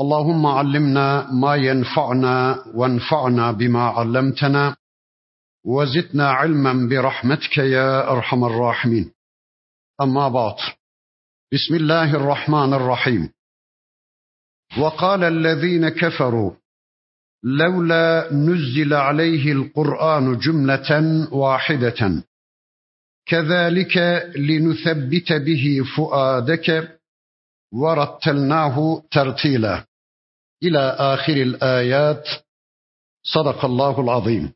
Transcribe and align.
اللهم 0.00 0.46
علمنا 0.46 1.32
ما 1.32 1.56
ينفعنا 1.56 2.64
وانفعنا 2.74 3.52
بما 3.52 3.82
علمتنا 3.82 4.76
وزدنا 5.64 6.30
علما 6.30 6.88
برحمتك 6.88 7.58
يا 7.58 8.10
أرحم 8.12 8.44
الراحمين. 8.44 9.12
أما 10.02 10.28
بعد 10.28 10.54
بسم 11.52 11.74
الله 11.74 12.16
الرحمن 12.16 12.74
الرحيم. 12.74 13.30
وقال 14.78 15.24
الذين 15.24 15.88
كفروا 15.88 16.52
لولا 17.44 18.28
نزل 18.32 18.94
عليه 18.94 19.52
القرآن 19.52 20.38
جملة 20.38 21.28
واحدة 21.32 22.24
كذلك 23.26 23.96
لنثبت 24.36 25.32
به 25.32 25.80
فؤادك 25.96 26.98
ورتلناه 27.72 29.02
ترتيلا. 29.10 29.89
ila 30.60 31.12
ahiril 31.12 31.54
ayat. 31.60 32.44
Sadakallahul 33.22 34.08
azim. 34.08 34.54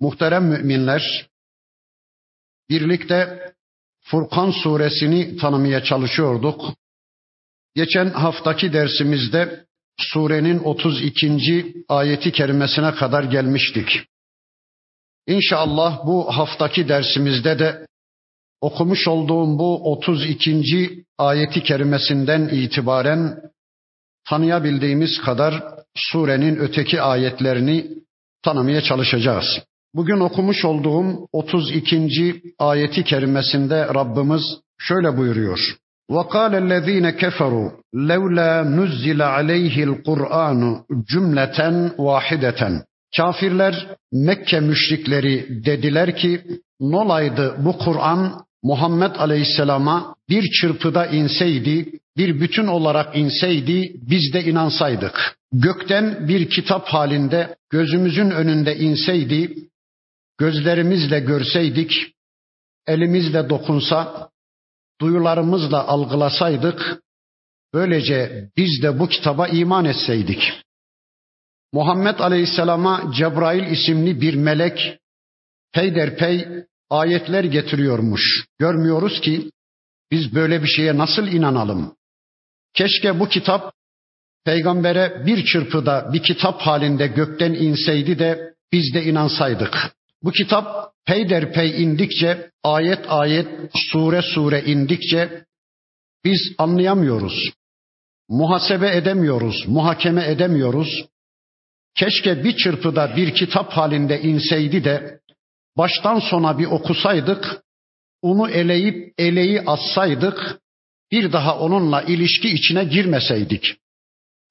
Muhterem 0.00 0.44
müminler, 0.44 1.28
birlikte 2.70 3.48
Furkan 4.10 4.50
suresini 4.50 5.36
tanımaya 5.36 5.84
çalışıyorduk. 5.84 6.74
Geçen 7.74 8.10
haftaki 8.10 8.72
dersimizde 8.72 9.66
surenin 9.98 10.58
32. 10.58 11.84
ayeti 11.88 12.32
kerimesine 12.32 12.94
kadar 12.94 13.24
gelmiştik. 13.24 14.00
İnşallah 15.26 16.06
bu 16.06 16.36
haftaki 16.36 16.88
dersimizde 16.88 17.58
de 17.58 17.86
okumuş 18.60 19.08
olduğum 19.08 19.58
bu 19.58 19.92
32. 19.92 21.04
ayeti 21.18 21.62
kerimesinden 21.62 22.48
itibaren 22.48 23.40
tanıyabildiğimiz 24.29 25.21
kadar 25.25 25.63
surenin 25.95 26.55
öteki 26.55 27.01
ayetlerini 27.01 27.87
tanımaya 28.43 28.81
çalışacağız. 28.81 29.45
Bugün 29.95 30.19
okumuş 30.19 30.65
olduğum 30.65 31.27
32. 31.31 32.41
ayeti 32.59 33.03
kerimesinde 33.03 33.87
Rabbimiz 33.87 34.43
şöyle 34.79 35.17
buyuruyor. 35.17 35.59
وَقَالَ 36.11 36.53
الَّذ۪ينَ 36.63 37.07
كَفَرُوا 37.21 37.71
لَوْلَا 37.95 38.51
نُزِّلَ 38.77 39.21
عَلَيْهِ 39.35 39.75
الْقُرْآنُ 39.87 40.83
cümleten 41.05 41.91
vahideten. 41.97 42.83
Kafirler 43.17 43.87
Mekke 44.11 44.59
müşrikleri 44.59 45.65
dediler 45.65 46.15
ki 46.15 46.41
nolaydı 46.79 47.55
bu 47.59 47.77
Kur'an 47.77 48.45
Muhammed 48.62 49.14
Aleyhisselam'a 49.16 50.14
bir 50.28 50.50
çırpıda 50.50 51.06
inseydi, 51.06 52.00
bir 52.16 52.40
bütün 52.40 52.66
olarak 52.66 53.16
inseydi 53.16 53.92
biz 53.94 54.32
de 54.32 54.44
inansaydık. 54.44 55.38
Gökten 55.52 56.28
bir 56.28 56.50
kitap 56.50 56.88
halinde 56.88 57.56
gözümüzün 57.70 58.30
önünde 58.30 58.76
inseydi, 58.76 59.54
gözlerimizle 60.38 61.20
görseydik, 61.20 61.92
elimizle 62.86 63.48
dokunsa, 63.48 64.30
duyularımızla 65.00 65.86
algılasaydık, 65.86 67.02
böylece 67.74 68.50
biz 68.56 68.82
de 68.82 68.98
bu 68.98 69.08
kitaba 69.08 69.48
iman 69.48 69.84
etseydik. 69.84 70.52
Muhammed 71.72 72.18
Aleyhisselam'a 72.18 73.12
Cebrail 73.14 73.70
isimli 73.70 74.20
bir 74.20 74.34
melek 74.34 74.98
peyderpey 75.72 76.48
ayetler 76.90 77.44
getiriyormuş. 77.44 78.44
Görmüyoruz 78.58 79.20
ki 79.20 79.50
biz 80.10 80.34
böyle 80.34 80.62
bir 80.62 80.68
şeye 80.68 80.98
nasıl 80.98 81.26
inanalım? 81.26 81.94
Keşke 82.74 83.20
bu 83.20 83.28
kitap 83.28 83.72
peygambere 84.44 85.26
bir 85.26 85.44
çırpıda 85.44 86.10
bir 86.12 86.22
kitap 86.22 86.60
halinde 86.60 87.06
gökten 87.06 87.54
inseydi 87.54 88.18
de 88.18 88.54
biz 88.72 88.94
de 88.94 89.04
inansaydık. 89.04 89.92
Bu 90.22 90.30
kitap 90.30 90.92
peyderpey 91.06 91.82
indikçe, 91.82 92.50
ayet 92.64 93.04
ayet, 93.08 93.48
sure 93.74 94.22
sure 94.22 94.62
indikçe 94.64 95.44
biz 96.24 96.40
anlayamıyoruz. 96.58 97.50
Muhasebe 98.28 98.96
edemiyoruz, 98.96 99.64
muhakeme 99.66 100.30
edemiyoruz. 100.30 101.04
Keşke 101.94 102.44
bir 102.44 102.56
çırpıda 102.56 103.16
bir 103.16 103.34
kitap 103.34 103.72
halinde 103.72 104.20
inseydi 104.20 104.84
de 104.84 105.17
baştan 105.78 106.18
sona 106.18 106.58
bir 106.58 106.66
okusaydık, 106.66 107.62
onu 108.22 108.50
eleyip 108.50 109.14
eleyi 109.18 109.60
assaydık, 109.60 110.58
bir 111.12 111.32
daha 111.32 111.58
onunla 111.58 112.02
ilişki 112.02 112.48
içine 112.48 112.84
girmeseydik. 112.84 113.76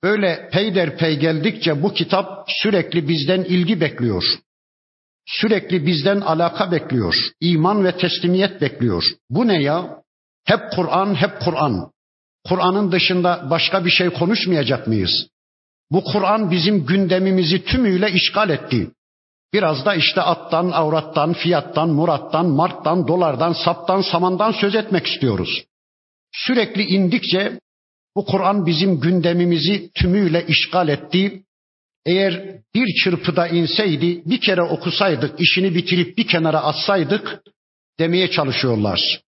Böyle 0.04 0.50
peyderpey 0.52 1.20
geldikçe 1.20 1.84
bu 1.84 1.94
kitap 1.94 2.48
sürekli 2.48 3.08
bizden 3.08 3.44
ilgi 3.44 3.82
bekliyor. 3.82 4.24
Sürekli 5.26 5.86
bizden 5.86 6.22
alaka 6.22 6.72
bekliyor. 6.72 7.16
iman 7.42 7.84
ve 7.84 7.98
teslimiyet 7.98 8.62
bekliyor. 8.62 9.04
Bu 9.30 9.48
ne 9.48 9.62
ya? 9.62 10.04
Hep 10.46 10.60
Kur'an, 10.76 11.16
hep 11.16 11.40
Kur'an. 11.40 11.92
Kur'an'ın 12.48 12.92
dışında 12.92 13.48
başka 13.50 13.86
bir 13.86 13.90
şey 13.90 14.10
konuşmayacak 14.10 14.88
mıyız? 14.88 15.28
Bu 15.92 16.04
Kur'an 16.04 16.52
bizim 16.52 16.86
gündemimizi 16.86 17.66
tümüyle 17.66 18.12
işgal 18.12 18.50
etti. 18.50 18.92
Biraz 19.54 19.86
da 19.86 19.96
işte 19.96 20.22
attan, 20.22 20.72
avrattan, 20.72 21.34
fiyattan, 21.34 21.90
murattan, 21.90 22.46
marttan, 22.46 23.08
dolardan, 23.08 23.54
saptan, 23.54 24.02
samandan 24.02 24.52
söz 24.52 24.76
etmek 24.76 25.08
istiyoruz. 25.08 25.64
Sürekli 26.32 26.84
indikçe 26.84 27.60
bu 28.16 28.26
Kur'an 28.26 28.66
bizim 28.66 29.00
gündemimizi 29.00 29.92
tümüyle 29.94 30.46
işgal 30.48 30.90
etti. 30.90 31.44
Eğer 32.06 32.62
bir 32.76 33.04
çırpıda 33.04 33.48
inseydi, 33.48 34.22
bir 34.26 34.42
kere 34.42 34.62
okusaydık, 34.62 35.40
işini 35.40 35.76
bitirip 35.76 36.18
bir 36.18 36.28
kenara 36.28 36.64
atsaydık 36.64 37.42
demeye 38.00 38.32
çalışıyorlar. 38.32 39.22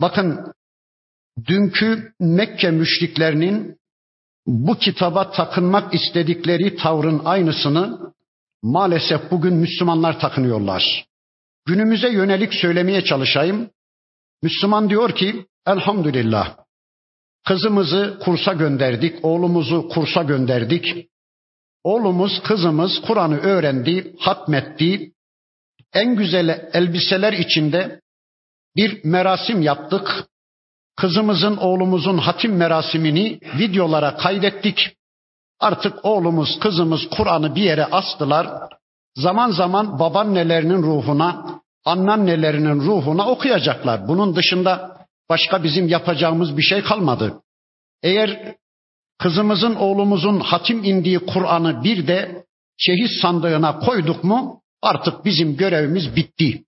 Bakın 0.00 0.52
dünkü 1.46 2.12
Mekke 2.20 2.70
müşriklerinin 2.70 3.76
bu 4.46 4.78
kitaba 4.78 5.30
takınmak 5.30 5.94
istedikleri 5.94 6.76
tavrın 6.76 7.22
aynısını 7.24 8.12
maalesef 8.62 9.30
bugün 9.30 9.54
Müslümanlar 9.54 10.20
takınıyorlar. 10.20 11.06
Günümüze 11.66 12.08
yönelik 12.08 12.54
söylemeye 12.54 13.04
çalışayım. 13.04 13.70
Müslüman 14.42 14.90
diyor 14.90 15.14
ki 15.14 15.46
elhamdülillah 15.66 16.56
kızımızı 17.46 18.18
kursa 18.24 18.52
gönderdik, 18.52 19.24
oğlumuzu 19.24 19.88
kursa 19.88 20.22
gönderdik. 20.22 21.10
Oğlumuz, 21.84 22.42
kızımız 22.42 23.00
Kur'an'ı 23.06 23.36
öğrendi, 23.36 24.14
hatmetti. 24.18 25.12
En 25.92 26.16
güzel 26.16 26.70
elbiseler 26.72 27.32
içinde 27.32 28.00
bir 28.76 29.04
merasim 29.04 29.62
yaptık. 29.62 30.26
Kızımızın, 30.96 31.56
oğlumuzun 31.56 32.18
hatim 32.18 32.56
merasimini 32.56 33.40
videolara 33.58 34.16
kaydettik. 34.16 34.96
Artık 35.60 36.04
oğlumuz, 36.04 36.58
kızımız 36.60 37.00
Kur'an'ı 37.10 37.54
bir 37.54 37.62
yere 37.62 37.84
astılar. 37.84 38.48
Zaman 39.16 39.50
zaman 39.50 39.98
babaannelerinin 39.98 40.82
ruhuna, 40.82 41.60
anneannelerinin 41.84 42.80
ruhuna 42.80 43.28
okuyacaklar. 43.28 44.08
Bunun 44.08 44.36
dışında 44.36 44.96
başka 45.30 45.64
bizim 45.64 45.88
yapacağımız 45.88 46.56
bir 46.56 46.62
şey 46.62 46.82
kalmadı. 46.82 47.42
Eğer 48.02 48.56
kızımızın, 49.18 49.74
oğlumuzun 49.74 50.40
hatim 50.40 50.84
indiği 50.84 51.18
Kur'an'ı 51.18 51.84
bir 51.84 52.06
de 52.06 52.44
şehit 52.78 53.10
sandığına 53.22 53.78
koyduk 53.78 54.24
mu 54.24 54.60
artık 54.82 55.24
bizim 55.24 55.56
görevimiz 55.56 56.16
bitti. 56.16 56.64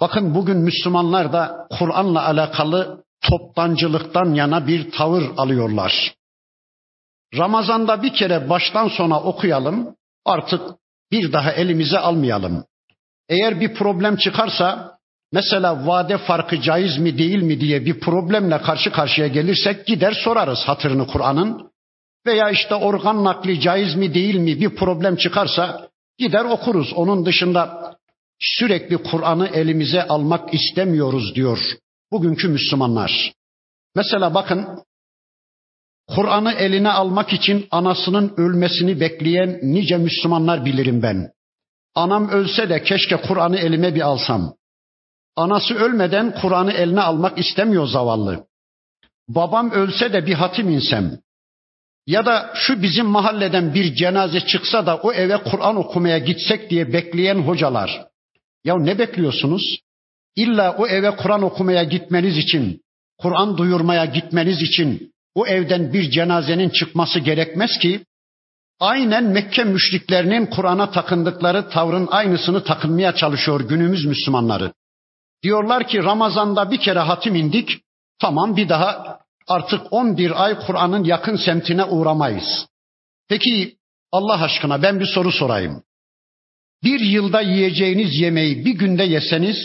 Bakın 0.00 0.34
bugün 0.34 0.56
Müslümanlar 0.56 1.32
da 1.32 1.68
Kur'an'la 1.78 2.26
alakalı 2.26 3.04
toptancılıktan 3.28 4.34
yana 4.34 4.66
bir 4.66 4.90
tavır 4.90 5.22
alıyorlar. 5.36 6.14
Ramazanda 7.38 8.02
bir 8.02 8.12
kere 8.12 8.50
baştan 8.50 8.88
sona 8.88 9.20
okuyalım, 9.20 9.96
artık 10.24 10.60
bir 11.12 11.32
daha 11.32 11.52
elimize 11.52 11.98
almayalım. 11.98 12.64
Eğer 13.28 13.60
bir 13.60 13.74
problem 13.74 14.16
çıkarsa, 14.16 14.98
mesela 15.32 15.86
vade 15.86 16.18
farkı 16.18 16.60
caiz 16.60 16.98
mi 16.98 17.18
değil 17.18 17.42
mi 17.42 17.60
diye 17.60 17.86
bir 17.86 18.00
problemle 18.00 18.62
karşı 18.62 18.92
karşıya 18.92 19.26
gelirsek 19.26 19.86
gider 19.86 20.12
sorarız 20.24 20.58
hatırını 20.66 21.06
Kur'an'ın. 21.06 21.70
veya 22.26 22.50
işte 22.50 22.74
organ 22.74 23.24
nakli 23.24 23.60
caiz 23.60 23.94
mi 23.94 24.14
değil 24.14 24.34
mi 24.34 24.60
bir 24.60 24.76
problem 24.76 25.16
çıkarsa 25.16 25.88
gider 26.18 26.44
okuruz. 26.44 26.92
Onun 26.92 27.26
dışında 27.26 27.94
sürekli 28.38 28.96
Kur'an'ı 28.96 29.46
elimize 29.48 30.06
almak 30.06 30.54
istemiyoruz 30.54 31.34
diyor 31.34 31.58
bugünkü 32.12 32.48
Müslümanlar. 32.48 33.32
Mesela 33.94 34.34
bakın 34.34 34.66
Kur'an'ı 36.14 36.52
eline 36.52 36.90
almak 36.90 37.32
için 37.32 37.66
anasının 37.70 38.34
ölmesini 38.36 39.00
bekleyen 39.00 39.60
nice 39.62 39.96
Müslümanlar 39.96 40.64
bilirim 40.64 41.02
ben. 41.02 41.30
Anam 41.94 42.28
ölse 42.28 42.68
de 42.68 42.82
keşke 42.82 43.16
Kur'an'ı 43.16 43.58
elime 43.58 43.94
bir 43.94 44.00
alsam. 44.00 44.54
Anası 45.36 45.74
ölmeden 45.74 46.34
Kur'an'ı 46.40 46.72
eline 46.72 47.00
almak 47.00 47.38
istemiyor 47.38 47.86
zavallı. 47.86 48.46
Babam 49.28 49.70
ölse 49.70 50.12
de 50.12 50.26
bir 50.26 50.34
hatim 50.34 50.68
insem. 50.68 51.18
Ya 52.06 52.26
da 52.26 52.50
şu 52.54 52.82
bizim 52.82 53.06
mahalleden 53.06 53.74
bir 53.74 53.94
cenaze 53.94 54.40
çıksa 54.40 54.86
da 54.86 54.96
o 54.96 55.12
eve 55.12 55.36
Kur'an 55.36 55.76
okumaya 55.76 56.18
gitsek 56.18 56.70
diye 56.70 56.92
bekleyen 56.92 57.38
hocalar. 57.38 58.06
Ya 58.64 58.78
ne 58.78 58.98
bekliyorsunuz? 58.98 59.78
İlla 60.36 60.76
o 60.78 60.86
eve 60.86 61.16
Kur'an 61.16 61.42
okumaya 61.42 61.84
gitmeniz 61.84 62.38
için, 62.38 62.80
Kur'an 63.18 63.58
duyurmaya 63.58 64.04
gitmeniz 64.04 64.62
için 64.62 65.12
o 65.34 65.46
evden 65.46 65.92
bir 65.92 66.10
cenazenin 66.10 66.68
çıkması 66.68 67.18
gerekmez 67.18 67.78
ki 67.78 68.04
aynen 68.80 69.24
Mekke 69.24 69.64
müşriklerinin 69.64 70.46
Kur'an'a 70.46 70.90
takındıkları 70.90 71.68
tavrın 71.68 72.08
aynısını 72.10 72.64
takınmaya 72.64 73.14
çalışıyor 73.14 73.60
günümüz 73.60 74.04
Müslümanları. 74.04 74.72
Diyorlar 75.42 75.88
ki 75.88 76.04
Ramazan'da 76.04 76.70
bir 76.70 76.80
kere 76.80 76.98
hatim 76.98 77.34
indik, 77.34 77.80
tamam 78.18 78.56
bir 78.56 78.68
daha 78.68 79.18
artık 79.48 79.92
11 79.92 80.44
ay 80.44 80.58
Kur'an'ın 80.66 81.04
yakın 81.04 81.36
semtine 81.36 81.84
uğramayız. 81.84 82.66
Peki 83.28 83.76
Allah 84.12 84.42
aşkına 84.42 84.82
ben 84.82 85.00
bir 85.00 85.06
soru 85.06 85.32
sorayım. 85.32 85.82
Bir 86.82 87.00
yılda 87.00 87.40
yiyeceğiniz 87.40 88.20
yemeği 88.20 88.64
bir 88.64 88.72
günde 88.72 89.02
yeseniz, 89.02 89.56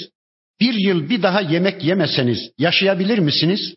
bir 0.59 0.73
yıl 0.73 1.09
bir 1.09 1.23
daha 1.23 1.41
yemek 1.41 1.83
yemeseniz 1.83 2.51
yaşayabilir 2.57 3.19
misiniz? 3.19 3.75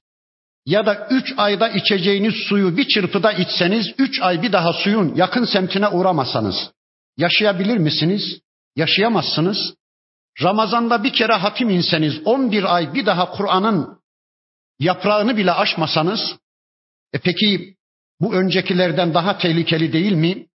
Ya 0.69 0.87
da 0.87 1.07
üç 1.11 1.35
ayda 1.37 1.69
içeceğiniz 1.69 2.35
suyu 2.49 2.77
bir 2.77 2.89
çırpıda 2.89 3.33
içseniz, 3.33 3.87
üç 3.99 4.23
ay 4.23 4.43
bir 4.43 4.53
daha 4.53 4.73
suyun 4.73 5.15
yakın 5.15 5.45
semtine 5.45 5.89
uğramasanız 5.89 6.73
yaşayabilir 7.17 7.77
misiniz? 7.77 8.41
Yaşayamazsınız. 8.77 9.75
Ramazanda 10.43 11.05
bir 11.05 11.13
kere 11.13 11.33
hatim 11.33 11.71
inseniz, 11.71 12.15
on 12.25 12.53
bir 12.53 12.75
ay 12.75 12.95
bir 12.95 13.07
daha 13.07 13.31
Kur'an'ın 13.31 14.01
yaprağını 14.81 15.37
bile 15.37 15.53
aşmasanız, 15.53 16.21
e 17.13 17.19
peki 17.19 17.75
bu 18.21 18.35
öncekilerden 18.35 19.15
daha 19.15 19.39
tehlikeli 19.39 19.93
değil 19.93 20.13
mi? 20.13 20.47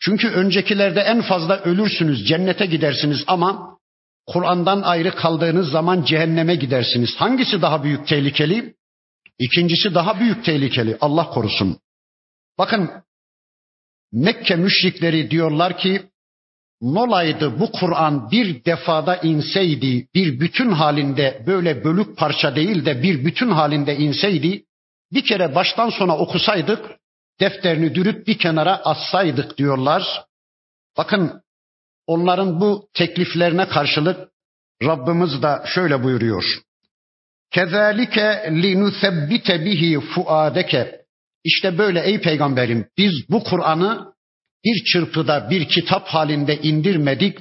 Çünkü 0.00 0.28
öncekilerde 0.28 1.00
en 1.00 1.22
fazla 1.22 1.60
ölürsünüz, 1.60 2.28
cennete 2.28 2.66
gidersiniz 2.66 3.24
ama 3.26 3.78
Kur'an'dan 4.26 4.82
ayrı 4.82 5.14
kaldığınız 5.14 5.70
zaman 5.70 6.04
cehenneme 6.04 6.54
gidersiniz. 6.54 7.14
Hangisi 7.16 7.62
daha 7.62 7.84
büyük 7.84 8.06
tehlikeli? 8.06 8.74
İkincisi 9.38 9.94
daha 9.94 10.20
büyük 10.20 10.44
tehlikeli. 10.44 10.98
Allah 11.00 11.30
korusun. 11.30 11.78
Bakın 12.58 12.90
Mekke 14.12 14.56
müşrikleri 14.56 15.30
diyorlar 15.30 15.78
ki 15.78 16.10
nolaydı 16.80 17.60
bu 17.60 17.72
Kur'an 17.72 18.30
bir 18.30 18.64
defada 18.64 19.16
inseydi, 19.16 20.08
bir 20.14 20.40
bütün 20.40 20.70
halinde 20.70 21.42
böyle 21.46 21.84
bölük 21.84 22.16
parça 22.16 22.56
değil 22.56 22.84
de 22.84 23.02
bir 23.02 23.24
bütün 23.24 23.50
halinde 23.50 23.96
inseydi, 23.96 24.64
bir 25.12 25.24
kere 25.24 25.54
baştan 25.54 25.90
sona 25.90 26.18
okusaydık, 26.18 26.90
defterini 27.40 27.94
dürüp 27.94 28.26
bir 28.26 28.38
kenara 28.38 28.76
assaydık 28.76 29.58
diyorlar. 29.58 30.24
Bakın 30.96 31.42
onların 32.06 32.60
bu 32.60 32.88
tekliflerine 32.94 33.68
karşılık 33.68 34.28
Rabbimiz 34.82 35.42
de 35.42 35.62
şöyle 35.66 36.02
buyuruyor. 36.02 36.44
Kezalike 37.50 38.50
linusebbite 38.50 39.64
bihi 39.64 40.00
fuadeke. 40.00 41.04
İşte 41.44 41.78
böyle 41.78 42.00
ey 42.00 42.20
peygamberim 42.20 42.86
biz 42.98 43.12
bu 43.30 43.44
Kur'an'ı 43.44 44.14
bir 44.64 44.84
çırpıda 44.84 45.50
bir 45.50 45.68
kitap 45.68 46.08
halinde 46.08 46.56
indirmedik. 46.62 47.38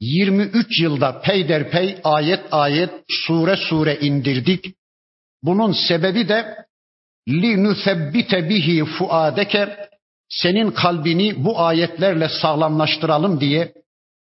23 0.00 0.80
yılda 0.80 1.20
peyderpey 1.20 1.98
ayet 2.04 2.40
ayet 2.50 2.90
sure 3.08 3.56
sure 3.56 3.98
indirdik. 4.00 4.64
Bunun 5.42 5.72
sebebi 5.72 6.28
de 6.28 6.56
li 7.28 7.64
nusebbite 7.64 8.48
bihi 8.48 8.84
fuadeke 8.84 9.88
senin 10.28 10.70
kalbini 10.70 11.44
bu 11.44 11.60
ayetlerle 11.60 12.28
sağlamlaştıralım 12.28 13.40
diye, 13.40 13.72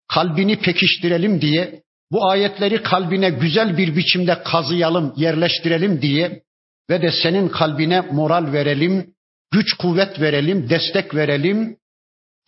kalbini 0.07 0.59
pekiştirelim 0.59 1.41
diye, 1.41 1.83
bu 2.11 2.29
ayetleri 2.29 2.83
kalbine 2.83 3.29
güzel 3.29 3.77
bir 3.77 3.95
biçimde 3.95 4.43
kazıyalım, 4.43 5.13
yerleştirelim 5.17 6.01
diye 6.01 6.41
ve 6.89 7.01
de 7.01 7.11
senin 7.11 7.49
kalbine 7.49 8.01
moral 8.01 8.53
verelim, 8.53 9.13
güç 9.51 9.73
kuvvet 9.73 10.21
verelim, 10.21 10.69
destek 10.69 11.15
verelim 11.15 11.77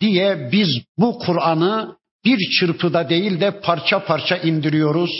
diye 0.00 0.48
biz 0.52 0.68
bu 0.98 1.18
Kur'an'ı 1.18 1.96
bir 2.24 2.38
çırpıda 2.58 3.08
değil 3.08 3.40
de 3.40 3.60
parça 3.60 4.04
parça 4.04 4.36
indiriyoruz. 4.36 5.10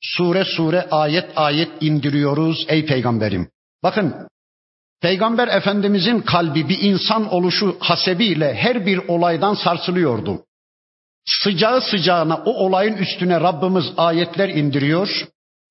Sure 0.00 0.44
sure 0.44 0.86
ayet 0.90 1.30
ayet 1.36 1.70
indiriyoruz 1.80 2.66
ey 2.68 2.86
peygamberim. 2.86 3.48
Bakın 3.82 4.14
Peygamber 5.00 5.48
Efendimizin 5.48 6.20
kalbi 6.20 6.68
bir 6.68 6.78
insan 6.80 7.32
oluşu 7.32 7.76
hasebiyle 7.80 8.54
her 8.54 8.86
bir 8.86 8.98
olaydan 8.98 9.54
sarsılıyordu. 9.54 10.44
Sıcağı 11.24 11.80
sıcağına 11.80 12.36
o 12.36 12.54
olayın 12.54 12.96
üstüne 12.96 13.40
Rabbimiz 13.40 13.84
ayetler 13.96 14.48
indiriyor. 14.48 15.08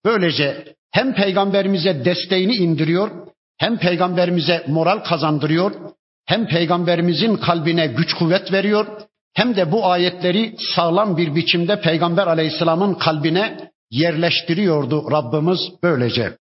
Böylece 0.05 0.75
hem 0.91 1.13
peygamberimize 1.13 2.05
desteğini 2.05 2.55
indiriyor, 2.55 3.27
hem 3.57 3.77
peygamberimize 3.77 4.65
moral 4.67 4.99
kazandırıyor, 4.99 5.71
hem 6.25 6.47
peygamberimizin 6.47 7.37
kalbine 7.37 7.87
güç 7.87 8.13
kuvvet 8.13 8.51
veriyor, 8.51 8.87
hem 9.33 9.55
de 9.55 9.71
bu 9.71 9.85
ayetleri 9.85 10.55
sağlam 10.75 11.17
bir 11.17 11.35
biçimde 11.35 11.81
peygamber 11.81 12.27
aleyhisselamın 12.27 12.93
kalbine 12.93 13.71
yerleştiriyordu 13.91 15.11
Rabbimiz 15.11 15.59
böylece. 15.83 16.37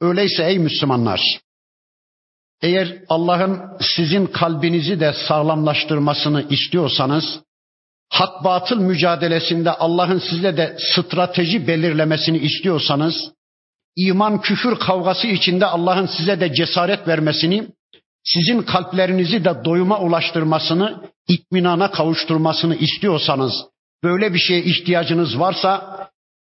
Öyleyse 0.00 0.44
ey 0.44 0.58
Müslümanlar, 0.58 1.40
eğer 2.62 2.98
Allah'ın 3.08 3.62
sizin 3.96 4.26
kalbinizi 4.26 5.00
de 5.00 5.12
sağlamlaştırmasını 5.28 6.46
istiyorsanız, 6.50 7.24
hak 8.10 8.44
batıl 8.44 8.80
mücadelesinde 8.80 9.70
Allah'ın 9.70 10.18
size 10.18 10.56
de 10.56 10.76
strateji 10.78 11.66
belirlemesini 11.66 12.38
istiyorsanız, 12.38 13.32
iman 13.96 14.40
küfür 14.40 14.78
kavgası 14.78 15.26
içinde 15.26 15.66
Allah'ın 15.66 16.06
size 16.06 16.40
de 16.40 16.54
cesaret 16.54 17.08
vermesini, 17.08 17.68
sizin 18.24 18.62
kalplerinizi 18.62 19.44
de 19.44 19.64
doyuma 19.64 20.00
ulaştırmasını, 20.00 21.02
itminana 21.28 21.90
kavuşturmasını 21.90 22.76
istiyorsanız, 22.76 23.52
böyle 24.02 24.34
bir 24.34 24.38
şeye 24.38 24.62
ihtiyacınız 24.62 25.38
varsa 25.38 25.98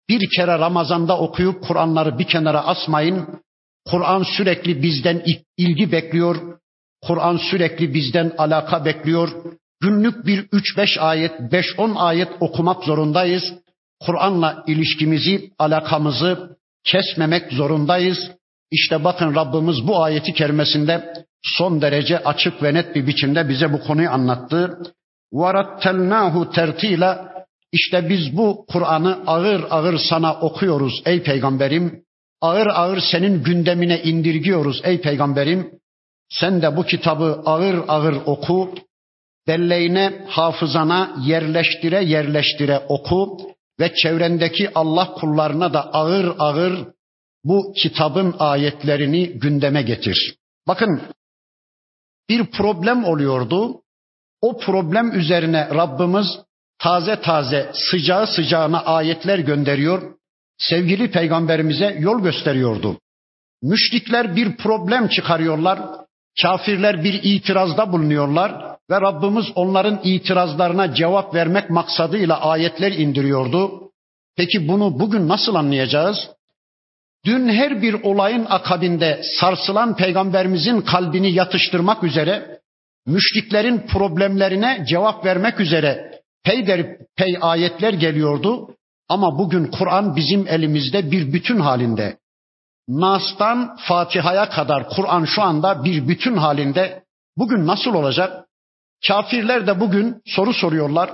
bir 0.09 0.29
kere 0.37 0.59
Ramazan'da 0.59 1.19
okuyup 1.19 1.63
Kur'anları 1.63 2.19
bir 2.19 2.25
kenara 2.25 2.67
asmayın. 2.67 3.41
Kur'an 3.87 4.23
sürekli 4.23 4.83
bizden 4.83 5.23
ilgi 5.57 5.93
bekliyor. 5.93 6.59
Kur'an 7.03 7.37
sürekli 7.37 7.95
bizden 7.95 8.33
alaka 8.39 8.85
bekliyor. 8.85 9.29
Günlük 9.82 10.26
bir 10.26 10.46
üç 10.52 10.78
beş 10.78 10.98
ayet, 10.98 11.52
beş 11.52 11.66
on 11.78 11.96
ayet 11.96 12.30
okumak 12.40 12.84
zorundayız. 12.84 13.44
Kur'an'la 14.06 14.64
ilişkimizi, 14.68 15.52
alakamızı 15.60 16.58
kesmemek 16.84 17.54
zorundayız. 17.54 18.32
İşte 18.72 19.04
bakın 19.04 19.36
Rabbimiz 19.36 19.88
bu 19.88 20.04
ayeti 20.04 20.34
kerimesinde 20.34 21.14
son 21.44 21.82
derece 21.82 22.20
açık 22.20 22.64
ve 22.64 22.74
net 22.74 22.96
bir 22.96 23.08
biçimde 23.08 23.50
bize 23.50 23.74
bu 23.74 23.80
konuyu 23.80 24.10
anlattı. 24.10 24.78
وَرَتَّلْنَاهُ 25.34 26.54
tertila 26.54 27.32
İşte 27.72 28.10
biz 28.10 28.38
bu 28.38 28.66
Kur'an'ı 28.70 29.20
ağır 29.28 29.64
ağır 29.70 29.98
sana 29.98 30.40
okuyoruz 30.40 31.02
ey 31.06 31.24
peygamberim. 31.24 32.04
Ağır 32.42 32.68
ağır 32.68 33.00
senin 33.12 33.44
gündemine 33.44 34.02
indirgiyoruz 34.04 34.82
ey 34.84 35.02
peygamberim. 35.02 35.72
Sen 36.30 36.62
de 36.62 36.78
bu 36.78 36.84
kitabı 36.84 37.42
ağır 37.46 37.76
ağır 37.88 38.16
oku. 38.26 38.76
Belleğine, 39.47 40.25
hafızana 40.29 41.17
yerleştire 41.25 42.05
yerleştire 42.05 42.79
oku 42.89 43.39
ve 43.81 43.95
çevrendeki 43.95 44.71
Allah 44.75 45.13
kullarına 45.13 45.73
da 45.73 45.93
ağır 45.93 46.35
ağır 46.39 46.89
bu 47.45 47.73
kitabın 47.73 48.37
ayetlerini 48.39 49.29
gündeme 49.29 49.83
getir. 49.83 50.37
Bakın 50.69 51.03
bir 52.29 52.47
problem 52.47 53.05
oluyordu. 53.05 53.83
O 54.41 54.59
problem 54.59 55.19
üzerine 55.19 55.69
Rabbimiz 55.75 56.27
taze 56.79 57.21
taze 57.21 57.71
sıcağı 57.91 58.27
sıcağına 58.27 58.81
ayetler 58.81 59.39
gönderiyor. 59.39 60.17
Sevgili 60.59 61.11
peygamberimize 61.11 61.97
yol 62.01 62.23
gösteriyordu. 62.23 63.01
Müşrikler 63.63 64.37
bir 64.37 64.57
problem 64.57 65.09
çıkarıyorlar. 65.09 66.06
Kafirler 66.43 67.05
bir 67.05 67.21
itirazda 67.23 67.93
bulunuyorlar 67.93 68.77
ve 68.91 69.01
Rabbimiz 69.01 69.47
onların 69.55 70.01
itirazlarına 70.05 70.95
cevap 70.95 71.35
vermek 71.35 71.71
maksadıyla 71.71 72.41
ayetler 72.41 72.93
indiriyordu. 72.93 73.91
Peki 74.37 74.69
bunu 74.69 74.99
bugün 74.99 75.29
nasıl 75.29 75.55
anlayacağız? 75.55 76.31
Dün 77.25 77.49
her 77.49 77.83
bir 77.83 77.95
olayın 77.95 78.47
akabinde 78.49 79.21
sarsılan 79.41 79.97
peygamberimizin 79.97 80.81
kalbini 80.81 81.33
yatıştırmak 81.33 82.05
üzere, 82.05 82.61
müşriklerin 83.07 83.79
problemlerine 83.79 84.85
cevap 84.89 85.25
vermek 85.25 85.61
üzere 85.61 86.21
peyder 86.45 86.87
pey 87.17 87.39
ayetler 87.41 87.93
geliyordu. 87.93 88.69
Ama 89.09 89.39
bugün 89.39 89.67
Kur'an 89.67 90.17
bizim 90.17 90.49
elimizde 90.49 91.11
bir 91.11 91.33
bütün 91.33 91.61
halinde. 91.61 92.17
Nas'tan 92.89 93.77
Fatiha'ya 93.89 94.49
kadar 94.49 94.89
Kur'an 94.89 95.25
şu 95.25 95.43
anda 95.43 95.85
bir 95.85 96.09
bütün 96.09 96.37
halinde. 96.37 97.05
Bugün 97.37 97.67
nasıl 97.67 97.95
olacak? 97.95 98.47
Kafirler 99.09 99.67
de 99.67 99.81
bugün 99.81 100.23
soru 100.27 100.55
soruyorlar. 100.55 101.11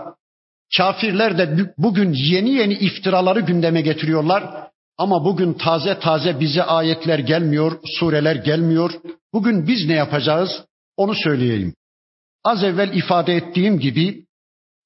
Kafirler 0.76 1.38
de 1.38 1.74
bugün 1.78 2.12
yeni 2.12 2.50
yeni 2.50 2.74
iftiraları 2.74 3.40
gündeme 3.40 3.80
getiriyorlar. 3.80 4.70
Ama 4.98 5.24
bugün 5.24 5.52
taze 5.52 5.98
taze 5.98 6.40
bize 6.40 6.62
ayetler 6.62 7.18
gelmiyor, 7.18 7.80
sureler 7.84 8.36
gelmiyor. 8.36 8.92
Bugün 9.32 9.66
biz 9.66 9.86
ne 9.86 9.94
yapacağız? 9.94 10.64
Onu 10.96 11.14
söyleyeyim. 11.14 11.74
Az 12.44 12.64
evvel 12.64 12.94
ifade 12.94 13.36
ettiğim 13.36 13.78
gibi 13.78 14.26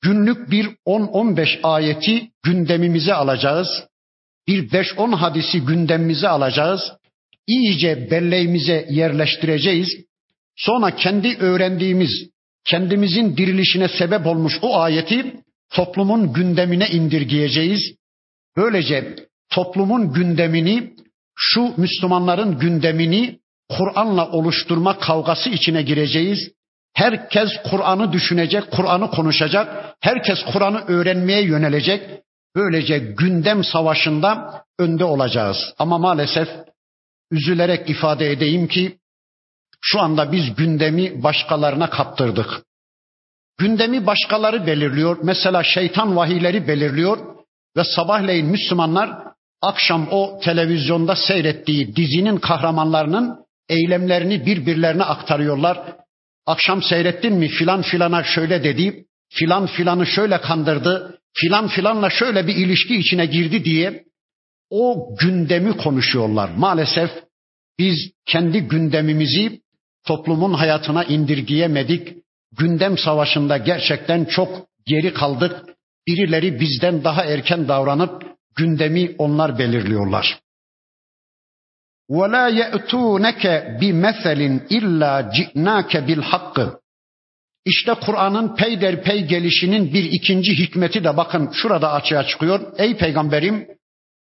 günlük 0.02 0.50
bir 0.50 0.71
10-15 0.87 1.61
ayeti 1.62 2.31
gündemimize 2.43 3.14
alacağız. 3.14 3.69
Bir 4.48 4.68
5-10 4.68 5.14
hadisi 5.14 5.60
gündemimize 5.60 6.28
alacağız. 6.28 6.92
İyice 7.46 8.10
belleğimize 8.10 8.86
yerleştireceğiz. 8.90 9.88
Sonra 10.56 10.96
kendi 10.96 11.36
öğrendiğimiz, 11.36 12.10
kendimizin 12.64 13.36
dirilişine 13.36 13.88
sebep 13.88 14.26
olmuş 14.26 14.58
o 14.62 14.80
ayeti 14.80 15.34
toplumun 15.70 16.32
gündemine 16.32 16.88
indirgeyeceğiz. 16.88 17.94
Böylece 18.56 19.16
toplumun 19.50 20.12
gündemini, 20.12 20.92
şu 21.34 21.74
Müslümanların 21.76 22.58
gündemini 22.58 23.38
Kur'an'la 23.68 24.30
oluşturma 24.30 24.98
kavgası 24.98 25.50
içine 25.50 25.82
gireceğiz. 25.82 26.50
Herkes 26.94 27.50
Kur'an'ı 27.70 28.12
düşünecek, 28.12 28.70
Kur'an'ı 28.70 29.10
konuşacak. 29.10 29.94
Herkes 30.00 30.38
Kur'an'ı 30.52 30.84
öğrenmeye 30.86 31.42
yönelecek. 31.42 32.02
Böylece 32.56 32.98
gündem 32.98 33.64
savaşında 33.64 34.62
önde 34.78 35.04
olacağız. 35.04 35.56
Ama 35.78 35.98
maalesef 35.98 36.48
üzülerek 37.30 37.90
ifade 37.90 38.30
edeyim 38.30 38.68
ki 38.68 38.98
şu 39.80 40.00
anda 40.00 40.32
biz 40.32 40.54
gündemi 40.54 41.22
başkalarına 41.22 41.90
kaptırdık. 41.90 42.62
Gündemi 43.58 44.06
başkaları 44.06 44.66
belirliyor. 44.66 45.18
Mesela 45.22 45.62
şeytan 45.62 46.16
vahiyleri 46.16 46.68
belirliyor 46.68 47.18
ve 47.76 47.84
sabahleyin 47.84 48.46
Müslümanlar 48.46 49.10
akşam 49.62 50.08
o 50.10 50.40
televizyonda 50.42 51.16
seyrettiği 51.16 51.96
dizinin 51.96 52.36
kahramanlarının 52.36 53.46
eylemlerini 53.68 54.46
birbirlerine 54.46 55.04
aktarıyorlar. 55.04 55.96
Akşam 56.46 56.82
seyrettin 56.82 57.34
mi 57.34 57.48
filan 57.48 57.82
filana 57.82 58.25
şöyle 58.25 58.64
dedi, 58.64 59.04
filan 59.30 59.66
filanı 59.66 60.06
şöyle 60.06 60.40
kandırdı, 60.40 61.18
filan 61.36 61.67
filanla 61.67 62.10
şöyle 62.10 62.48
bir 62.48 62.55
ilişki 62.55 62.95
içine 62.95 63.25
girdi 63.25 63.65
diye 63.65 64.03
o 64.69 65.15
gündemi 65.19 65.77
konuşuyorlar. 65.77 66.50
Maalesef 66.50 67.12
biz 67.79 68.12
kendi 68.25 68.62
gündemimizi 68.62 69.62
toplumun 70.07 70.53
hayatına 70.53 71.03
indirgeyemedik 71.03 72.17
gündem 72.57 72.98
savaşında 72.98 73.57
gerçekten 73.57 74.25
çok 74.25 74.67
geri 74.86 75.13
kaldık. 75.13 75.65
Birileri 76.07 76.60
bizden 76.60 77.03
daha 77.03 77.25
erken 77.25 77.67
davranıp 77.67 78.24
gündemi 78.55 79.15
onlar 79.17 79.60
belirliyorlar. 79.60 80.39
وَلَا 82.10 82.45
يَأْتُونَكَ 82.62 83.43
بِمَثَلٍ 83.79 84.41
اِلَّا 84.77 85.13
جِئْنَاكَ 85.36 85.91
بِالْحَقِّ 86.07 86.81
işte 87.66 87.94
Kur'an'ın 87.94 88.56
peyderpey 88.56 89.25
gelişinin 89.25 89.92
bir 89.94 90.04
ikinci 90.04 90.58
hikmeti 90.58 91.04
de 91.04 91.16
bakın 91.16 91.50
şurada 91.52 91.92
açığa 91.92 92.26
çıkıyor. 92.26 92.73
Ey 92.78 92.96
peygamberim 92.96 93.66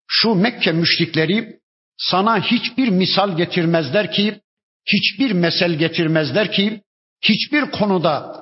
şu 0.08 0.34
Mekke 0.34 0.72
müşrikleri 0.72 1.60
sana 1.98 2.40
hiçbir 2.40 2.88
misal 2.88 3.36
getirmezler 3.36 4.12
ki, 4.12 4.40
hiçbir 4.86 5.32
mesel 5.32 5.74
getirmezler 5.74 6.52
ki 6.52 6.80
hiçbir 7.22 7.70
konuda 7.70 8.40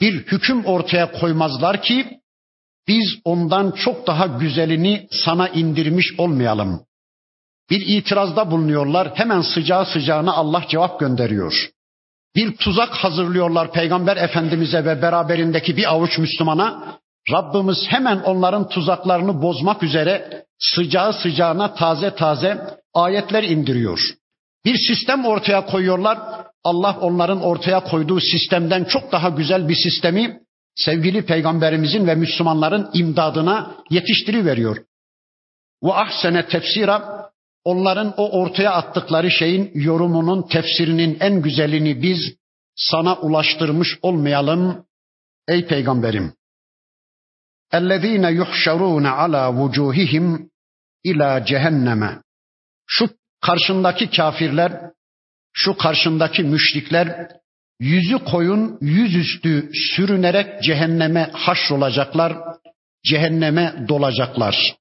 bir 0.00 0.14
hüküm 0.14 0.64
ortaya 0.64 1.12
koymazlar 1.12 1.82
ki 1.82 2.20
biz 2.88 3.18
ondan 3.24 3.70
çok 3.70 4.06
daha 4.06 4.26
güzelini 4.26 5.08
sana 5.10 5.48
indirmiş 5.48 6.06
olmayalım. 6.18 6.84
Bir 7.70 7.86
itirazda 7.86 8.50
bulunuyorlar. 8.50 9.12
Hemen 9.14 9.40
sıcağı 9.40 9.86
sıcağına 9.86 10.32
Allah 10.32 10.64
cevap 10.68 11.00
gönderiyor. 11.00 11.70
Bir 12.36 12.56
tuzak 12.56 12.94
hazırlıyorlar 12.94 13.72
Peygamber 13.72 14.16
Efendimiz'e 14.16 14.84
ve 14.84 15.02
beraberindeki 15.02 15.76
bir 15.76 15.92
avuç 15.92 16.18
Müslümana. 16.18 16.98
Rabbimiz 17.32 17.78
hemen 17.88 18.18
onların 18.18 18.68
tuzaklarını 18.68 19.42
bozmak 19.42 19.82
üzere 19.82 20.44
sıcağı 20.58 21.12
sıcağına 21.12 21.74
taze 21.74 22.14
taze 22.14 22.78
ayetler 22.94 23.42
indiriyor. 23.42 24.00
Bir 24.64 24.76
sistem 24.76 25.24
ortaya 25.24 25.66
koyuyorlar. 25.66 26.18
Allah 26.64 26.98
onların 27.00 27.42
ortaya 27.42 27.80
koyduğu 27.80 28.20
sistemden 28.20 28.84
çok 28.84 29.12
daha 29.12 29.28
güzel 29.28 29.68
bir 29.68 29.74
sistemi 29.74 30.40
sevgili 30.74 31.26
peygamberimizin 31.26 32.06
ve 32.06 32.14
Müslümanların 32.14 32.90
imdadına 32.94 33.76
yetiştiriveriyor. 33.90 34.76
Ve 35.84 35.92
ahsene 35.92 36.46
tefsira 36.46 37.30
onların 37.67 38.13
o 38.17 38.41
ortaya 38.41 38.71
attıkları 38.71 39.31
şeyin 39.31 39.71
yorumunun, 39.73 40.47
tefsirinin 40.47 41.17
en 41.19 41.41
güzelini 41.41 42.01
biz 42.01 42.35
sana 42.75 43.15
ulaştırmış 43.15 43.97
olmayalım 44.01 44.85
ey 45.47 45.67
peygamberim. 45.67 46.33
اَلَّذ۪ينَ 47.73 48.25
يُحْشَرُونَ 48.41 49.07
عَلَى 49.07 49.43
وُجُوهِهِمْ 49.59 50.49
ila 51.03 51.45
cehenneme. 51.45 52.21
Şu 52.87 53.09
karşındaki 53.41 54.09
kafirler 54.09 54.91
şu 55.53 55.77
karşındaki 55.77 56.43
müşrikler 56.43 57.27
yüzü 57.79 58.19
koyun 58.19 58.77
yüzüstü 58.81 59.69
sürünerek 59.73 60.63
cehenneme 60.63 61.29
haşrolacaklar, 61.33 62.37
cehenneme 63.05 63.85
dolacaklar. 63.87 64.75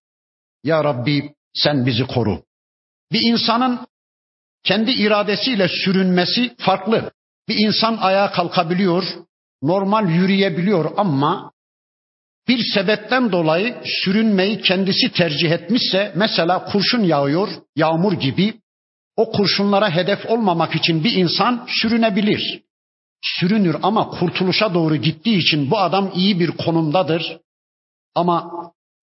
Ya 0.64 0.84
Rabbi 0.84 1.34
sen 1.54 1.86
bizi 1.86 2.06
koru. 2.06 2.42
Bir 3.11 3.21
insanın 3.31 3.87
kendi 4.63 4.91
iradesiyle 4.91 5.67
sürünmesi 5.67 6.55
farklı. 6.57 7.11
Bir 7.47 7.55
insan 7.67 7.97
ayağa 7.97 8.31
kalkabiliyor, 8.31 9.03
normal 9.61 10.09
yürüyebiliyor 10.09 10.91
ama 10.97 11.51
bir 12.47 12.63
sebepten 12.73 13.31
dolayı 13.31 13.81
sürünmeyi 13.85 14.61
kendisi 14.61 15.11
tercih 15.11 15.51
etmişse 15.51 16.13
mesela 16.15 16.65
kurşun 16.65 17.03
yağıyor, 17.03 17.49
yağmur 17.75 18.13
gibi 18.13 18.53
o 19.15 19.31
kurşunlara 19.31 19.89
hedef 19.89 20.25
olmamak 20.25 20.75
için 20.75 21.03
bir 21.03 21.11
insan 21.11 21.67
sürünebilir. 21.81 22.61
Sürünür 23.21 23.75
ama 23.83 24.09
kurtuluşa 24.09 24.73
doğru 24.73 24.95
gittiği 24.95 25.37
için 25.37 25.71
bu 25.71 25.79
adam 25.79 26.11
iyi 26.15 26.39
bir 26.39 26.51
konumdadır. 26.51 27.37
Ama 28.15 28.51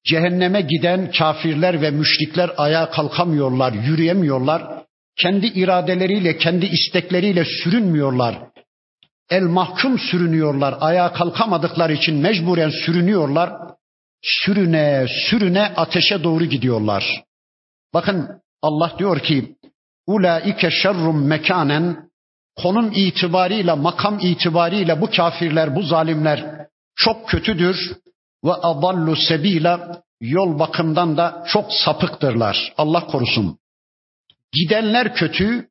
cehenneme 0.05 0.61
giden 0.61 1.11
kafirler 1.11 1.83
ve 1.83 1.91
müşrikler 1.91 2.51
ayağa 2.57 2.91
kalkamıyorlar, 2.91 3.73
yürüyemiyorlar. 3.73 4.85
Kendi 5.17 5.47
iradeleriyle, 5.47 6.37
kendi 6.37 6.67
istekleriyle 6.67 7.45
sürünmüyorlar. 7.45 8.39
El 9.31 9.43
mahkum 9.43 9.99
sürünüyorlar. 9.99 10.75
Ayağa 10.81 11.13
kalkamadıkları 11.13 11.93
için 11.93 12.17
mecburen 12.17 12.71
sürünüyorlar. 12.71 13.53
Sürüne, 14.23 15.07
sürüne 15.31 15.63
ateşe 15.63 16.25
doğru 16.25 16.45
gidiyorlar. 16.45 17.23
Bakın 17.95 18.29
Allah 18.63 18.93
diyor 18.99 19.21
ki 19.21 19.55
Ulaike 20.07 20.71
şerrum 20.71 21.27
mekanen 21.27 21.97
konum 22.57 22.93
itibariyle, 22.95 23.73
makam 23.73 24.19
itibariyle 24.23 25.01
bu 25.01 25.11
kafirler, 25.11 25.77
bu 25.77 25.83
zalimler 25.83 26.67
çok 26.97 27.29
kötüdür 27.29 27.97
ve 28.45 28.53
adallu 28.53 29.17
sebila 29.17 30.03
yol 30.21 30.59
bakımdan 30.59 31.17
da 31.17 31.45
çok 31.49 31.73
sapıktırlar. 31.73 32.73
Allah 32.77 33.07
korusun. 33.07 33.59
Gidenler 34.53 35.15
kötü, 35.15 35.69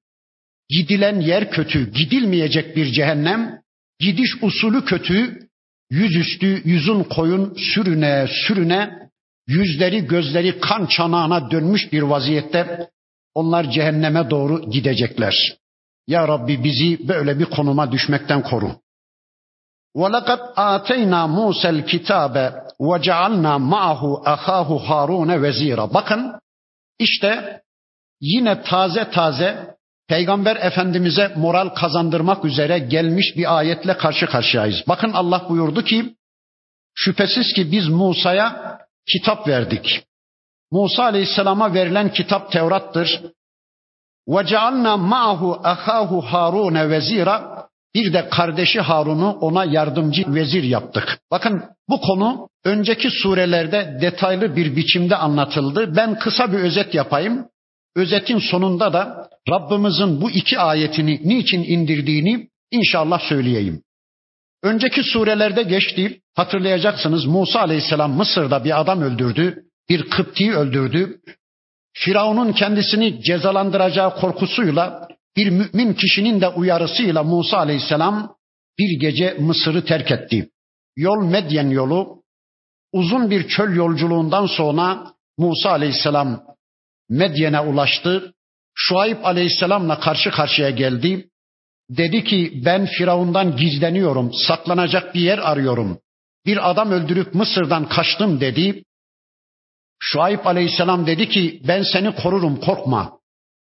gidilen 0.69 1.19
yer 1.19 1.51
kötü, 1.51 1.91
gidilmeyecek 1.91 2.75
bir 2.75 2.91
cehennem, 2.91 3.61
gidiş 3.99 4.29
usulü 4.41 4.85
kötü, 4.85 5.47
yüzüstü, 5.89 6.61
yüzün 6.65 7.03
koyun 7.03 7.53
sürüne 7.73 8.27
sürüne, 8.47 9.09
yüzleri 9.47 10.05
gözleri 10.07 10.59
kan 10.59 10.85
çanağına 10.85 11.51
dönmüş 11.51 11.93
bir 11.93 12.01
vaziyette 12.01 12.89
onlar 13.33 13.71
cehenneme 13.71 14.29
doğru 14.29 14.69
gidecekler. 14.69 15.57
Ya 16.07 16.27
Rabbi 16.27 16.63
bizi 16.63 17.07
böyle 17.07 17.39
bir 17.39 17.45
konuma 17.45 17.91
düşmekten 17.91 18.43
koru. 18.43 18.75
وَلَقَدْ 19.96 20.40
آتَيْنَا 20.56 21.20
مُوسَى 21.38 21.68
الْكِتَابَ 21.76 22.34
وَجَعَلْنَا 22.88 23.52
مَعَهُ 23.58 24.02
أَخَاهُ 24.34 24.68
هَارُونَ 24.88 25.30
وَزِيرًا 25.44 25.94
Bakın 25.94 26.40
işte 26.98 27.62
yine 28.20 28.62
taze 28.62 29.10
taze 29.10 29.78
Peygamber 30.08 30.56
Efendimiz'e 30.56 31.32
moral 31.36 31.68
kazandırmak 31.68 32.44
üzere 32.44 32.78
gelmiş 32.78 33.36
bir 33.36 33.56
ayetle 33.58 33.96
karşı 33.96 34.26
karşıyayız. 34.26 34.82
Bakın 34.88 35.12
Allah 35.12 35.46
buyurdu 35.48 35.84
ki 35.84 36.14
şüphesiz 36.94 37.52
ki 37.52 37.72
biz 37.72 37.88
Musa'ya 37.88 38.78
kitap 39.12 39.48
verdik. 39.48 40.04
Musa 40.70 41.02
Aleyhisselam'a 41.02 41.74
verilen 41.74 42.12
kitap 42.12 42.52
Tevrat'tır. 42.52 43.22
وَجَعَلْنَا 44.28 44.94
مَعَهُ 45.12 45.62
أَخَاهُ 45.74 46.10
هَارُونَ 46.30 46.90
vezira 46.90 47.51
bir 47.95 48.13
de 48.13 48.29
kardeşi 48.29 48.81
Harun'u 48.81 49.31
ona 49.31 49.65
yardımcı 49.65 50.23
vezir 50.27 50.63
yaptık. 50.63 51.19
Bakın 51.31 51.63
bu 51.89 52.01
konu 52.01 52.49
önceki 52.63 53.09
surelerde 53.09 53.97
detaylı 54.01 54.55
bir 54.55 54.75
biçimde 54.75 55.15
anlatıldı. 55.15 55.95
Ben 55.95 56.19
kısa 56.19 56.51
bir 56.51 56.57
özet 56.57 56.93
yapayım. 56.93 57.45
Özetin 57.95 58.39
sonunda 58.39 58.93
da 58.93 59.29
Rabbimizin 59.49 60.21
bu 60.21 60.31
iki 60.31 60.59
ayetini 60.59 61.21
niçin 61.23 61.63
indirdiğini 61.63 62.47
inşallah 62.71 63.19
söyleyeyim. 63.19 63.83
Önceki 64.63 65.03
surelerde 65.03 65.63
geçti. 65.63 66.21
Hatırlayacaksınız 66.35 67.25
Musa 67.25 67.59
Aleyhisselam 67.59 68.11
Mısır'da 68.11 68.63
bir 68.63 68.79
adam 68.81 69.01
öldürdü. 69.01 69.63
Bir 69.89 70.09
Kıpti'yi 70.09 70.53
öldürdü. 70.53 71.19
Firavun'un 71.93 72.51
kendisini 72.51 73.21
cezalandıracağı 73.21 74.15
korkusuyla 74.15 75.07
bir 75.37 75.49
mümin 75.49 75.93
kişinin 75.93 76.41
de 76.41 76.47
uyarısıyla 76.47 77.23
Musa 77.23 77.57
Aleyhisselam 77.57 78.35
bir 78.79 78.99
gece 78.99 79.37
Mısır'ı 79.39 79.85
terk 79.85 80.11
etti. 80.11 80.49
Yol 80.95 81.25
Medyen 81.25 81.69
yolu 81.69 82.23
uzun 82.93 83.29
bir 83.29 83.47
çöl 83.47 83.75
yolculuğundan 83.75 84.45
sonra 84.45 85.13
Musa 85.37 85.69
Aleyhisselam 85.69 86.43
Medyen'e 87.09 87.59
ulaştı. 87.59 88.33
Şuayb 88.75 89.23
Aleyhisselam'la 89.23 89.99
karşı 89.99 90.31
karşıya 90.31 90.69
geldi. 90.69 91.29
Dedi 91.89 92.23
ki 92.23 92.61
ben 92.65 92.85
Firavundan 92.85 93.57
gizleniyorum, 93.57 94.31
saklanacak 94.33 95.15
bir 95.15 95.21
yer 95.21 95.37
arıyorum. 95.37 95.99
Bir 96.45 96.69
adam 96.69 96.91
öldürüp 96.91 97.33
Mısır'dan 97.33 97.89
kaçtım 97.89 98.41
dedi. 98.41 98.83
Şuayb 99.99 100.45
Aleyhisselam 100.45 101.07
dedi 101.07 101.29
ki 101.29 101.61
ben 101.67 101.83
seni 101.83 102.15
korurum 102.15 102.59
korkma. 102.59 103.19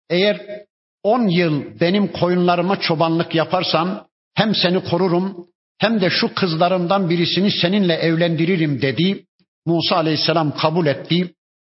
Eğer 0.09 0.65
on 1.05 1.27
yıl 1.27 1.79
benim 1.79 2.11
koyunlarıma 2.11 2.79
çobanlık 2.79 3.35
yaparsan 3.35 4.07
hem 4.33 4.55
seni 4.55 4.83
korurum 4.83 5.47
hem 5.77 6.01
de 6.01 6.09
şu 6.09 6.33
kızlarımdan 6.33 7.09
birisini 7.09 7.51
seninle 7.51 7.93
evlendiririm 7.93 8.81
dedi. 8.81 9.25
Musa 9.65 9.95
Aleyhisselam 9.95 10.57
kabul 10.57 10.85
etti. 10.85 11.33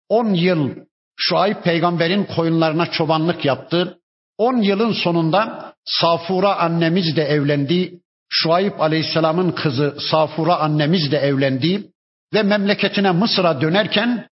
On 0.08 0.34
yıl 0.34 0.70
Şuayb 1.16 1.62
peygamberin 1.62 2.25
koyunlarına 2.25 2.87
çobanlık 2.90 3.44
yaptı. 3.44 3.99
On 4.38 4.56
yılın 4.56 4.92
sonunda 4.92 5.72
Safura 5.84 6.56
annemiz 6.56 7.16
de 7.16 7.22
evlendi. 7.22 8.00
Şuayb 8.28 8.80
Aleyhisselam'ın 8.80 9.52
kızı 9.52 9.96
Safura 10.10 10.56
annemiz 10.56 11.12
de 11.12 11.18
evlendi 11.18 11.87
ve 12.34 12.42
memleketine 12.42 13.10
Mısır'a 13.10 13.60
dönerken 13.60 14.28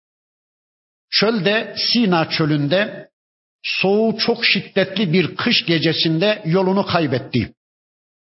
çölde 1.12 1.76
Sina 1.78 2.30
çölünde 2.30 3.08
soğuğu 3.64 4.18
çok 4.18 4.46
şiddetli 4.46 5.14
bir 5.14 5.36
kış 5.36 5.66
gecesinde 5.66 6.42
yolunu 6.46 6.86
kaybetti. 6.86 7.54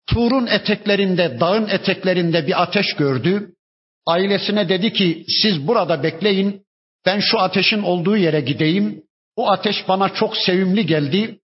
Tur'un 0.07 0.47
eteklerinde, 0.47 1.41
dağın 1.41 1.69
eteklerinde 1.69 2.47
bir 2.47 2.63
ateş 2.63 2.87
gördü. 2.99 3.53
Ailesine 4.07 4.69
dedi 4.69 4.93
ki 4.93 5.25
siz 5.43 5.67
burada 5.67 6.03
bekleyin. 6.03 6.63
Ben 7.07 7.21
şu 7.21 7.39
ateşin 7.39 7.83
olduğu 7.83 8.17
yere 8.17 8.41
gideyim. 8.41 9.03
O 9.37 9.51
ateş 9.51 9.89
bana 9.89 10.09
çok 10.09 10.37
sevimli 10.37 10.87
geldi. 10.87 11.39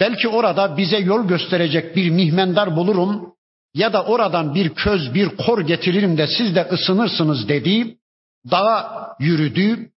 Belki 0.00 0.28
orada 0.28 0.76
bize 0.76 0.98
yol 0.98 1.28
gösterecek 1.28 1.96
bir 1.96 2.10
mihmendar 2.10 2.76
bulurum 2.76 3.34
ya 3.74 3.92
da 3.92 4.04
oradan 4.04 4.54
bir 4.54 4.74
köz, 4.74 5.14
bir 5.14 5.28
kor 5.28 5.60
getiririm 5.66 6.18
de 6.18 6.26
siz 6.26 6.54
de 6.54 6.68
ısınırsınız 6.72 7.48
dedi. 7.48 7.96
Dağa 8.50 9.08
yürüdü. 9.20 9.90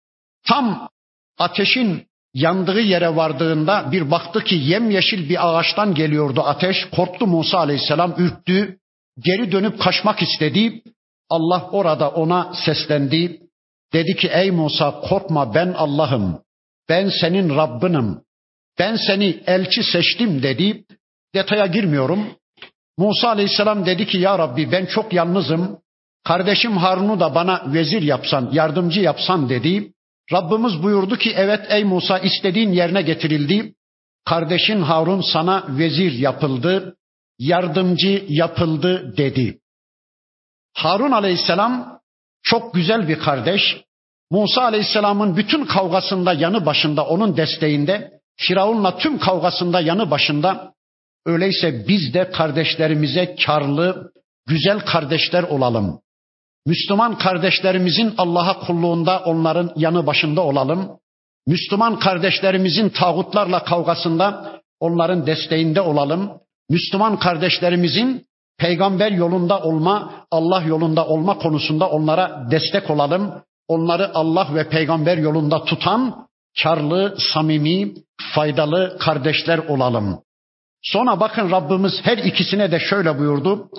Tam 0.47 0.89
ateşin 1.37 2.07
yandığı 2.33 2.81
yere 2.81 3.15
vardığında 3.15 3.91
bir 3.91 4.11
baktı 4.11 4.43
ki 4.43 4.55
yemyeşil 4.55 5.29
bir 5.29 5.47
ağaçtan 5.47 5.95
geliyordu 5.95 6.41
ateş. 6.41 6.85
Korktu 6.85 7.27
Musa 7.27 7.57
aleyhisselam 7.57 8.15
ürktü. 8.17 8.77
Geri 9.19 9.51
dönüp 9.51 9.79
kaçmak 9.79 10.21
istedi. 10.21 10.81
Allah 11.29 11.69
orada 11.71 12.09
ona 12.09 12.53
seslendi. 12.65 13.39
Dedi 13.93 14.15
ki 14.15 14.29
ey 14.33 14.51
Musa 14.51 15.01
korkma 15.01 15.55
ben 15.55 15.73
Allah'ım. 15.77 16.41
Ben 16.89 17.09
senin 17.21 17.55
Rabbinim. 17.55 18.21
Ben 18.79 18.95
seni 18.95 19.43
elçi 19.47 19.83
seçtim 19.83 20.43
dedi. 20.43 20.83
Detaya 21.35 21.65
girmiyorum. 21.65 22.27
Musa 22.97 23.29
aleyhisselam 23.29 23.85
dedi 23.85 24.07
ki 24.07 24.17
ya 24.17 24.39
Rabbi 24.39 24.71
ben 24.71 24.85
çok 24.85 25.13
yalnızım. 25.13 25.79
Kardeşim 26.23 26.77
Harun'u 26.77 27.19
da 27.19 27.35
bana 27.35 27.63
vezir 27.73 28.01
yapsan, 28.01 28.49
yardımcı 28.51 29.01
yapsan 29.01 29.49
dedi. 29.49 29.92
Rabbimiz 30.31 30.83
buyurdu 30.83 31.17
ki 31.17 31.33
evet 31.35 31.65
ey 31.69 31.83
Musa 31.83 32.19
istediğin 32.19 32.71
yerine 32.71 33.01
getirildi. 33.01 33.73
Kardeşin 34.25 34.81
Harun 34.81 35.21
sana 35.21 35.65
vezir 35.69 36.11
yapıldı, 36.11 36.95
yardımcı 37.39 38.25
yapıldı 38.29 39.17
dedi. 39.17 39.59
Harun 40.73 41.11
aleyhisselam 41.11 41.99
çok 42.43 42.73
güzel 42.73 43.07
bir 43.07 43.19
kardeş. 43.19 43.61
Musa 44.31 44.61
aleyhisselamın 44.61 45.37
bütün 45.37 45.65
kavgasında 45.65 46.33
yanı 46.33 46.65
başında 46.65 47.05
onun 47.05 47.37
desteğinde, 47.37 48.11
Firavun'la 48.37 48.97
tüm 48.97 49.19
kavgasında 49.19 49.81
yanı 49.81 50.11
başında. 50.11 50.73
Öyleyse 51.25 51.87
biz 51.87 52.13
de 52.13 52.31
kardeşlerimize 52.31 53.35
karlı, 53.45 54.11
güzel 54.47 54.79
kardeşler 54.79 55.43
olalım. 55.43 56.01
Müslüman 56.65 57.17
kardeşlerimizin 57.17 58.13
Allah'a 58.17 58.59
kulluğunda 58.59 59.19
onların 59.25 59.71
yanı 59.75 60.07
başında 60.07 60.41
olalım. 60.41 60.99
Müslüman 61.47 61.99
kardeşlerimizin 61.99 62.89
tağutlarla 62.89 63.63
kavgasında 63.63 64.53
onların 64.79 65.25
desteğinde 65.25 65.81
olalım. 65.81 66.31
Müslüman 66.69 67.19
kardeşlerimizin 67.19 68.25
peygamber 68.57 69.11
yolunda 69.11 69.61
olma, 69.61 70.25
Allah 70.31 70.61
yolunda 70.61 71.07
olma 71.07 71.37
konusunda 71.37 71.89
onlara 71.89 72.47
destek 72.51 72.89
olalım. 72.89 73.43
Onları 73.67 74.15
Allah 74.15 74.47
ve 74.55 74.69
peygamber 74.69 75.17
yolunda 75.17 75.63
tutan 75.63 76.27
karlı, 76.63 77.15
samimi, 77.33 77.93
faydalı 78.35 78.97
kardeşler 78.99 79.57
olalım. 79.57 80.19
Sonra 80.81 81.19
bakın 81.19 81.51
Rabbimiz 81.51 81.93
her 82.03 82.17
ikisine 82.17 82.71
de 82.71 82.79
şöyle 82.79 83.19
buyurdu. 83.19 83.69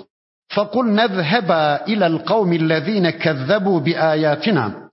فَقُلْ 0.54 0.86
نَذْهَبَا 1.00 1.64
اِلَى 1.92 2.06
الْقَوْمِ 2.12 2.50
الَّذ۪ينَ 2.62 3.06
كَذَّبُوا 3.24 3.78
بِآيَاتِنَا 3.86 4.90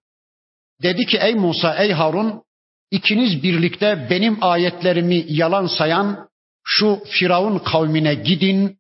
Dedi 0.84 1.06
ki 1.06 1.18
ey 1.18 1.36
Musa, 1.36 1.76
ey 1.76 1.92
Harun, 1.92 2.44
ikiniz 2.92 3.44
birlikte 3.44 4.08
benim 4.10 4.38
ayetlerimi 4.42 5.26
yalan 5.28 5.66
sayan 5.66 6.30
şu 6.64 7.00
Firavun 7.06 7.60
kavmine 7.60 8.14
gidin, 8.14 8.78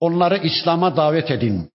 onları 0.00 0.36
İslam'a 0.36 0.96
davet 0.96 1.30
edin. 1.30 1.70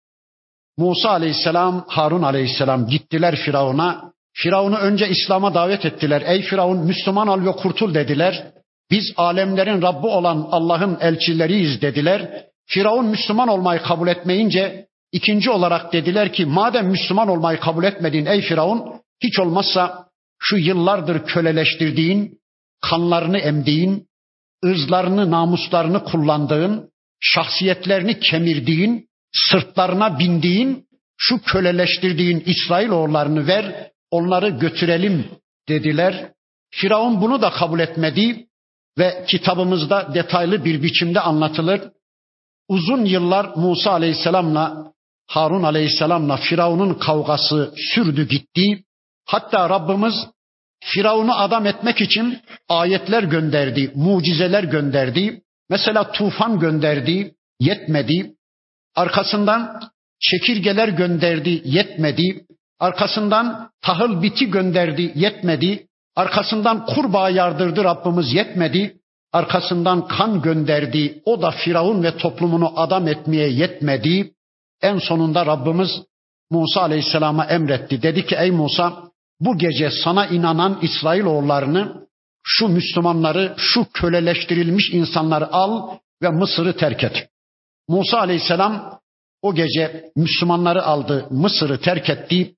Musa 0.77 1.09
aleyhisselam, 1.09 1.85
Harun 1.87 2.23
aleyhisselam 2.23 2.87
gittiler 2.87 3.35
Firavun'a. 3.35 4.11
Firavun'u 4.33 4.77
önce 4.77 5.09
İslam'a 5.09 5.53
davet 5.53 5.85
ettiler. 5.85 6.23
Ey 6.25 6.41
Firavun 6.41 6.77
Müslüman 6.77 7.27
ol 7.27 7.45
ve 7.45 7.51
kurtul 7.51 7.93
dediler. 7.93 8.51
Biz 8.91 9.13
alemlerin 9.17 9.81
Rabbi 9.81 10.07
olan 10.07 10.47
Allah'ın 10.51 10.97
elçileriyiz 11.01 11.81
dediler. 11.81 12.45
Firavun 12.66 13.06
Müslüman 13.06 13.48
olmayı 13.48 13.82
kabul 13.82 14.08
etmeyince 14.08 14.86
ikinci 15.12 15.50
olarak 15.50 15.92
dediler 15.92 16.32
ki 16.32 16.46
madem 16.46 16.86
Müslüman 16.86 17.28
olmayı 17.28 17.60
kabul 17.60 17.84
etmedin 17.84 18.26
ey 18.26 18.42
Firavun 18.42 19.02
hiç 19.22 19.38
olmazsa 19.38 20.06
şu 20.38 20.56
yıllardır 20.56 21.26
köleleştirdiğin, 21.26 22.38
kanlarını 22.80 23.38
emdiğin, 23.38 24.06
ırzlarını, 24.64 25.30
namuslarını 25.30 26.04
kullandığın, 26.04 26.90
şahsiyetlerini 27.20 28.20
kemirdiğin, 28.20 29.08
sırtlarına 29.32 30.18
bindiğin, 30.18 30.86
şu 31.16 31.42
köleleştirdiğin 31.42 32.42
İsrailoğullarını 32.46 33.46
ver, 33.46 33.90
onları 34.10 34.48
götürelim 34.48 35.24
dediler. 35.68 36.32
Firavun 36.70 37.20
bunu 37.20 37.42
da 37.42 37.50
kabul 37.50 37.80
etmedi 37.80 38.46
ve 38.98 39.24
kitabımızda 39.28 40.14
detaylı 40.14 40.64
bir 40.64 40.82
biçimde 40.82 41.20
anlatılır. 41.20 41.80
Uzun 42.68 43.04
yıllar 43.04 43.52
Musa 43.56 43.90
Aleyhisselam'la 43.90 44.92
Harun 45.26 45.62
Aleyhisselam'la 45.62 46.36
Firavun'un 46.36 46.94
kavgası 46.94 47.74
sürdü 47.76 48.28
gitti. 48.28 48.84
Hatta 49.26 49.70
Rabbimiz 49.70 50.14
Firavun'u 50.84 51.34
adam 51.34 51.66
etmek 51.66 52.00
için 52.00 52.40
ayetler 52.68 53.22
gönderdi, 53.22 53.92
mucizeler 53.94 54.64
gönderdi. 54.64 55.42
Mesela 55.70 56.12
tufan 56.12 56.58
gönderdi, 56.58 57.34
yetmedi. 57.60 58.34
Arkasından 58.94 59.80
çekirgeler 60.20 60.88
gönderdi, 60.88 61.62
yetmedi. 61.64 62.46
Arkasından 62.80 63.70
tahıl 63.82 64.22
biti 64.22 64.50
gönderdi, 64.50 65.12
yetmedi. 65.14 65.86
Arkasından 66.16 66.86
kurbağa 66.86 67.30
yardırdı 67.30 67.84
Rabbimiz 67.84 68.32
yetmedi. 68.32 68.96
Arkasından 69.32 70.08
kan 70.08 70.42
gönderdi. 70.42 71.22
O 71.24 71.42
da 71.42 71.50
Firavun 71.50 72.02
ve 72.02 72.16
toplumunu 72.16 72.80
adam 72.80 73.08
etmeye 73.08 73.48
yetmedi. 73.48 74.32
En 74.82 74.98
sonunda 74.98 75.46
Rabbimiz 75.46 75.90
Musa 76.50 76.80
Aleyhisselam'a 76.80 77.44
emretti. 77.44 78.02
Dedi 78.02 78.26
ki 78.26 78.36
ey 78.38 78.50
Musa 78.50 79.02
bu 79.40 79.58
gece 79.58 79.90
sana 80.04 80.26
inanan 80.26 80.78
İsrailoğullarını 80.82 82.06
şu 82.42 82.68
Müslümanları, 82.68 83.54
şu 83.56 83.86
köleleştirilmiş 83.92 84.90
insanları 84.92 85.52
al 85.52 85.98
ve 86.22 86.30
Mısır'ı 86.30 86.76
terk 86.76 87.04
et. 87.04 87.28
Musa 87.88 88.18
Aleyhisselam 88.18 89.00
o 89.42 89.54
gece 89.54 90.10
Müslümanları 90.16 90.82
aldı, 90.82 91.26
Mısır'ı 91.30 91.80
terk 91.80 92.10
etti. 92.10 92.54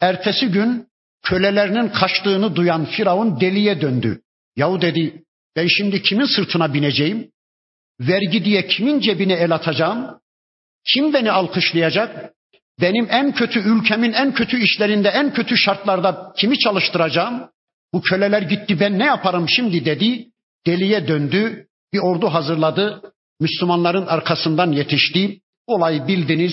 Ertesi 0.00 0.46
gün 0.46 0.86
kölelerinin 1.22 1.88
kaçtığını 1.88 2.56
duyan 2.56 2.84
Firavun 2.84 3.40
deliye 3.40 3.80
döndü. 3.80 4.22
Yahu 4.56 4.80
dedi, 4.80 5.22
ben 5.56 5.66
şimdi 5.66 6.02
kimin 6.02 6.24
sırtına 6.36 6.74
bineceğim? 6.74 7.30
Vergi 8.00 8.44
diye 8.44 8.66
kimin 8.66 9.00
cebine 9.00 9.32
el 9.32 9.54
atacağım? 9.54 10.20
Kim 10.88 11.12
beni 11.12 11.32
alkışlayacak? 11.32 12.32
Benim 12.80 13.06
en 13.10 13.32
kötü 13.32 13.60
ülkemin 13.60 14.12
en 14.12 14.34
kötü 14.34 14.60
işlerinde, 14.64 15.08
en 15.08 15.32
kötü 15.32 15.56
şartlarda 15.56 16.32
kimi 16.36 16.58
çalıştıracağım? 16.58 17.48
Bu 17.94 18.02
köleler 18.02 18.42
gitti 18.42 18.80
ben 18.80 18.98
ne 18.98 19.04
yaparım 19.04 19.48
şimdi 19.48 19.84
dedi. 19.84 20.26
Deliye 20.66 21.08
döndü. 21.08 21.66
Bir 21.92 21.98
ordu 21.98 22.28
hazırladı. 22.28 23.02
Müslümanların 23.40 24.06
arkasından 24.06 24.72
yetişti. 24.72 25.40
Olayı 25.66 26.06
bildiniz. 26.06 26.52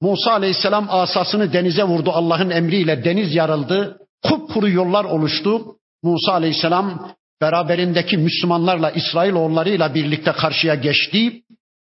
Musa 0.00 0.32
aleyhisselam 0.32 0.86
asasını 0.90 1.52
denize 1.52 1.84
vurdu 1.84 2.10
Allah'ın 2.10 2.50
emriyle. 2.50 3.04
Deniz 3.04 3.34
yarıldı. 3.34 3.98
Kupkuru 4.22 4.68
yollar 4.68 5.04
oluştu. 5.04 5.76
Musa 6.02 6.32
aleyhisselam 6.32 7.14
beraberindeki 7.40 8.16
Müslümanlarla 8.16 8.90
İsrailoğullarıyla 8.90 9.94
birlikte 9.94 10.32
karşıya 10.32 10.74
geçti. 10.74 11.42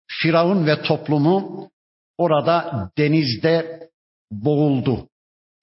Firavun 0.07 0.67
ve 0.67 0.81
toplumu 0.81 1.69
orada 2.17 2.89
denizde 2.97 3.79
boğuldu. 4.31 5.07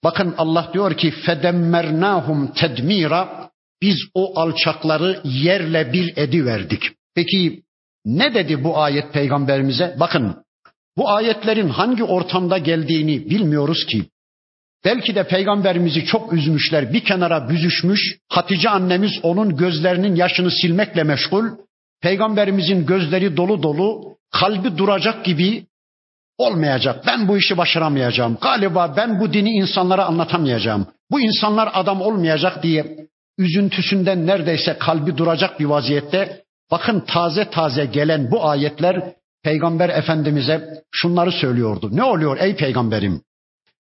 Bakın 0.05 0.35
Allah 0.39 0.71
diyor 0.73 0.97
ki 0.97 1.11
fedemmernahum 1.11 2.53
tedmira 2.53 3.51
biz 3.83 3.97
o 4.15 4.41
alçakları 4.41 5.21
yerle 5.25 5.93
bir 5.93 6.17
ediverdik. 6.17 6.83
Peki 7.15 7.63
ne 8.05 8.35
dedi 8.35 8.65
bu 8.65 8.79
ayet 8.79 9.13
peygamberimize? 9.13 9.97
Bakın 10.01 10.45
bu 10.97 11.11
ayetlerin 11.11 11.69
hangi 11.69 12.05
ortamda 12.05 12.59
geldiğini 12.59 13.31
bilmiyoruz 13.31 13.87
ki. 13.87 14.09
Belki 14.85 15.15
de 15.15 15.29
peygamberimizi 15.29 16.05
çok 16.05 16.33
üzmüşler, 16.33 16.93
bir 16.93 17.05
kenara 17.05 17.49
büzüşmüş. 17.49 18.19
Hatice 18.29 18.71
annemiz 18.71 19.13
onun 19.23 19.57
gözlerinin 19.57 20.15
yaşını 20.15 20.51
silmekle 20.51 21.03
meşgul. 21.03 21.45
Peygamberimizin 22.03 22.87
gözleri 22.87 23.37
dolu 23.37 23.63
dolu, 23.63 24.17
kalbi 24.31 24.79
duracak 24.79 25.25
gibi 25.25 25.67
olmayacak. 26.39 27.05
Ben 27.07 27.29
bu 27.29 27.39
işi 27.39 27.57
başaramayacağım. 27.57 28.39
Galiba 28.41 28.95
ben 28.97 29.21
bu 29.21 29.33
dini 29.33 29.51
insanlara 29.51 30.05
anlatamayacağım. 30.05 30.87
Bu 31.11 31.21
insanlar 31.21 31.71
adam 31.75 32.01
olmayacak 32.01 32.63
diye 32.63 32.97
üzüntüsünden 33.39 34.27
neredeyse 34.27 34.79
kalbi 34.79 35.17
duracak 35.17 35.61
bir 35.61 35.65
vaziyette 35.65 36.45
bakın 36.71 37.01
taze 37.01 37.51
taze 37.51 37.85
gelen 37.85 38.31
bu 38.31 38.49
ayetler 38.49 39.13
Peygamber 39.43 39.89
Efendimiz'e 39.89 40.83
şunları 40.91 41.33
söylüyordu. 41.33 41.89
Ne 41.93 42.05
oluyor 42.05 42.37
ey 42.41 42.57
peygamberim? 42.57 43.23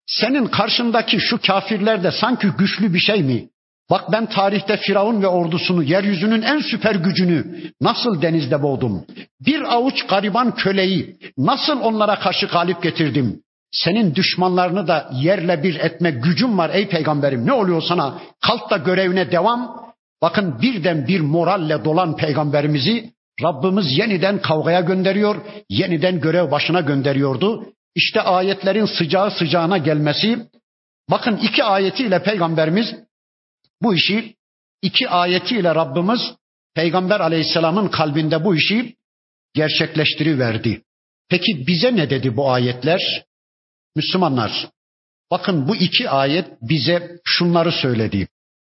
Senin 0.06 0.46
karşındaki 0.46 1.20
şu 1.20 1.40
kafirler 1.46 2.02
de 2.04 2.10
sanki 2.10 2.46
güçlü 2.58 2.94
bir 2.94 2.98
şey 2.98 3.22
mi? 3.22 3.48
Bak 3.90 4.12
ben 4.12 4.26
tarihte 4.26 4.76
Firavun 4.76 5.22
ve 5.22 5.26
ordusunu, 5.26 5.82
yeryüzünün 5.82 6.42
en 6.42 6.58
süper 6.58 6.94
gücünü 6.94 7.44
nasıl 7.80 8.22
denizde 8.22 8.62
boğdum? 8.62 9.04
Bir 9.46 9.74
avuç 9.74 10.06
gariban 10.06 10.54
köleyi 10.54 11.16
nasıl 11.38 11.80
onlara 11.80 12.18
karşı 12.18 12.46
galip 12.46 12.82
getirdim? 12.82 13.40
Senin 13.72 14.14
düşmanlarını 14.14 14.86
da 14.86 15.10
yerle 15.12 15.62
bir 15.62 15.80
etme 15.80 16.10
gücüm 16.10 16.58
var 16.58 16.70
ey 16.74 16.88
peygamberim. 16.88 17.46
Ne 17.46 17.52
oluyor 17.52 17.82
sana? 17.82 18.18
Kalk 18.40 18.70
da 18.70 18.76
görevine 18.76 19.30
devam. 19.30 19.82
Bakın 20.22 20.62
birden 20.62 21.06
bir 21.08 21.20
moralle 21.20 21.84
dolan 21.84 22.16
peygamberimizi 22.16 23.12
Rabbimiz 23.42 23.98
yeniden 23.98 24.42
kavgaya 24.42 24.80
gönderiyor, 24.80 25.36
yeniden 25.68 26.20
görev 26.20 26.50
başına 26.50 26.80
gönderiyordu. 26.80 27.66
İşte 27.94 28.20
ayetlerin 28.20 28.84
sıcağı 28.84 29.30
sıcağına 29.30 29.78
gelmesi. 29.78 30.46
Bakın 31.10 31.36
iki 31.36 31.64
ayetiyle 31.64 32.22
peygamberimiz 32.22 32.94
bu 33.82 33.94
işi 33.94 34.36
iki 34.82 35.08
ayetiyle 35.08 35.74
Rabbimiz 35.74 36.20
Peygamber 36.74 37.20
Aleyhisselam'ın 37.20 37.88
kalbinde 37.88 38.44
bu 38.44 38.56
işi 38.56 38.96
gerçekleştiriverdi. 39.54 40.82
Peki 41.28 41.66
bize 41.66 41.96
ne 41.96 42.10
dedi 42.10 42.36
bu 42.36 42.50
ayetler? 42.50 43.24
Müslümanlar, 43.96 44.70
bakın 45.30 45.68
bu 45.68 45.76
iki 45.76 46.10
ayet 46.10 46.48
bize 46.62 47.20
şunları 47.24 47.72
söyledi. 47.72 48.28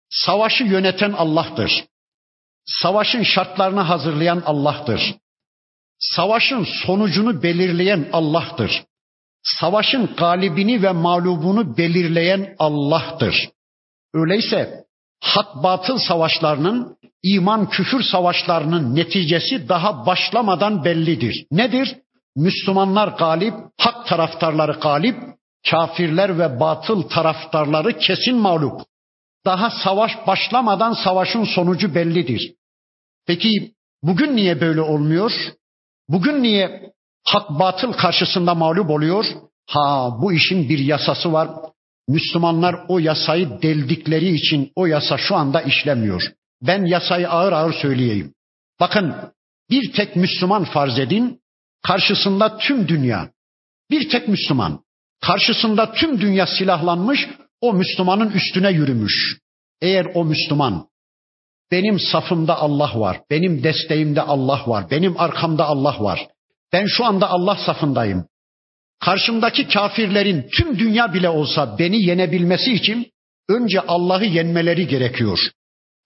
Savaşı 0.09 0.63
yöneten 0.63 1.11
Allah'tır. 1.11 1.85
Savaşın 2.65 3.23
şartlarını 3.23 3.81
hazırlayan 3.81 4.43
Allah'tır. 4.45 5.15
Savaşın 5.99 6.67
sonucunu 6.85 7.43
belirleyen 7.43 8.09
Allah'tır. 8.13 8.83
Savaşın 9.43 10.15
galibini 10.17 10.83
ve 10.83 10.91
mağlubunu 10.91 11.77
belirleyen 11.77 12.55
Allah'tır. 12.59 13.49
Öyleyse 14.13 14.85
hak 15.21 15.63
batıl 15.63 15.97
savaşlarının, 15.97 16.97
iman 17.23 17.69
küfür 17.69 18.03
savaşlarının 18.03 18.95
neticesi 18.95 19.69
daha 19.69 20.05
başlamadan 20.05 20.85
bellidir. 20.85 21.45
Nedir? 21.51 21.97
Müslümanlar 22.35 23.07
galip, 23.07 23.53
hak 23.77 24.07
taraftarları 24.07 24.71
galip, 24.71 25.15
kafirler 25.69 26.39
ve 26.39 26.59
batıl 26.59 27.01
taraftarları 27.01 27.97
kesin 27.97 28.35
mağlup. 28.35 28.81
Daha 29.45 29.69
savaş 29.69 30.11
başlamadan 30.27 30.93
savaşın 30.93 31.43
sonucu 31.43 31.95
bellidir. 31.95 32.53
Peki 33.27 33.73
bugün 34.03 34.35
niye 34.35 34.61
böyle 34.61 34.81
olmuyor? 34.81 35.31
Bugün 36.09 36.43
niye 36.43 36.91
hak 37.23 37.49
batıl 37.49 37.93
karşısında 37.93 38.55
mağlup 38.55 38.89
oluyor? 38.89 39.25
Ha 39.67 40.17
bu 40.21 40.33
işin 40.33 40.69
bir 40.69 40.79
yasası 40.79 41.33
var. 41.33 41.49
Müslümanlar 42.07 42.75
o 42.87 42.99
yasayı 42.99 43.61
deldikleri 43.61 44.35
için 44.35 44.71
o 44.75 44.85
yasa 44.85 45.17
şu 45.17 45.35
anda 45.35 45.61
işlemiyor. 45.61 46.31
Ben 46.61 46.85
yasayı 46.85 47.29
ağır 47.29 47.51
ağır 47.51 47.73
söyleyeyim. 47.73 48.33
Bakın 48.79 49.15
bir 49.69 49.93
tek 49.93 50.15
Müslüman 50.15 50.63
farz 50.63 50.99
edin, 50.99 51.39
karşısında 51.83 52.57
tüm 52.57 52.87
dünya. 52.87 53.29
Bir 53.91 54.09
tek 54.09 54.27
Müslüman. 54.27 54.83
Karşısında 55.21 55.91
tüm 55.91 56.21
dünya 56.21 56.47
silahlanmış, 56.47 57.27
o 57.61 57.73
Müslümanın 57.73 58.31
üstüne 58.31 58.71
yürümüş. 58.71 59.37
Eğer 59.81 60.07
o 60.13 60.25
Müslüman 60.25 60.87
benim 61.71 61.99
safımda 61.99 62.57
Allah 62.57 62.99
var, 62.99 63.21
benim 63.29 63.63
desteğimde 63.63 64.21
Allah 64.21 64.63
var, 64.67 64.91
benim 64.91 65.19
arkamda 65.19 65.65
Allah 65.65 66.03
var. 66.03 66.27
Ben 66.73 66.85
şu 66.85 67.05
anda 67.05 67.29
Allah 67.29 67.55
safındayım. 67.55 68.25
Karşımdaki 68.99 69.67
kafirlerin 69.67 70.45
tüm 70.57 70.79
dünya 70.79 71.13
bile 71.13 71.29
olsa 71.29 71.75
beni 71.79 72.03
yenebilmesi 72.03 72.73
için 72.73 73.11
önce 73.49 73.81
Allah'ı 73.81 74.25
yenmeleri 74.25 74.87
gerekiyor. 74.87 75.39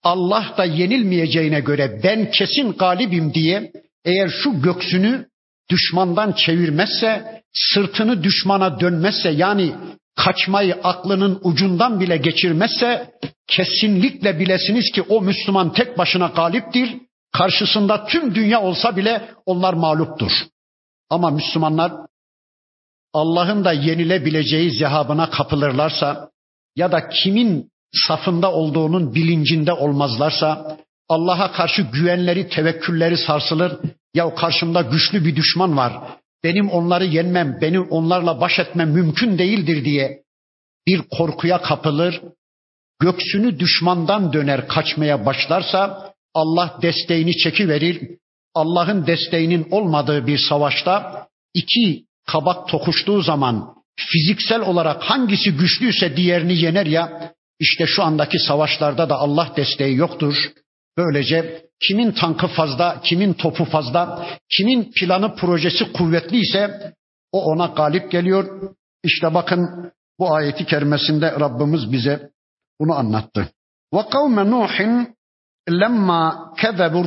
Allah 0.02 0.54
da 0.58 0.64
yenilmeyeceğine 0.64 1.60
göre 1.60 2.00
ben 2.02 2.30
kesin 2.30 2.72
galibim 2.72 3.34
diye 3.34 3.72
eğer 4.04 4.28
şu 4.28 4.62
göksünü 4.62 5.26
düşmandan 5.70 6.32
çevirmezse, 6.32 7.42
sırtını 7.54 8.22
düşmana 8.24 8.80
dönmezse 8.80 9.30
yani 9.30 9.74
kaçmayı 10.16 10.74
aklının 10.74 11.38
ucundan 11.42 12.00
bile 12.00 12.16
geçirmezse 12.16 13.10
kesinlikle 13.46 14.38
bilesiniz 14.38 14.90
ki 14.94 15.02
o 15.02 15.22
Müslüman 15.22 15.72
tek 15.72 15.98
başına 15.98 16.26
galiptir. 16.26 16.96
Karşısında 17.32 18.06
tüm 18.06 18.34
dünya 18.34 18.62
olsa 18.62 18.96
bile 18.96 19.28
onlar 19.46 19.74
mağluptur. 19.74 20.32
Ama 21.10 21.30
Müslümanlar 21.30 21.92
Allah'ın 23.12 23.64
da 23.64 23.72
yenilebileceği 23.72 24.70
zehabına 24.70 25.30
kapılırlarsa 25.30 26.30
ya 26.76 26.92
da 26.92 27.08
kimin 27.08 27.70
safında 27.92 28.52
olduğunun 28.52 29.14
bilincinde 29.14 29.72
olmazlarsa 29.72 30.78
Allah'a 31.08 31.52
karşı 31.52 31.82
güvenleri, 31.82 32.48
tevekkülleri 32.48 33.16
sarsılır. 33.16 33.78
Ya 34.14 34.34
karşımda 34.34 34.82
güçlü 34.82 35.24
bir 35.24 35.36
düşman 35.36 35.76
var. 35.76 35.92
Benim 36.44 36.70
onları 36.70 37.04
yenmem, 37.04 37.58
benim 37.60 37.90
onlarla 37.90 38.40
baş 38.40 38.58
etmem 38.58 38.90
mümkün 38.90 39.38
değildir 39.38 39.84
diye 39.84 40.22
bir 40.86 41.02
korkuya 41.02 41.62
kapılır. 41.62 42.20
Göksünü 43.00 43.58
düşmandan 43.58 44.32
döner 44.32 44.68
kaçmaya 44.68 45.26
başlarsa 45.26 46.12
Allah 46.34 46.78
desteğini 46.82 47.36
çekiverir. 47.36 48.18
Allah'ın 48.56 49.06
desteğinin 49.06 49.68
olmadığı 49.70 50.26
bir 50.26 50.38
savaşta 50.38 51.26
iki 51.54 52.04
kabak 52.26 52.68
tokuştuğu 52.68 53.22
zaman 53.22 53.74
fiziksel 53.96 54.60
olarak 54.60 55.02
hangisi 55.02 55.56
güçlüyse 55.56 56.16
diğerini 56.16 56.58
yener 56.58 56.86
ya 56.86 57.32
işte 57.60 57.86
şu 57.86 58.02
andaki 58.02 58.38
savaşlarda 58.38 59.08
da 59.08 59.14
Allah 59.14 59.52
desteği 59.56 59.96
yoktur. 59.96 60.52
Böylece 60.96 61.66
kimin 61.88 62.12
tankı 62.12 62.46
fazla, 62.46 63.00
kimin 63.04 63.32
topu 63.32 63.64
fazla, 63.64 64.26
kimin 64.56 64.92
planı 65.00 65.36
projesi 65.36 65.92
kuvvetliyse 65.92 66.92
o 67.32 67.44
ona 67.44 67.66
galip 67.66 68.10
geliyor. 68.10 68.72
İşte 69.04 69.34
bakın 69.34 69.92
bu 70.18 70.34
ayeti 70.34 70.66
kerimesinde 70.66 71.32
Rabbimiz 71.40 71.92
bize 71.92 72.30
bunu 72.80 72.94
anlattı. 72.94 73.48
Ve 73.94 74.08
kavme 74.10 74.50
Nuhin 74.50 75.16
lemma 75.70 76.52
kezebur 76.60 77.04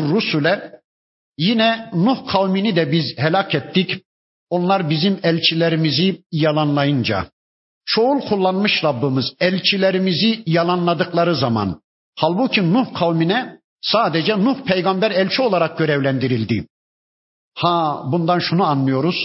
yine 1.39 1.89
Nuh 1.93 2.27
kavmini 2.27 2.75
de 2.75 2.91
biz 2.91 3.17
helak 3.17 3.55
ettik. 3.55 4.03
Onlar 4.49 4.89
bizim 4.89 5.19
elçilerimizi 5.23 6.21
yalanlayınca. 6.31 7.25
Çoğul 7.85 8.21
kullanmış 8.21 8.83
Rabbimiz 8.83 9.33
elçilerimizi 9.39 10.43
yalanladıkları 10.45 11.35
zaman. 11.35 11.81
Halbuki 12.15 12.73
Nuh 12.73 12.93
kavmine 12.93 13.59
sadece 13.81 14.37
Nuh 14.37 14.65
peygamber 14.65 15.11
elçi 15.11 15.41
olarak 15.41 15.77
görevlendirildi. 15.77 16.67
Ha 17.55 18.03
bundan 18.11 18.39
şunu 18.39 18.63
anlıyoruz. 18.63 19.15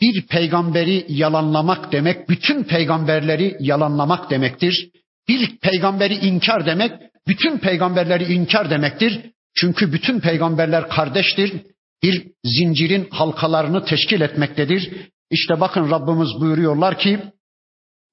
Bir 0.00 0.26
peygamberi 0.26 1.06
yalanlamak 1.08 1.92
demek 1.92 2.28
bütün 2.28 2.64
peygamberleri 2.64 3.56
yalanlamak 3.60 4.30
demektir. 4.30 4.90
Bir 5.28 5.56
peygamberi 5.56 6.14
inkar 6.14 6.66
demek 6.66 6.92
bütün 7.26 7.58
peygamberleri 7.58 8.32
inkar 8.32 8.70
demektir. 8.70 9.30
Çünkü 9.60 9.92
bütün 9.92 10.20
peygamberler 10.20 10.88
kardeştir. 10.88 11.62
Bir 12.02 12.32
zincirin 12.44 13.08
halkalarını 13.10 13.84
teşkil 13.84 14.20
etmektedir. 14.20 15.10
İşte 15.30 15.60
bakın 15.60 15.90
Rabbimiz 15.90 16.28
buyuruyorlar 16.40 16.98
ki 16.98 17.20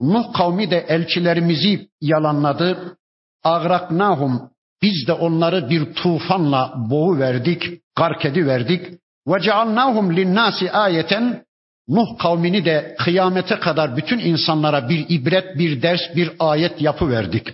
Nuh 0.01 0.33
kavmi 0.33 0.71
de 0.71 0.85
elçilerimizi 0.89 1.87
yalanladı. 2.01 2.97
Agraknahum 3.43 4.49
biz 4.81 5.07
de 5.07 5.13
onları 5.13 5.69
bir 5.69 5.93
tufanla 5.93 6.73
boğu 6.89 7.19
verdik, 7.19 7.81
gark 7.97 8.25
verdik. 8.25 8.99
Ve 9.27 9.41
cealnahum 9.41 10.15
linnasi 10.15 10.71
ayeten 10.71 11.45
Nuh 11.87 12.17
kavmini 12.17 12.65
de 12.65 12.95
kıyamete 12.99 13.59
kadar 13.59 13.97
bütün 13.97 14.19
insanlara 14.19 14.89
bir 14.89 15.05
ibret, 15.09 15.59
bir 15.59 15.81
ders, 15.81 16.01
bir 16.15 16.31
ayet 16.39 16.81
yapı 16.81 17.09
verdik. 17.09 17.47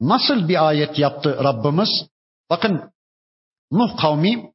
Nasıl 0.00 0.48
bir 0.48 0.68
ayet 0.68 0.98
yaptı 0.98 1.38
Rabbimiz? 1.44 1.88
Bakın 2.50 2.91
Nuh 3.72 3.96
kavmi 3.96 4.52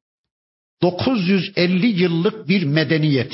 950 0.82 1.86
yıllık 1.86 2.48
bir 2.48 2.64
medeniyet. 2.64 3.32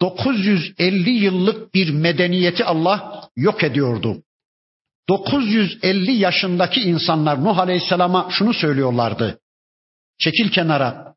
950 0.00 1.10
yıllık 1.10 1.74
bir 1.74 1.90
medeniyeti 1.90 2.64
Allah 2.64 3.28
yok 3.36 3.64
ediyordu. 3.64 4.22
950 5.08 6.12
yaşındaki 6.12 6.80
insanlar 6.80 7.44
Nuh 7.44 7.58
Aleyhisselam'a 7.58 8.28
şunu 8.30 8.54
söylüyorlardı. 8.54 9.40
Çekil 10.18 10.50
kenara. 10.50 11.14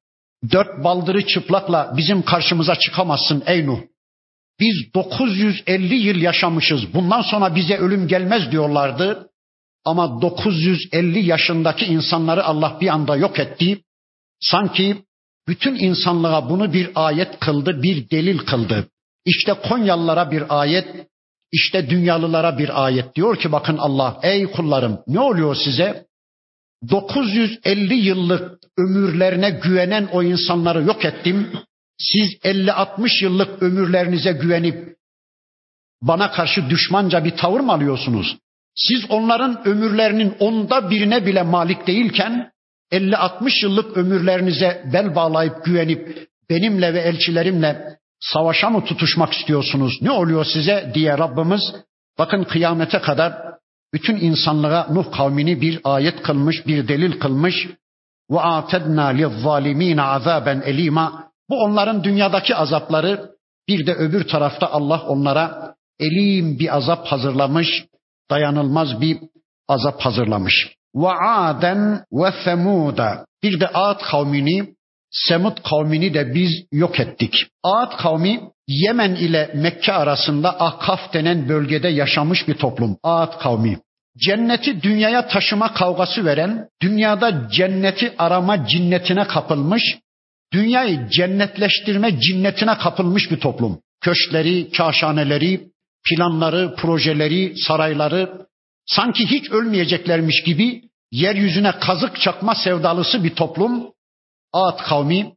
Dört 0.51 0.83
baldırı 0.83 1.25
çıplakla 1.25 1.93
bizim 1.97 2.21
karşımıza 2.21 2.75
çıkamazsın 2.75 3.43
ey 3.45 3.65
Nuh. 3.65 3.79
Biz 4.59 4.93
950 4.93 5.95
yıl 5.95 6.15
yaşamışız. 6.15 6.93
Bundan 6.93 7.21
sonra 7.21 7.55
bize 7.55 7.77
ölüm 7.77 8.07
gelmez 8.07 8.51
diyorlardı. 8.51 9.30
Ama 9.85 10.21
950 10.21 11.19
yaşındaki 11.19 11.85
insanları 11.85 12.43
Allah 12.43 12.77
bir 12.81 12.87
anda 12.87 13.15
yok 13.15 13.39
etti. 13.39 13.81
Sanki 14.39 15.03
bütün 15.47 15.75
insanlığa 15.75 16.49
bunu 16.49 16.73
bir 16.73 16.91
ayet 16.95 17.39
kıldı, 17.39 17.83
bir 17.83 18.09
delil 18.09 18.37
kıldı. 18.37 18.87
İşte 19.25 19.53
Konyalılara 19.53 20.31
bir 20.31 20.61
ayet, 20.61 21.07
işte 21.51 21.89
dünyalılara 21.89 22.57
bir 22.57 22.85
ayet. 22.85 23.15
Diyor 23.15 23.39
ki 23.39 23.51
bakın 23.51 23.77
Allah, 23.77 24.19
ey 24.23 24.51
kullarım 24.51 24.99
ne 25.07 25.19
oluyor 25.19 25.55
size? 25.55 26.05
950 26.89 27.93
yıllık 27.93 28.59
ömürlerine 28.77 29.49
güvenen 29.49 30.09
o 30.11 30.23
insanları 30.23 30.83
yok 30.83 31.05
ettim. 31.05 31.51
Siz 31.97 32.33
50-60 32.33 33.23
yıllık 33.23 33.63
ömürlerinize 33.63 34.31
güvenip 34.31 34.95
bana 36.01 36.31
karşı 36.31 36.69
düşmanca 36.69 37.25
bir 37.25 37.37
tavır 37.37 37.59
mı 37.59 37.71
alıyorsunuz? 37.71 38.37
Siz 38.75 39.11
onların 39.11 39.67
ömürlerinin 39.67 40.35
onda 40.39 40.89
birine 40.89 41.25
bile 41.25 41.41
malik 41.41 41.87
değilken 41.87 42.51
50-60 42.91 43.65
yıllık 43.65 43.97
ömürlerinize 43.97 44.83
bel 44.93 45.15
bağlayıp 45.15 45.65
güvenip 45.65 46.27
benimle 46.49 46.93
ve 46.93 46.99
elçilerimle 46.99 47.97
savaşa 48.19 48.69
mı 48.69 48.85
tutuşmak 48.85 49.33
istiyorsunuz? 49.33 50.01
Ne 50.01 50.11
oluyor 50.11 50.45
size 50.45 50.91
diye 50.93 51.17
Rabbimiz 51.17 51.61
bakın 52.19 52.43
kıyamete 52.43 52.99
kadar 52.99 53.33
bütün 53.93 54.15
insanlığa 54.15 54.87
Nuh 54.93 55.11
kavmini 55.11 55.61
bir 55.61 55.79
ayet 55.83 56.21
kılmış, 56.21 56.67
bir 56.67 56.87
delil 56.87 57.19
kılmış. 57.19 57.67
Ve 58.31 58.39
atedna 58.39 59.05
lizzalimine 59.07 60.01
azaben 60.01 60.61
elima. 60.61 61.31
Bu 61.49 61.59
onların 61.63 62.03
dünyadaki 62.03 62.55
azapları. 62.55 63.31
Bir 63.67 63.85
de 63.85 63.93
öbür 63.93 64.27
tarafta 64.27 64.71
Allah 64.71 65.01
onlara 65.07 65.75
elim 65.99 66.59
bir 66.59 66.75
azap 66.77 67.07
hazırlamış, 67.07 67.85
dayanılmaz 68.31 69.01
bir 69.01 69.17
azap 69.67 70.01
hazırlamış. 70.01 70.75
Ve 70.95 71.11
aden 71.27 72.03
ve 72.11 72.31
semuda. 72.45 73.25
Bir 73.43 73.59
de 73.59 73.67
Ad 73.67 74.01
kavmini, 74.11 74.67
Semud 75.11 75.57
kavmini 75.69 76.13
de 76.13 76.33
biz 76.35 76.51
yok 76.71 76.99
ettik. 76.99 77.33
Ad 77.63 77.97
kavmi 77.97 78.41
Yemen 78.67 79.15
ile 79.15 79.51
Mekke 79.55 79.93
arasında 79.93 80.61
Ahkaf 80.61 81.13
denen 81.13 81.49
bölgede 81.49 81.87
yaşamış 81.87 82.47
bir 82.47 82.53
toplum. 82.53 82.97
Ad 83.03 83.39
kavmi. 83.39 83.79
Cenneti 84.17 84.81
dünyaya 84.81 85.27
taşıma 85.27 85.73
kavgası 85.73 86.25
veren, 86.25 86.67
dünyada 86.81 87.47
cenneti 87.51 88.13
arama 88.17 88.67
cinnetine 88.67 89.27
kapılmış, 89.27 89.83
dünyayı 90.53 91.07
cennetleştirme 91.09 92.19
cinnetine 92.19 92.77
kapılmış 92.77 93.31
bir 93.31 93.39
toplum. 93.39 93.79
Köşkleri, 94.01 94.71
kaşaneleri, 94.71 95.61
planları, 96.09 96.75
projeleri, 96.75 97.53
sarayları 97.57 98.47
sanki 98.85 99.25
hiç 99.25 99.51
ölmeyeceklermiş 99.51 100.43
gibi 100.43 100.81
yeryüzüne 101.11 101.71
kazık 101.71 102.21
çakma 102.21 102.55
sevdalısı 102.55 103.23
bir 103.23 103.35
toplum. 103.35 103.91
Ad 104.53 104.79
kavmi 104.83 105.33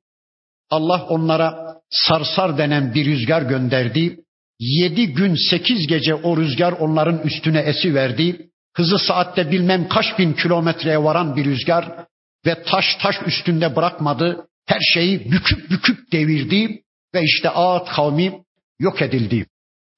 Allah 0.70 1.06
onlara 1.08 1.76
sarsar 1.90 2.58
denen 2.58 2.94
bir 2.94 3.06
rüzgar 3.06 3.42
gönderdi. 3.42 4.20
Yedi 4.60 5.06
gün 5.06 5.34
sekiz 5.50 5.86
gece 5.86 6.14
o 6.14 6.36
rüzgar 6.36 6.72
onların 6.72 7.18
üstüne 7.18 7.58
esi 7.58 7.94
verdi. 7.94 8.50
Hızı 8.76 8.98
saatte 8.98 9.50
bilmem 9.50 9.88
kaç 9.88 10.18
bin 10.18 10.32
kilometreye 10.32 11.04
varan 11.04 11.36
bir 11.36 11.44
rüzgar 11.44 12.06
ve 12.46 12.62
taş 12.62 12.84
taş 13.02 13.16
üstünde 13.26 13.76
bırakmadı. 13.76 14.46
Her 14.66 14.80
şeyi 14.94 15.32
büküp 15.32 15.70
büküp 15.70 16.12
devirdi 16.12 16.82
ve 17.14 17.22
işte 17.22 17.50
Ad 17.50 17.86
kavmi 17.86 18.42
yok 18.78 19.02
edildi. 19.02 19.46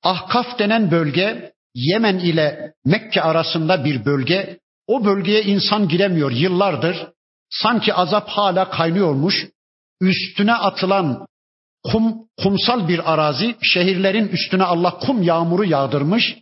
Ahkaf 0.07 0.59
denen 0.59 0.91
bölge 0.91 1.53
Yemen 1.75 2.19
ile 2.19 2.73
Mekke 2.85 3.23
arasında 3.23 3.85
bir 3.85 4.05
bölge. 4.05 4.59
O 4.87 5.05
bölgeye 5.05 5.43
insan 5.43 5.89
giremiyor 5.89 6.31
yıllardır. 6.31 6.97
Sanki 7.51 7.95
azap 7.95 8.29
hala 8.29 8.71
kaynıyormuş. 8.71 9.47
Üstüne 10.01 10.55
atılan 10.55 11.27
kum, 11.85 12.15
kumsal 12.43 12.89
bir 12.89 13.13
arazi, 13.13 13.57
şehirlerin 13.63 14.29
üstüne 14.29 14.65
Allah 14.65 14.99
kum 14.99 15.23
yağmuru 15.23 15.65
yağdırmış. 15.65 16.37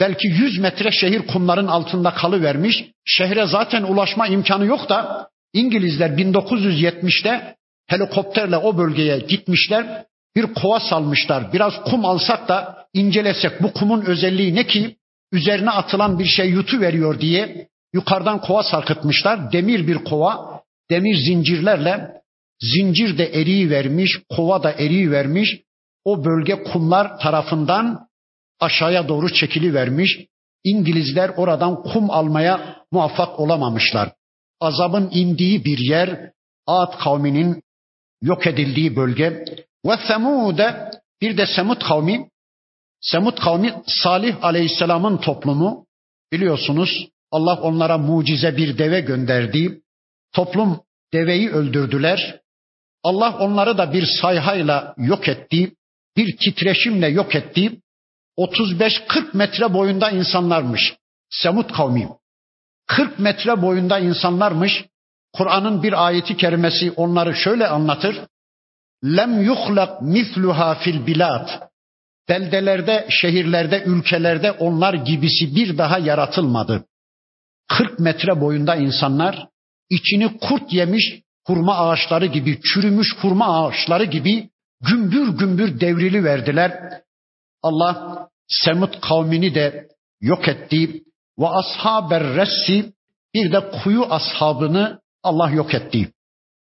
Belki 0.00 0.28
100 0.28 0.58
metre 0.58 0.90
şehir 0.90 1.26
kumların 1.26 1.66
altında 1.66 2.14
kalıvermiş. 2.14 2.84
Şehre 3.04 3.46
zaten 3.46 3.82
ulaşma 3.82 4.26
imkanı 4.26 4.66
yok 4.66 4.88
da 4.88 5.28
İngilizler 5.52 6.10
1970'te 6.10 7.56
helikopterle 7.86 8.56
o 8.56 8.78
bölgeye 8.78 9.18
gitmişler 9.18 10.04
bir 10.36 10.54
kova 10.54 10.80
salmışlar. 10.80 11.52
Biraz 11.52 11.84
kum 11.84 12.04
alsak 12.04 12.48
da 12.48 12.86
incelesek 12.92 13.62
bu 13.62 13.72
kumun 13.72 14.04
özelliği 14.04 14.54
ne 14.54 14.66
ki? 14.66 14.96
Üzerine 15.32 15.70
atılan 15.70 16.18
bir 16.18 16.24
şey 16.24 16.50
yutu 16.50 16.80
veriyor 16.80 17.20
diye 17.20 17.68
yukarıdan 17.92 18.40
kova 18.40 18.62
sarkıtmışlar. 18.62 19.52
Demir 19.52 19.86
bir 19.86 20.04
kova, 20.04 20.62
demir 20.90 21.16
zincirlerle 21.16 22.10
zincir 22.60 23.18
de 23.18 23.26
eriyi 23.26 23.70
vermiş, 23.70 24.18
kova 24.36 24.62
da 24.62 24.72
eriyi 24.72 25.10
vermiş. 25.10 25.60
O 26.04 26.24
bölge 26.24 26.62
kumlar 26.62 27.18
tarafından 27.18 28.08
aşağıya 28.60 29.08
doğru 29.08 29.32
çekili 29.32 29.74
vermiş. 29.74 30.18
İngilizler 30.64 31.28
oradan 31.28 31.82
kum 31.82 32.10
almaya 32.10 32.76
muvaffak 32.92 33.40
olamamışlar. 33.40 34.12
Azabın 34.60 35.10
indiği 35.12 35.64
bir 35.64 35.78
yer, 35.78 36.32
Ad 36.66 36.98
kavminin 36.98 37.62
yok 38.22 38.46
edildiği 38.46 38.96
bölge. 38.96 39.44
Ve 39.86 39.96
Semud'e 40.08 40.90
bir 41.20 41.36
de 41.36 41.46
Semud 41.46 41.82
kavmi, 41.82 42.28
Semud 43.00 43.38
kavmi 43.38 43.82
Salih 43.86 44.44
Aleyhisselam'ın 44.44 45.16
toplumu 45.16 45.86
biliyorsunuz 46.32 47.08
Allah 47.30 47.60
onlara 47.60 47.98
mucize 47.98 48.56
bir 48.56 48.78
deve 48.78 49.00
gönderdi. 49.00 49.80
Toplum 50.32 50.80
deveyi 51.12 51.50
öldürdüler. 51.50 52.40
Allah 53.02 53.38
onları 53.38 53.78
da 53.78 53.92
bir 53.92 54.06
sayhayla 54.20 54.94
yok 54.98 55.28
etti, 55.28 55.74
bir 56.16 56.36
titreşimle 56.36 57.08
yok 57.08 57.34
etti. 57.34 57.80
35-40 58.38 59.36
metre 59.36 59.74
boyunda 59.74 60.10
insanlarmış. 60.10 60.94
Semut 61.30 61.72
kavmi. 61.72 62.08
40 62.86 63.18
metre 63.18 63.62
boyunda 63.62 63.98
insanlarmış. 63.98 64.84
Kur'an'ın 65.32 65.82
bir 65.82 66.06
ayeti 66.06 66.36
kerimesi 66.36 66.90
onları 66.90 67.36
şöyle 67.36 67.68
anlatır. 67.68 68.20
Lem 69.04 69.42
yuhlak 69.42 70.02
misluha 70.02 70.74
fil 70.74 71.06
bilad. 71.06 71.48
Beldelerde, 72.28 73.06
şehirlerde, 73.10 73.82
ülkelerde 73.82 74.52
onlar 74.52 74.94
gibisi 74.94 75.56
bir 75.56 75.78
daha 75.78 75.98
yaratılmadı. 75.98 76.84
40 77.68 77.98
metre 77.98 78.40
boyunda 78.40 78.76
insanlar 78.76 79.48
içini 79.90 80.38
kurt 80.38 80.72
yemiş 80.72 81.22
hurma 81.46 81.78
ağaçları 81.78 82.26
gibi, 82.26 82.60
çürümüş 82.60 83.08
hurma 83.20 83.66
ağaçları 83.66 84.04
gibi 84.04 84.50
gümbür 84.80 85.28
gümbür 85.28 85.80
devrili 85.80 86.24
verdiler. 86.24 87.00
Allah 87.62 88.28
Semut 88.48 89.00
kavmini 89.00 89.54
de 89.54 89.88
yok 90.20 90.48
etti. 90.48 91.02
Ve 91.38 91.48
ashaber 91.48 92.22
ressi 92.24 92.92
bir 93.34 93.52
de 93.52 93.70
kuyu 93.70 94.04
ashabını 94.10 95.00
Allah 95.22 95.50
yok 95.50 95.74
etti. 95.74 96.12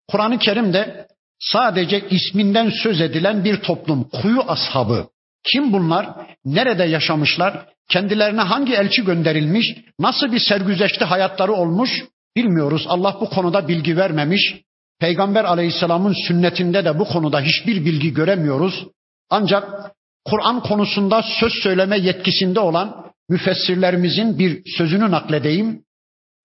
Kur'an-ı 0.07 0.39
Kerim'de 0.39 1.07
sadece 1.39 2.09
isminden 2.09 2.71
söz 2.83 3.01
edilen 3.01 3.43
bir 3.43 3.61
toplum 3.61 4.03
kuyu 4.03 4.41
ashabı. 4.47 5.07
Kim 5.43 5.73
bunlar? 5.73 6.09
Nerede 6.45 6.83
yaşamışlar? 6.83 7.65
Kendilerine 7.89 8.41
hangi 8.41 8.73
elçi 8.73 9.05
gönderilmiş? 9.05 9.75
Nasıl 9.99 10.31
bir 10.31 10.39
sergüzeşti 10.39 11.05
hayatları 11.05 11.53
olmuş? 11.53 12.03
Bilmiyoruz. 12.35 12.85
Allah 12.87 13.17
bu 13.21 13.29
konuda 13.29 13.67
bilgi 13.67 13.97
vermemiş. 13.97 14.55
Peygamber 14.99 15.43
aleyhisselamın 15.43 16.15
sünnetinde 16.27 16.85
de 16.85 16.99
bu 16.99 17.05
konuda 17.05 17.41
hiçbir 17.41 17.85
bilgi 17.85 18.13
göremiyoruz. 18.13 18.87
Ancak 19.29 19.91
Kur'an 20.25 20.59
konusunda 20.59 21.23
söz 21.39 21.53
söyleme 21.63 21.97
yetkisinde 21.97 22.59
olan 22.59 23.11
müfessirlerimizin 23.29 24.39
bir 24.39 24.61
sözünü 24.77 25.11
nakledeyim. 25.11 25.83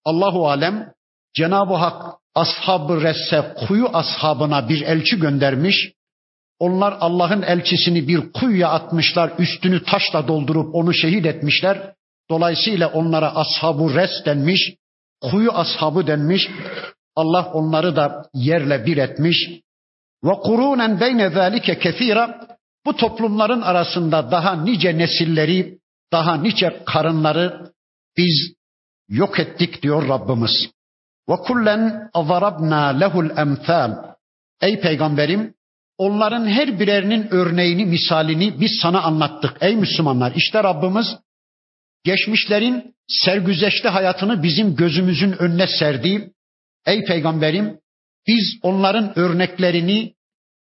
Allahu 0.05 0.49
alem 0.49 0.93
Cenab-ı 1.35 1.75
Hak 1.75 2.03
ashab-ı 2.35 3.01
resse 3.03 3.55
kuyu 3.67 3.89
ashabına 3.93 4.69
bir 4.69 4.83
elçi 4.83 5.17
göndermiş. 5.21 5.93
Onlar 6.59 6.97
Allah'ın 7.01 7.43
elçisini 7.43 8.09
bir 8.09 8.33
kuyuya 8.33 8.69
atmışlar, 8.69 9.33
üstünü 9.39 9.85
taşla 9.85 10.29
doldurup 10.29 10.75
onu 10.75 10.95
şehit 10.95 11.27
etmişler. 11.27 11.95
Dolayısıyla 12.31 12.93
onlara 12.93 13.37
ashab-ı 13.37 13.95
res 13.95 14.25
denmiş, 14.25 14.75
kuyu 15.21 15.53
ashabı 15.53 16.07
denmiş. 16.07 16.49
Allah 17.17 17.51
onları 17.53 17.97
da 17.97 18.29
yerle 18.35 18.87
bir 18.87 18.97
etmiş. 18.97 19.49
Ve 20.25 20.33
kurunen 20.33 21.01
beyne 21.01 21.31
zalike 21.31 21.79
kefira 21.79 22.49
bu 22.87 22.97
toplumların 22.97 23.63
arasında 23.63 24.31
daha 24.31 24.65
nice 24.65 24.99
nesilleri, 24.99 25.79
daha 26.13 26.37
nice 26.37 26.83
karınları 26.87 27.73
biz 28.17 28.55
yok 29.09 29.41
ettik 29.41 29.83
diyor 29.83 30.09
Rabbimiz. 30.09 30.74
Ve 31.29 31.37
kullen 31.37 32.11
azarabna 32.15 32.87
lehul 32.87 33.31
emsal. 33.39 34.15
Ey 34.61 34.81
peygamberim 34.81 35.55
onların 35.99 36.47
her 36.47 36.81
birerinin 36.81 37.29
örneğini, 37.31 37.85
misalini 37.87 38.61
biz 38.61 38.79
sana 38.83 39.03
anlattık 39.03 39.57
ey 39.61 39.77
Müslümanlar. 39.77 40.33
İşte 40.37 40.65
Rabbimiz 40.65 41.07
geçmişlerin 42.05 42.95
sergüzeşte 43.09 43.89
hayatını 43.89 44.43
bizim 44.43 44.77
gözümüzün 44.77 45.33
önüne 45.33 45.67
serdi. 45.67 46.31
Ey 46.87 47.05
peygamberim 47.05 47.79
biz 48.27 48.59
onların 48.63 49.19
örneklerini 49.19 50.15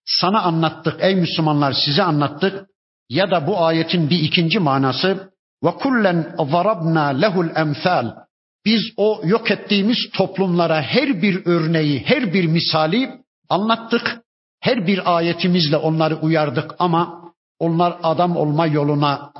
sana 0.06 0.42
anlattık 0.42 0.96
ey 1.00 1.14
Müslümanlar 1.14 1.72
size 1.72 2.02
anlattık. 2.02 2.66
Ya 3.08 3.30
da 3.30 3.46
bu 3.46 3.64
ayetin 3.64 4.10
bir 4.10 4.18
ikinci 4.18 4.58
manası 4.58 5.32
ve 5.64 5.70
kullen 5.70 6.34
zarabna 6.50 7.06
lehul 7.06 7.56
emsal. 7.56 8.23
Biz 8.64 8.80
o 8.96 9.20
yok 9.24 9.50
ettiğimiz 9.50 9.98
toplumlara 10.12 10.82
her 10.82 11.22
bir 11.22 11.46
örneği, 11.46 12.02
her 12.06 12.32
bir 12.32 12.44
misali 12.44 13.10
anlattık. 13.48 14.24
Her 14.60 14.86
bir 14.86 15.16
ayetimizle 15.16 15.76
onları 15.76 16.16
uyardık 16.16 16.74
ama 16.78 17.32
onlar 17.58 17.96
adam 18.02 18.36
olma 18.36 18.66
yoluna 18.66 19.32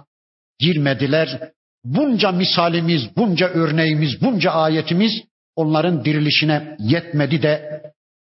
girmediler. 0.59 1.53
Bunca 1.85 2.33
misalimiz, 2.33 3.17
bunca 3.17 3.49
örneğimiz, 3.49 4.23
bunca 4.23 4.51
ayetimiz 4.51 5.13
onların 5.57 6.05
dirilişine 6.05 6.77
yetmedi 6.79 7.43
de 7.43 7.83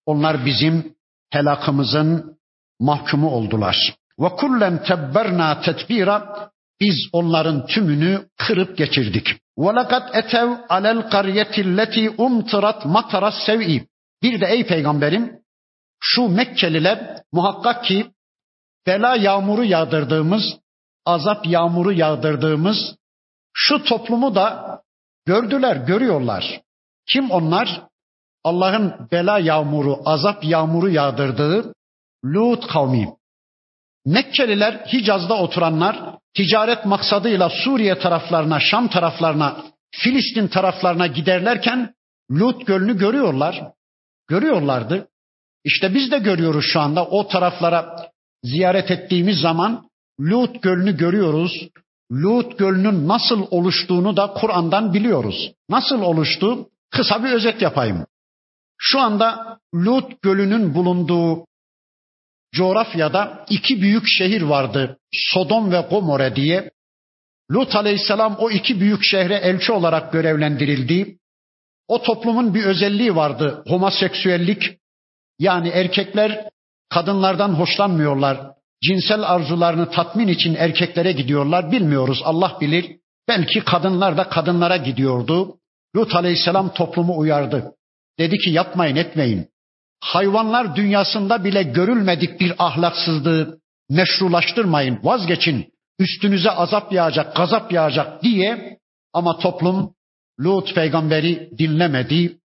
onlar 0.05 0.45
bizim 0.45 0.93
helakımızın 1.29 2.37
mahkumu 2.79 3.29
oldular. 3.29 3.95
Ve 4.19 4.29
kullen 4.29 4.83
tebberna 4.83 5.61
tetbira 5.61 6.49
biz 6.81 6.95
onların 7.11 7.65
tümünü 7.65 8.25
kırıp 8.37 8.77
geçirdik. 8.77 9.27
Ve 9.57 9.75
lekad 9.75 10.05
etev 10.13 10.49
alel 10.69 11.09
qaryetilleti 11.09 12.09
umtırat 12.09 12.85
matara 12.85 13.31
sev'i. 13.31 13.87
Bir 14.23 14.41
de 14.41 14.45
ey 14.45 14.67
peygamberim 14.67 15.39
şu 15.99 16.27
Mekkeliler 16.29 17.23
muhakkak 17.31 17.83
ki 17.83 18.11
bela 18.87 19.15
yağmuru 19.15 19.63
yağdırdığımız, 19.63 20.43
azap 21.05 21.47
yağmuru 21.47 21.91
yağdırdığımız 21.91 22.95
şu 23.53 23.83
toplumu 23.83 24.35
da 24.35 24.77
gördüler, 25.25 25.75
görüyorlar. 25.75 26.61
Kim 27.09 27.31
onlar? 27.31 27.81
Allah'ın 28.43 29.07
bela 29.11 29.39
yağmuru, 29.39 30.01
azap 30.05 30.43
yağmuru 30.43 30.89
yağdırdığı 30.89 31.73
Lut 32.25 32.67
kavmi. 32.67 33.16
Mekkeliler 34.07 34.73
Hicaz'da 34.93 35.37
oturanlar 35.37 36.17
ticaret 36.33 36.85
maksadıyla 36.85 37.49
Suriye 37.49 37.99
taraflarına, 37.99 38.59
Şam 38.59 38.87
taraflarına, 38.87 39.63
Filistin 39.91 40.47
taraflarına 40.47 41.07
giderlerken 41.07 41.93
Lut 42.31 42.67
Gölü'nü 42.67 42.97
görüyorlar. 42.97 43.63
Görüyorlardı. 44.27 45.07
İşte 45.63 45.93
biz 45.93 46.11
de 46.11 46.19
görüyoruz 46.19 46.65
şu 46.73 46.79
anda 46.79 47.05
o 47.05 47.27
taraflara 47.27 47.95
ziyaret 48.43 48.91
ettiğimiz 48.91 49.39
zaman 49.39 49.89
Lut 50.19 50.63
Gölü'nü 50.63 50.97
görüyoruz. 50.97 51.67
Lut 52.11 52.59
Gölü'nün 52.59 53.07
nasıl 53.07 53.47
oluştuğunu 53.51 54.17
da 54.17 54.27
Kur'an'dan 54.33 54.93
biliyoruz. 54.93 55.51
Nasıl 55.69 56.01
oluştu? 56.01 56.69
Kısa 56.91 57.23
bir 57.23 57.31
özet 57.31 57.61
yapayım. 57.61 58.05
Şu 58.77 58.99
anda 58.99 59.59
Lut 59.75 60.21
Gölü'nün 60.21 60.73
bulunduğu 60.73 61.47
coğrafyada 62.57 63.45
iki 63.49 63.81
büyük 63.81 64.03
şehir 64.07 64.41
vardı. 64.41 64.97
Sodom 65.13 65.71
ve 65.71 65.81
Gomorre 65.89 66.35
diye. 66.35 66.71
Lut 67.51 67.75
aleyhisselam 67.75 68.35
o 68.39 68.51
iki 68.51 68.79
büyük 68.79 69.03
şehre 69.03 69.35
elçi 69.35 69.71
olarak 69.71 70.13
görevlendirildi. 70.13 71.17
O 71.87 72.01
toplumun 72.01 72.53
bir 72.53 72.63
özelliği 72.63 73.15
vardı. 73.15 73.63
Homoseksüellik. 73.67 74.77
Yani 75.39 75.69
erkekler 75.69 76.49
kadınlardan 76.89 77.49
hoşlanmıyorlar. 77.49 78.37
Cinsel 78.83 79.21
arzularını 79.21 79.91
tatmin 79.91 80.27
için 80.27 80.55
erkeklere 80.55 81.11
gidiyorlar. 81.11 81.71
Bilmiyoruz 81.71 82.21
Allah 82.23 82.57
bilir. 82.61 82.97
Belki 83.27 83.59
kadınlar 83.59 84.17
da 84.17 84.29
kadınlara 84.29 84.77
gidiyordu. 84.77 85.57
Lut 85.95 86.15
aleyhisselam 86.15 86.73
toplumu 86.73 87.17
uyardı. 87.17 87.71
Dedi 88.19 88.37
ki 88.37 88.49
yapmayın 88.49 88.95
etmeyin. 88.95 89.47
Hayvanlar 89.99 90.75
dünyasında 90.75 91.43
bile 91.43 91.63
görülmedik 91.63 92.39
bir 92.39 92.53
ahlaksızlığı 92.57 93.59
meşrulaştırmayın, 93.89 94.99
vazgeçin. 95.03 95.73
Üstünüze 95.99 96.51
azap 96.51 96.93
yağacak, 96.93 97.35
gazap 97.35 97.71
yağacak 97.71 98.23
diye 98.23 98.79
ama 99.13 99.39
toplum 99.39 99.93
Lut 100.39 100.75
peygamberi 100.75 101.49
dinlemedi. 101.57 102.37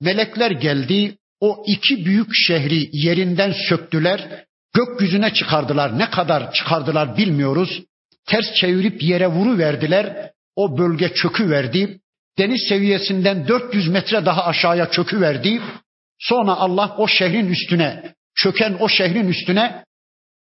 Melekler 0.00 0.50
geldi, 0.50 1.16
o 1.40 1.64
iki 1.66 2.04
büyük 2.04 2.28
şehri 2.32 2.88
yerinden 2.92 3.54
söktüler, 3.68 4.44
gökyüzüne 4.74 5.34
çıkardılar. 5.34 5.98
Ne 5.98 6.10
kadar 6.10 6.52
çıkardılar 6.52 7.16
bilmiyoruz. 7.16 7.82
Ters 8.26 8.54
çevirip 8.54 9.02
yere 9.02 9.26
vuru 9.26 9.58
verdiler. 9.58 10.30
O 10.56 10.78
bölge 10.78 11.14
çökü 11.14 11.50
verdi. 11.50 12.00
Deniz 12.38 12.60
seviyesinden 12.68 13.48
400 13.48 13.88
metre 13.88 14.26
daha 14.26 14.44
aşağıya 14.44 14.90
çökü 14.90 15.20
verdi. 15.20 15.60
Sonra 16.22 16.52
Allah 16.52 16.94
o 16.98 17.08
şehrin 17.08 17.46
üstüne, 17.46 18.14
çöken 18.34 18.76
o 18.80 18.88
şehrin 18.88 19.28
üstüne 19.28 19.84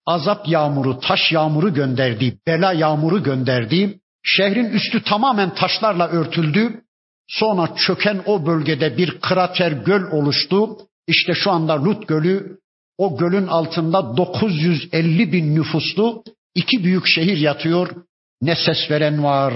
azap 0.05 0.47
yağmuru, 0.47 0.99
taş 0.99 1.31
yağmuru 1.31 1.73
gönderdi, 1.73 2.37
bela 2.47 2.73
yağmuru 2.73 3.23
gönderdi. 3.23 3.99
Şehrin 4.23 4.69
üstü 4.69 5.03
tamamen 5.03 5.55
taşlarla 5.55 6.07
örtüldü. 6.07 6.81
Sonra 7.27 7.75
çöken 7.75 8.21
o 8.25 8.45
bölgede 8.45 8.97
bir 8.97 9.19
krater 9.19 9.71
göl 9.71 10.11
oluştu. 10.11 10.77
İşte 11.07 11.33
şu 11.33 11.51
anda 11.51 11.83
Lut 11.83 12.07
Gölü, 12.07 12.59
o 12.97 13.17
gölün 13.17 13.47
altında 13.47 14.17
950 14.17 15.31
bin 15.33 15.55
nüfuslu 15.55 16.23
iki 16.55 16.83
büyük 16.83 17.07
şehir 17.07 17.37
yatıyor. 17.37 17.95
Ne 18.41 18.55
ses 18.55 18.91
veren 18.91 19.23
var, 19.23 19.53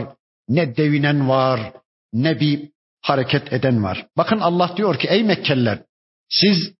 ne 0.49 0.77
devinen 0.77 1.29
var, 1.29 1.73
ne 2.13 2.39
bir 2.39 2.69
hareket 3.01 3.53
eden 3.53 3.83
var. 3.83 4.05
Bakın 4.17 4.39
Allah 4.39 4.73
diyor 4.77 4.99
ki 4.99 5.07
ey 5.07 5.23
Mekkeliler 5.23 5.79
siz 6.29 6.73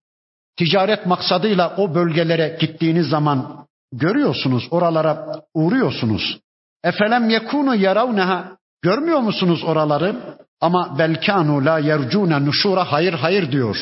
ticaret 0.58 1.06
maksadıyla 1.06 1.76
o 1.78 1.96
bölgelere 1.96 2.58
gittiğiniz 2.60 3.08
zaman 3.08 3.68
görüyorsunuz, 3.92 4.68
oralara 4.72 5.42
uğruyorsunuz. 5.54 6.40
Efelem 6.84 7.30
yekunu 7.30 7.76
yaravneha 7.76 8.58
görmüyor 8.82 9.20
musunuz 9.20 9.64
oraları? 9.64 10.38
Ama 10.62 10.96
belkanu 11.00 11.66
la 11.66 11.80
yercune 11.80 12.46
nuşura 12.46 12.92
hayır 12.92 13.14
hayır 13.14 13.52
diyor. 13.52 13.78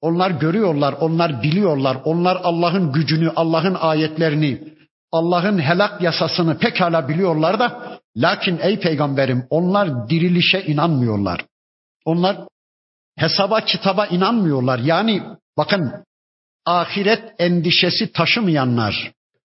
Onlar 0.00 0.30
görüyorlar, 0.30 0.94
onlar 1.00 1.42
biliyorlar, 1.42 1.96
onlar 2.04 2.40
Allah'ın 2.42 2.92
gücünü, 2.92 3.32
Allah'ın 3.36 3.74
ayetlerini, 3.74 4.62
Allah'ın 5.12 5.58
helak 5.58 6.02
yasasını 6.02 6.58
pekala 6.58 7.08
biliyorlar 7.08 7.58
da 7.58 7.98
lakin 8.16 8.58
ey 8.62 8.80
peygamberim 8.80 9.46
onlar 9.50 10.08
dirilişe 10.08 10.60
inanmıyorlar. 10.60 11.44
Onlar 12.04 12.36
hesaba 13.20 13.60
kitaba 13.64 14.06
inanmıyorlar. 14.06 14.78
Yani 14.78 15.22
bakın 15.56 15.92
ahiret 16.66 17.22
endişesi 17.38 18.12
taşımayanlar, 18.12 19.12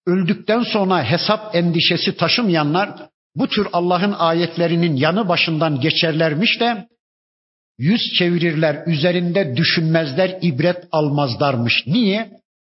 öldükten 0.07 0.63
sonra 0.63 1.03
hesap 1.03 1.55
endişesi 1.55 2.17
taşımayanlar 2.17 2.89
bu 3.35 3.47
tür 3.47 3.67
Allah'ın 3.73 4.15
ayetlerinin 4.17 4.95
yanı 4.95 5.27
başından 5.27 5.79
geçerlermiş 5.81 6.59
de 6.59 6.87
yüz 7.77 8.01
çevirirler, 8.17 8.83
üzerinde 8.87 9.57
düşünmezler, 9.57 10.37
ibret 10.41 10.83
almazlarmış. 10.91 11.83
Niye? 11.87 12.31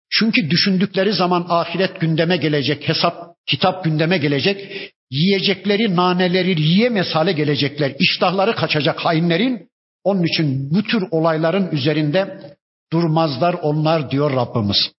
Çünkü 0.09 0.49
düşündükleri 0.49 1.13
zaman 1.13 1.45
ahiret 1.49 2.01
gündeme 2.01 2.37
gelecek, 2.37 2.89
hesap, 2.89 3.15
kitap 3.47 3.83
gündeme 3.83 4.17
gelecek. 4.17 4.91
Yiyecekleri 5.11 5.95
naneleri 5.95 6.61
yiyemez 6.61 7.07
hale 7.15 7.31
gelecekler. 7.31 7.95
İştahları 7.99 8.55
kaçacak 8.55 8.99
hainlerin. 8.99 9.70
Onun 10.03 10.23
için 10.23 10.71
bu 10.71 10.83
tür 10.83 11.03
olayların 11.11 11.71
üzerinde 11.71 12.55
durmazlar 12.93 13.53
onlar 13.53 14.11
diyor 14.11 14.31
Rabbimiz. 14.31 14.91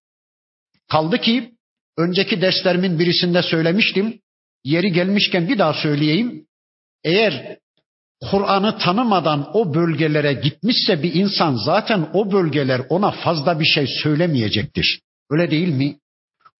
Kaldı 0.91 1.17
ki 1.17 1.51
önceki 1.97 2.41
derslerimin 2.41 2.99
birisinde 2.99 3.41
söylemiştim. 3.41 4.19
Yeri 4.63 4.91
gelmişken 4.91 5.47
bir 5.47 5.57
daha 5.57 5.73
söyleyeyim. 5.73 6.45
Eğer 7.03 7.57
Kur'an'ı 8.31 8.77
tanımadan 8.77 9.49
o 9.53 9.73
bölgelere 9.73 10.33
gitmişse 10.33 11.03
bir 11.03 11.13
insan 11.13 11.55
zaten 11.55 12.09
o 12.13 12.31
bölgeler 12.31 12.81
ona 12.89 13.11
fazla 13.11 13.59
bir 13.59 13.65
şey 13.65 13.87
söylemeyecektir. 13.87 15.01
Öyle 15.29 15.51
değil 15.51 15.69
mi? 15.69 15.97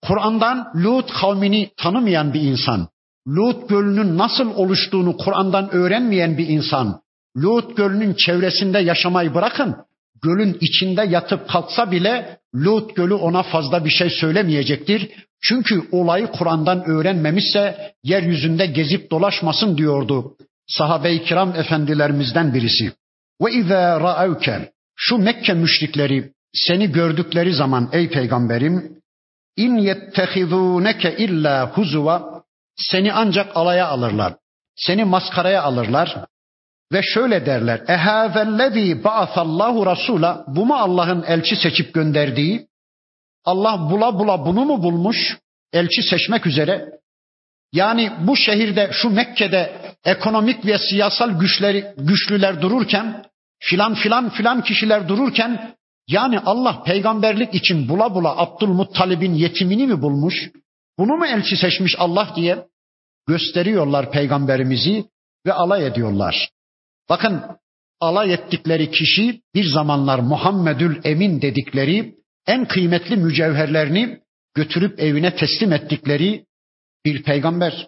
Kur'an'dan 0.02 0.72
Lut 0.76 1.12
kavmini 1.14 1.72
tanımayan 1.78 2.34
bir 2.34 2.42
insan, 2.42 2.88
Lut 3.28 3.70
Gölü'nün 3.70 4.18
nasıl 4.18 4.56
oluştuğunu 4.56 5.18
Kur'an'dan 5.18 5.74
öğrenmeyen 5.74 6.38
bir 6.38 6.48
insan, 6.48 7.02
Lut 7.38 7.78
Gölü'nün 7.78 8.14
çevresinde 8.14 8.80
yaşamayı 8.80 9.34
bırakın, 9.34 9.76
gölün 10.24 10.58
içinde 10.62 11.02
yatıp 11.02 11.50
kalksa 11.50 11.92
bile 11.92 12.38
Lut 12.56 12.96
Gölü 12.96 13.14
ona 13.14 13.44
fazla 13.44 13.86
bir 13.86 13.90
şey 13.90 14.10
söylemeyecektir. 14.10 15.10
Çünkü 15.42 15.82
olayı 15.92 16.28
Kur'an'dan 16.28 16.90
öğrenmemişse 16.90 17.94
yeryüzünde 18.04 18.66
gezip 18.66 19.12
dolaşmasın 19.12 19.78
diyordu 19.78 20.36
sahabe-i 20.68 21.24
kiram 21.24 21.56
efendilerimizden 21.56 22.54
birisi. 22.54 22.94
Ve 23.42 23.52
izâ 23.52 24.02
ra'evke 24.02 24.72
şu 24.96 25.18
Mekke 25.18 25.54
müşrikleri 25.54 26.32
seni 26.54 26.92
gördükleri 26.92 27.54
zaman 27.54 27.90
ey 27.92 28.10
peygamberim 28.10 29.00
in 29.58 29.78
yettehizûneke 29.78 31.18
illa 31.18 31.72
huzuva 31.72 32.44
seni 32.76 33.14
ancak 33.14 33.58
alaya 33.58 33.88
alırlar. 33.88 34.36
Seni 34.76 35.04
maskaraya 35.06 35.64
alırlar. 35.64 36.26
Ve 36.94 37.02
şöyle 37.04 37.46
derler. 37.46 37.82
Ehâzellezî 37.88 39.04
ba'asallahu 39.04 39.86
rasûla 39.86 40.44
bu 40.48 40.66
mu 40.66 40.76
Allah'ın 40.76 41.24
elçi 41.24 41.56
seçip 41.56 41.94
gönderdiği? 41.94 42.68
Allah 43.46 43.90
bula 43.92 44.20
bula 44.20 44.46
bunu 44.46 44.66
mu 44.66 44.84
bulmuş? 44.84 45.38
Elçi 45.74 46.04
seçmek 46.04 46.46
üzere. 46.46 46.90
Yani 47.74 48.12
bu 48.20 48.38
şehirde 48.38 48.90
şu 48.92 49.10
Mekke'de 49.10 49.94
ekonomik 50.06 50.66
ve 50.66 50.78
siyasal 50.78 51.40
güçleri 51.40 51.94
güçlüler 51.98 52.62
dururken 52.62 53.26
filan 53.60 53.94
filan 53.96 54.30
filan 54.30 54.62
kişiler 54.64 55.08
dururken 55.08 55.76
yani 56.08 56.40
Allah 56.40 56.84
peygamberlik 56.84 57.56
için 57.56 57.90
bula 57.90 58.16
bula 58.16 58.38
Abdülmuttalib'in 58.38 59.34
yetimini 59.34 59.88
mi 59.88 60.02
bulmuş? 60.02 60.52
Bunu 60.98 61.18
mu 61.18 61.26
elçi 61.26 61.58
seçmiş 61.58 61.96
Allah 61.98 62.34
diye 62.36 62.66
gösteriyorlar 63.28 64.12
peygamberimizi 64.12 65.06
ve 65.46 65.54
alay 65.54 65.88
ediyorlar. 65.88 66.50
Bakın 67.10 67.44
alay 68.00 68.34
ettikleri 68.34 68.92
kişi 68.92 69.42
bir 69.56 69.66
zamanlar 69.66 70.20
Muhammedül 70.20 71.02
Emin 71.04 71.42
dedikleri 71.42 72.16
en 72.48 72.66
kıymetli 72.66 73.18
mücevherlerini 73.18 74.20
götürüp 74.54 75.00
evine 75.00 75.36
teslim 75.36 75.74
ettikleri 75.74 76.46
bir 77.06 77.24
peygamber. 77.24 77.88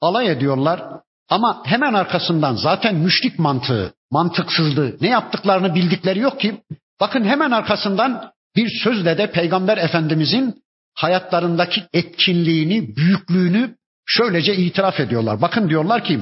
Alay 0.00 0.30
ediyorlar 0.30 0.82
ama 1.28 1.62
hemen 1.66 1.94
arkasından 1.94 2.54
zaten 2.54 2.94
müşrik 2.94 3.38
mantığı, 3.38 3.94
mantıksızlığı, 4.10 4.96
ne 5.00 5.08
yaptıklarını 5.08 5.74
bildikleri 5.74 6.18
yok 6.18 6.40
ki. 6.40 6.62
Bakın 7.00 7.24
hemen 7.24 7.50
arkasından 7.50 8.32
bir 8.56 8.68
sözle 8.84 9.18
de 9.18 9.30
Peygamber 9.30 9.78
Efendimizin 9.78 10.62
hayatlarındaki 10.94 11.84
etkinliğini, 11.92 12.96
büyüklüğünü 12.96 13.76
şöylece 14.06 14.56
itiraf 14.56 15.00
ediyorlar. 15.00 15.40
Bakın 15.40 15.68
diyorlar 15.68 16.04
ki 16.04 16.20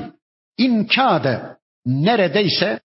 inkade 0.59 1.57
neredeyse 1.87 2.81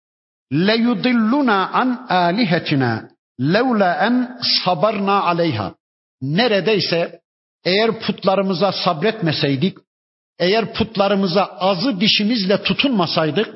leyudilluna 0.53 1.69
an 1.73 2.05
alihetina 2.09 3.09
levla 3.41 3.93
en 4.05 4.37
sabarna 4.65 5.23
aleyha. 5.23 5.75
Neredeyse 6.21 7.19
eğer 7.65 7.99
putlarımıza 7.99 8.71
sabretmeseydik, 8.71 9.77
eğer 10.39 10.73
putlarımıza 10.73 11.45
azı 11.45 11.99
dişimizle 11.99 12.63
tutunmasaydık, 12.63 13.55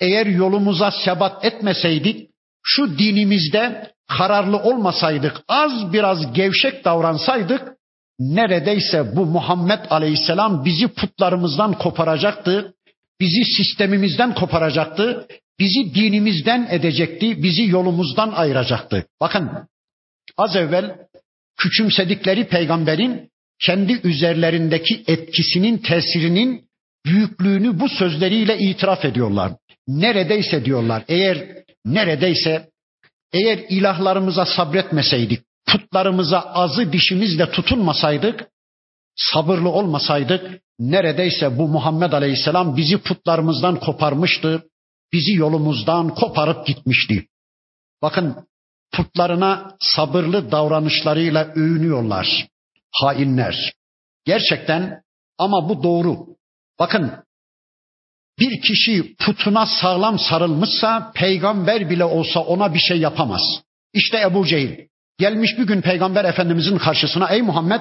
eğer 0.00 0.26
yolumuza 0.26 0.90
sebat 0.90 1.44
etmeseydik, 1.44 2.30
şu 2.62 2.98
dinimizde 2.98 3.90
kararlı 4.18 4.56
olmasaydık, 4.56 5.40
az 5.48 5.92
biraz 5.92 6.32
gevşek 6.32 6.84
davransaydık, 6.84 7.72
neredeyse 8.18 9.16
bu 9.16 9.26
Muhammed 9.26 9.80
Aleyhisselam 9.90 10.64
bizi 10.64 10.88
putlarımızdan 10.88 11.72
koparacaktı, 11.72 12.74
bizi 13.20 13.44
sistemimizden 13.44 14.34
koparacaktı, 14.34 15.26
bizi 15.58 15.94
dinimizden 15.94 16.68
edecekti, 16.70 17.42
bizi 17.42 17.68
yolumuzdan 17.68 18.32
ayıracaktı. 18.32 19.06
Bakın 19.20 19.50
az 20.36 20.56
evvel 20.56 20.96
küçümsedikleri 21.58 22.48
peygamberin 22.48 23.30
kendi 23.60 24.00
üzerlerindeki 24.04 25.04
etkisinin, 25.06 25.78
tesirinin 25.78 26.64
büyüklüğünü 27.06 27.80
bu 27.80 27.88
sözleriyle 27.88 28.58
itiraf 28.58 29.04
ediyorlar. 29.04 29.52
Neredeyse 29.88 30.64
diyorlar 30.64 31.04
eğer 31.08 31.46
neredeyse 31.84 32.68
eğer 33.32 33.58
ilahlarımıza 33.68 34.46
sabretmeseydik, 34.46 35.42
putlarımıza 35.66 36.40
azı 36.40 36.92
dişimizle 36.92 37.50
tutunmasaydık, 37.50 38.46
sabırlı 39.16 39.68
olmasaydık 39.68 40.60
neredeyse 40.80 41.58
bu 41.58 41.68
Muhammed 41.68 42.12
Aleyhisselam 42.12 42.76
bizi 42.76 42.98
putlarımızdan 42.98 43.80
koparmıştı, 43.80 44.64
bizi 45.12 45.32
yolumuzdan 45.32 46.14
koparıp 46.14 46.66
gitmişti. 46.66 47.26
Bakın 48.02 48.48
putlarına 48.92 49.76
sabırlı 49.80 50.52
davranışlarıyla 50.52 51.44
övünüyorlar 51.44 52.48
hainler. 52.90 53.72
Gerçekten 54.24 55.02
ama 55.38 55.68
bu 55.68 55.82
doğru. 55.82 56.26
Bakın 56.78 57.12
bir 58.38 58.60
kişi 58.60 59.14
putuna 59.16 59.66
sağlam 59.66 60.18
sarılmışsa 60.18 61.12
peygamber 61.14 61.90
bile 61.90 62.04
olsa 62.04 62.40
ona 62.40 62.74
bir 62.74 62.78
şey 62.78 62.98
yapamaz. 63.00 63.42
İşte 63.92 64.20
Ebu 64.20 64.46
Cehil 64.46 64.88
gelmiş 65.18 65.50
bir 65.58 65.66
gün 65.66 65.80
peygamber 65.80 66.24
efendimizin 66.24 66.78
karşısına 66.78 67.28
ey 67.28 67.42
Muhammed 67.42 67.80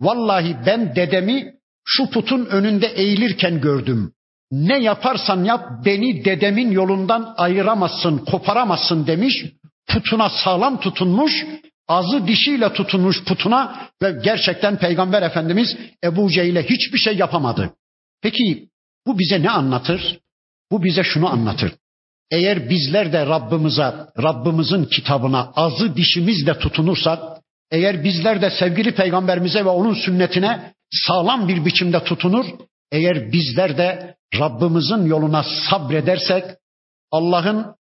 vallahi 0.00 0.56
ben 0.66 0.96
dedemi 0.96 1.52
şu 1.86 2.10
putun 2.10 2.46
önünde 2.46 2.86
eğilirken 2.86 3.60
gördüm. 3.60 4.12
Ne 4.52 4.78
yaparsan 4.78 5.44
yap 5.44 5.84
beni 5.84 6.24
dedemin 6.24 6.70
yolundan 6.70 7.34
ayıramazsın, 7.36 8.18
koparamazsın 8.18 9.06
demiş. 9.06 9.44
Putuna 9.88 10.30
sağlam 10.30 10.80
tutunmuş 10.80 11.32
Azı 11.88 12.26
dişiyle 12.26 12.72
tutunmuş 12.72 13.24
putuna 13.24 13.88
ve 14.02 14.20
gerçekten 14.24 14.78
Peygamber 14.78 15.22
Efendimiz 15.22 15.76
Ebu 16.04 16.30
Cehil'e 16.30 16.62
hiçbir 16.62 16.98
şey 16.98 17.16
yapamadı. 17.16 17.70
Peki 18.22 18.68
bu 19.06 19.18
bize 19.18 19.42
ne 19.42 19.50
anlatır? 19.50 20.18
Bu 20.70 20.84
bize 20.84 21.02
şunu 21.02 21.32
anlatır. 21.32 21.72
Eğer 22.30 22.70
bizler 22.70 23.12
de 23.12 23.26
Rabbimize, 23.26 23.94
Rabbimizin 24.22 24.84
kitabına 24.84 25.52
azı 25.56 25.96
dişimizle 25.96 26.58
tutunursak, 26.58 27.22
eğer 27.70 28.04
bizler 28.04 28.42
de 28.42 28.50
sevgili 28.50 28.94
peygamberimize 28.94 29.64
ve 29.64 29.68
onun 29.68 29.94
sünnetine 29.94 30.72
sağlam 30.90 31.48
bir 31.48 31.64
biçimde 31.64 32.04
tutunur, 32.04 32.46
eğer 32.92 33.32
bizler 33.32 33.78
de 33.78 34.16
Rabbimizin 34.38 35.06
yoluna 35.06 35.44
sabredersek, 35.70 36.44
Allah'ın 37.10 37.74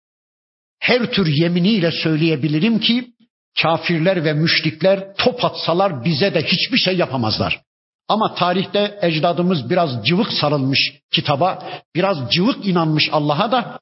her 0.79 1.11
tür 1.11 1.27
yeminiyle 1.27 1.91
söyleyebilirim 1.91 2.79
ki 2.79 3.13
kafirler 3.61 4.25
ve 4.25 4.33
müşrikler 4.33 5.15
top 5.17 5.45
atsalar 5.45 6.05
bize 6.05 6.33
de 6.33 6.43
hiçbir 6.43 6.77
şey 6.77 6.97
yapamazlar. 6.97 7.61
Ama 8.07 8.35
tarihte 8.35 8.99
ecdadımız 9.01 9.69
biraz 9.69 10.05
cıvık 10.05 10.33
sarılmış 10.33 10.93
kitaba, 11.11 11.69
biraz 11.95 12.17
cıvık 12.31 12.65
inanmış 12.65 13.09
Allah'a 13.11 13.51
da 13.51 13.79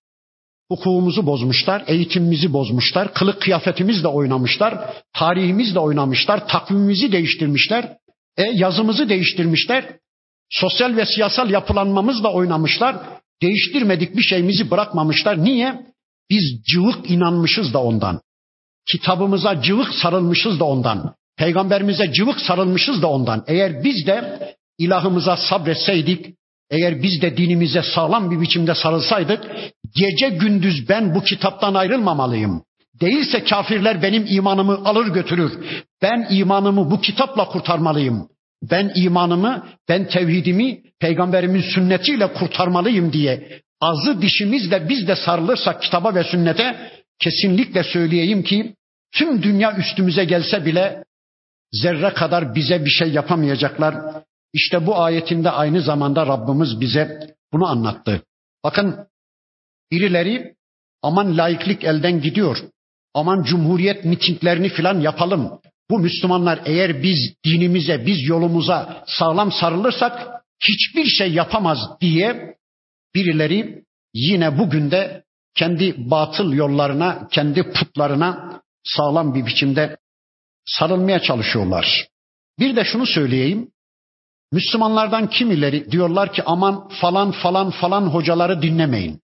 hukukumuzu 0.72 1.26
bozmuşlar, 1.26 1.84
eğitimimizi 1.88 2.54
bozmuşlar, 2.54 3.14
kılık 3.14 3.42
kıyafetimizle 3.42 4.08
oynamışlar, 4.08 4.94
tarihimizle 5.14 5.80
oynamışlar, 5.80 6.48
takvimimizi 6.48 7.12
değiştirmişler, 7.12 7.98
e, 8.38 8.44
yazımızı 8.44 9.10
değiştirmişler, 9.10 9.86
sosyal 10.50 10.96
ve 10.96 11.06
siyasal 11.06 11.50
yapılanmamızla 11.50 12.34
oynamışlar, 12.34 12.96
değiştirmedik 13.42 14.16
bir 14.16 14.22
şeyimizi 14.22 14.72
bırakmamışlar. 14.72 15.44
Niye? 15.44 15.86
Biz 16.30 16.64
cıvık 16.74 17.10
inanmışız 17.10 17.74
da 17.74 17.84
ondan. 17.84 18.22
Kitabımıza 18.92 19.62
cıvık 19.62 19.94
sarılmışız 19.94 20.60
da 20.60 20.64
ondan. 20.66 21.16
Peygamberimize 21.38 22.14
cıvık 22.14 22.40
sarılmışız 22.40 23.02
da 23.02 23.08
ondan. 23.08 23.44
Eğer 23.48 23.84
biz 23.84 24.08
de 24.08 24.40
ilahımıza 24.78 25.38
sabretseydik, 25.38 26.36
eğer 26.70 27.04
biz 27.04 27.22
de 27.22 27.38
dinimize 27.38 27.82
sağlam 27.96 28.32
bir 28.32 28.42
biçimde 28.42 28.76
sarılsaydık, 28.76 29.44
gece 29.96 30.30
gündüz 30.30 30.90
ben 30.90 31.16
bu 31.16 31.24
kitaptan 31.24 31.74
ayrılmamalıyım. 31.74 32.64
Değilse 33.02 33.44
kafirler 33.44 34.02
benim 34.02 34.26
imanımı 34.28 34.74
alır 34.74 35.08
götürür. 35.08 35.52
Ben 36.02 36.28
imanımı 36.30 36.92
bu 36.92 37.02
kitapla 37.02 37.46
kurtarmalıyım. 37.46 38.30
Ben 38.64 38.92
imanımı, 38.96 39.66
ben 39.90 40.08
tevhidimi 40.08 40.82
peygamberimin 41.00 41.62
sünnetiyle 41.62 42.34
kurtarmalıyım 42.34 43.14
diye 43.14 43.62
azı 43.82 44.22
dişimizle 44.22 44.90
biz 44.90 45.08
de 45.08 45.16
sarılırsak 45.16 45.82
kitaba 45.82 46.16
ve 46.16 46.24
sünnete 46.24 46.92
kesinlikle 47.20 47.84
söyleyeyim 47.84 48.44
ki 48.44 48.76
tüm 49.14 49.44
dünya 49.44 49.78
üstümüze 49.78 50.26
gelse 50.26 50.66
bile 50.66 51.04
zerre 51.72 52.14
kadar 52.14 52.56
bize 52.56 52.86
bir 52.86 52.90
şey 52.90 53.12
yapamayacaklar. 53.12 53.96
İşte 54.54 54.88
bu 54.88 55.00
ayetinde 55.00 55.52
aynı 55.52 55.82
zamanda 55.82 56.28
Rabbimiz 56.28 56.82
bize 56.82 57.36
bunu 57.54 57.68
anlattı. 57.68 58.22
Bakın 58.64 58.96
birileri 59.92 60.56
aman 61.02 61.38
laiklik 61.38 61.84
elden 61.84 62.22
gidiyor. 62.22 62.58
Aman 63.14 63.44
cumhuriyet 63.44 64.06
mitinglerini 64.06 64.70
filan 64.70 65.00
yapalım. 65.00 65.60
Bu 65.90 66.00
Müslümanlar 66.00 66.60
eğer 66.66 67.04
biz 67.04 67.34
dinimize, 67.46 68.06
biz 68.06 68.28
yolumuza 68.28 69.04
sağlam 69.08 69.52
sarılırsak 69.52 70.44
hiçbir 70.70 71.06
şey 71.06 71.34
yapamaz 71.34 71.80
diye 72.02 72.56
birileri 73.16 73.84
yine 74.14 74.58
bugün 74.58 74.92
de 74.92 75.24
kendi 75.56 76.12
batıl 76.12 76.54
yollarına, 76.54 77.28
kendi 77.32 77.72
putlarına 77.72 78.62
sağlam 78.84 79.36
bir 79.36 79.46
biçimde 79.46 79.98
sarılmaya 80.66 81.20
çalışıyorlar. 81.20 82.08
Bir 82.60 82.76
de 82.76 82.84
şunu 82.84 83.06
söyleyeyim. 83.06 83.72
Müslümanlardan 84.52 85.30
kimileri 85.30 85.92
diyorlar 85.92 86.34
ki 86.34 86.44
aman 86.46 86.88
falan 86.88 87.32
falan 87.32 87.72
falan 87.72 88.02
hocaları 88.02 88.62
dinlemeyin. 88.62 89.22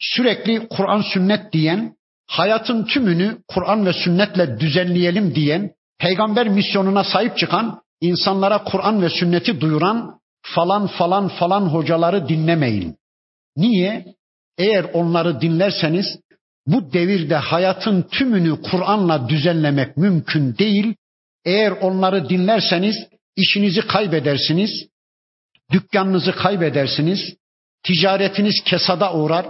Sürekli 0.00 0.68
Kur'an 0.68 1.02
sünnet 1.02 1.52
diyen, 1.52 1.95
hayatın 2.26 2.84
tümünü 2.84 3.38
Kur'an 3.48 3.86
ve 3.86 3.92
sünnetle 3.92 4.60
düzenleyelim 4.60 5.34
diyen, 5.34 5.70
peygamber 5.98 6.48
misyonuna 6.48 7.04
sahip 7.04 7.38
çıkan, 7.38 7.80
insanlara 8.00 8.64
Kur'an 8.64 9.02
ve 9.02 9.08
sünneti 9.08 9.60
duyuran 9.60 10.20
falan 10.54 10.86
falan 10.86 11.28
falan 11.28 11.60
hocaları 11.60 12.28
dinlemeyin. 12.28 12.96
Niye? 13.56 14.04
Eğer 14.58 14.84
onları 14.84 15.40
dinlerseniz 15.40 16.20
bu 16.66 16.92
devirde 16.92 17.36
hayatın 17.36 18.02
tümünü 18.02 18.62
Kur'an'la 18.62 19.28
düzenlemek 19.28 19.96
mümkün 19.96 20.58
değil. 20.58 20.94
Eğer 21.44 21.70
onları 21.70 22.28
dinlerseniz 22.28 22.96
işinizi 23.36 23.86
kaybedersiniz, 23.86 24.70
dükkanınızı 25.72 26.32
kaybedersiniz, 26.32 27.20
ticaretiniz 27.82 28.54
kesada 28.64 29.14
uğrar, 29.14 29.46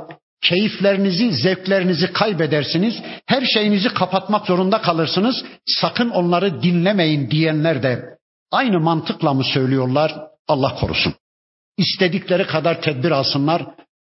keyiflerinizi, 0.48 1.32
zevklerinizi 1.32 2.12
kaybedersiniz, 2.12 2.94
her 3.26 3.42
şeyinizi 3.54 3.88
kapatmak 3.88 4.46
zorunda 4.46 4.82
kalırsınız. 4.82 5.44
Sakın 5.66 6.10
onları 6.10 6.62
dinlemeyin 6.62 7.30
diyenler 7.30 7.82
de 7.82 8.04
aynı 8.52 8.80
mantıkla 8.80 9.34
mı 9.34 9.44
söylüyorlar? 9.44 10.14
Allah 10.48 10.74
korusun. 10.74 11.14
İstedikleri 11.78 12.46
kadar 12.46 12.82
tedbir 12.82 13.10
alsınlar. 13.10 13.66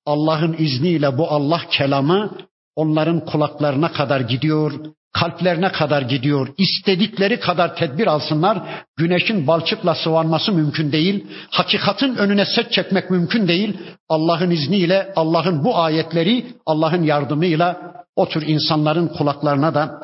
Allah'ın 0.06 0.56
izniyle 0.58 1.18
bu 1.18 1.30
Allah 1.30 1.62
kelamı 1.70 2.38
onların 2.76 3.24
kulaklarına 3.24 3.92
kadar 3.92 4.20
gidiyor, 4.20 4.72
kalplerine 5.12 5.72
kadar 5.72 6.02
gidiyor. 6.02 6.48
İstedikleri 6.58 7.40
kadar 7.40 7.76
tedbir 7.76 8.06
alsınlar. 8.06 8.84
Güneşin 8.96 9.46
balçıkla 9.46 9.94
sıvanması 9.94 10.52
mümkün 10.52 10.92
değil. 10.92 11.26
Hakikatin 11.50 12.14
önüne 12.14 12.44
set 12.46 12.72
çekmek 12.72 13.10
mümkün 13.10 13.48
değil. 13.48 13.78
Allah'ın 14.08 14.50
izniyle, 14.50 15.12
Allah'ın 15.16 15.64
bu 15.64 15.78
ayetleri, 15.78 16.46
Allah'ın 16.66 17.02
yardımıyla 17.02 17.94
o 18.16 18.28
tür 18.28 18.46
insanların 18.46 19.08
kulaklarına 19.08 19.74
da 19.74 20.00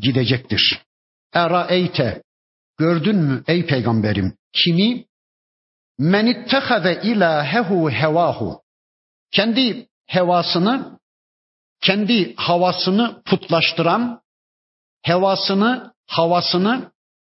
gidecektir. 0.00 0.80
Era 1.34 1.66
eyte, 1.66 2.22
gördün 2.78 3.16
mü 3.16 3.42
ey 3.46 3.66
peygamberim 3.66 4.32
kimi 4.52 5.04
men 5.98 6.26
ittehade 6.26 7.00
ilahehu 7.02 7.90
hevahu 7.90 8.62
kendi 9.30 9.86
hevasını 10.06 10.98
kendi 11.82 12.34
havasını 12.36 13.22
putlaştıran 13.24 14.20
hevasını 15.02 15.92
havasını 16.06 16.92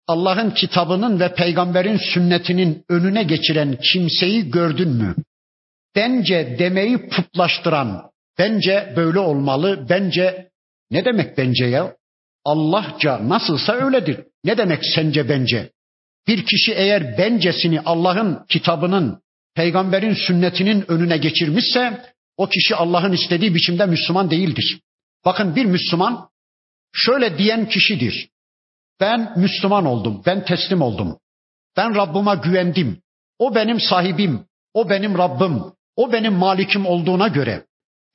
Allah'ın 0.07 0.51
kitabının 0.51 1.19
ve 1.19 1.35
peygamberin 1.35 1.97
sünnetinin 2.13 2.85
önüne 2.89 3.23
geçiren 3.23 3.77
kimseyi 3.93 4.51
gördün 4.51 4.89
mü? 4.89 5.15
Bence 5.95 6.55
demeyi 6.59 7.09
putlaştıran, 7.09 8.11
bence 8.39 8.93
böyle 8.95 9.19
olmalı, 9.19 9.85
bence 9.89 10.49
ne 10.91 11.05
demek 11.05 11.37
bence 11.37 11.65
ya? 11.65 11.95
Allahça 12.45 13.29
nasılsa 13.29 13.73
öyledir. 13.73 14.19
Ne 14.43 14.57
demek 14.57 14.79
sence 14.95 15.29
bence? 15.29 15.71
Bir 16.27 16.45
kişi 16.45 16.73
eğer 16.73 17.17
bencesini 17.17 17.81
Allah'ın 17.81 18.45
kitabının, 18.49 19.21
peygamberin 19.55 20.13
sünnetinin 20.13 20.91
önüne 20.91 21.17
geçirmişse 21.17 22.12
o 22.37 22.47
kişi 22.47 22.75
Allah'ın 22.75 23.11
istediği 23.11 23.55
biçimde 23.55 23.85
Müslüman 23.85 24.31
değildir. 24.31 24.79
Bakın 25.25 25.55
bir 25.55 25.65
Müslüman 25.65 26.29
şöyle 26.93 27.37
diyen 27.37 27.69
kişidir. 27.69 28.29
Ben 28.99 29.33
Müslüman 29.37 29.85
oldum, 29.85 30.23
ben 30.25 30.45
teslim 30.45 30.81
oldum. 30.81 31.17
Ben 31.77 31.95
Rabbime 31.95 32.35
güvendim. 32.35 33.01
O 33.39 33.55
benim 33.55 33.79
sahibim, 33.79 34.45
o 34.73 34.89
benim 34.89 35.17
Rabbim, 35.17 35.63
o 35.95 36.11
benim 36.11 36.33
malikim 36.33 36.85
olduğuna 36.85 37.27
göre 37.27 37.65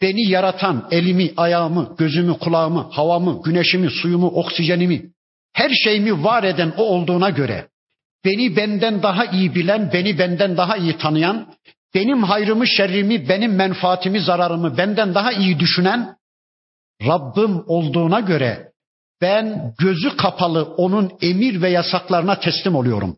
beni 0.02 0.30
yaratan 0.30 0.88
elimi, 0.90 1.32
ayağımı, 1.36 1.94
gözümü, 1.98 2.38
kulağımı, 2.38 2.88
havamı, 2.90 3.42
güneşimi, 3.44 3.90
suyumu, 3.90 4.26
oksijenimi, 4.26 5.12
her 5.52 5.70
şeyimi 5.84 6.24
var 6.24 6.44
eden 6.44 6.72
o 6.76 6.82
olduğuna 6.82 7.30
göre 7.30 7.68
beni 8.24 8.56
benden 8.56 9.02
daha 9.02 9.24
iyi 9.24 9.54
bilen, 9.54 9.90
beni 9.92 10.18
benden 10.18 10.56
daha 10.56 10.76
iyi 10.76 10.98
tanıyan, 10.98 11.54
benim 11.98 12.22
hayrımı, 12.22 12.66
şerrimi, 12.66 13.28
benim 13.28 13.54
menfaatimi, 13.54 14.20
zararımı 14.20 14.76
benden 14.76 15.14
daha 15.14 15.32
iyi 15.32 15.58
düşünen 15.58 16.16
Rabbim 17.02 17.64
olduğuna 17.66 18.20
göre 18.20 18.72
ben 19.20 19.74
gözü 19.78 20.16
kapalı 20.16 20.64
onun 20.64 21.12
emir 21.22 21.62
ve 21.62 21.70
yasaklarına 21.70 22.40
teslim 22.40 22.74
oluyorum. 22.74 23.16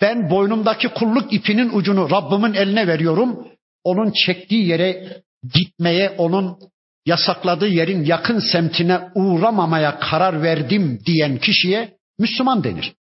Ben 0.00 0.30
boynumdaki 0.30 0.88
kulluk 0.88 1.32
ipinin 1.32 1.70
ucunu 1.72 2.10
Rabbimin 2.10 2.54
eline 2.54 2.86
veriyorum. 2.86 3.48
Onun 3.84 4.12
çektiği 4.26 4.66
yere 4.66 5.22
gitmeye, 5.54 6.10
onun 6.10 6.58
yasakladığı 7.06 7.68
yerin 7.68 8.04
yakın 8.04 8.38
semtine 8.52 9.00
uğramamaya 9.14 9.98
karar 9.98 10.42
verdim 10.42 11.00
diyen 11.06 11.38
kişiye 11.38 11.96
Müslüman 12.18 12.64
denir. 12.64 12.94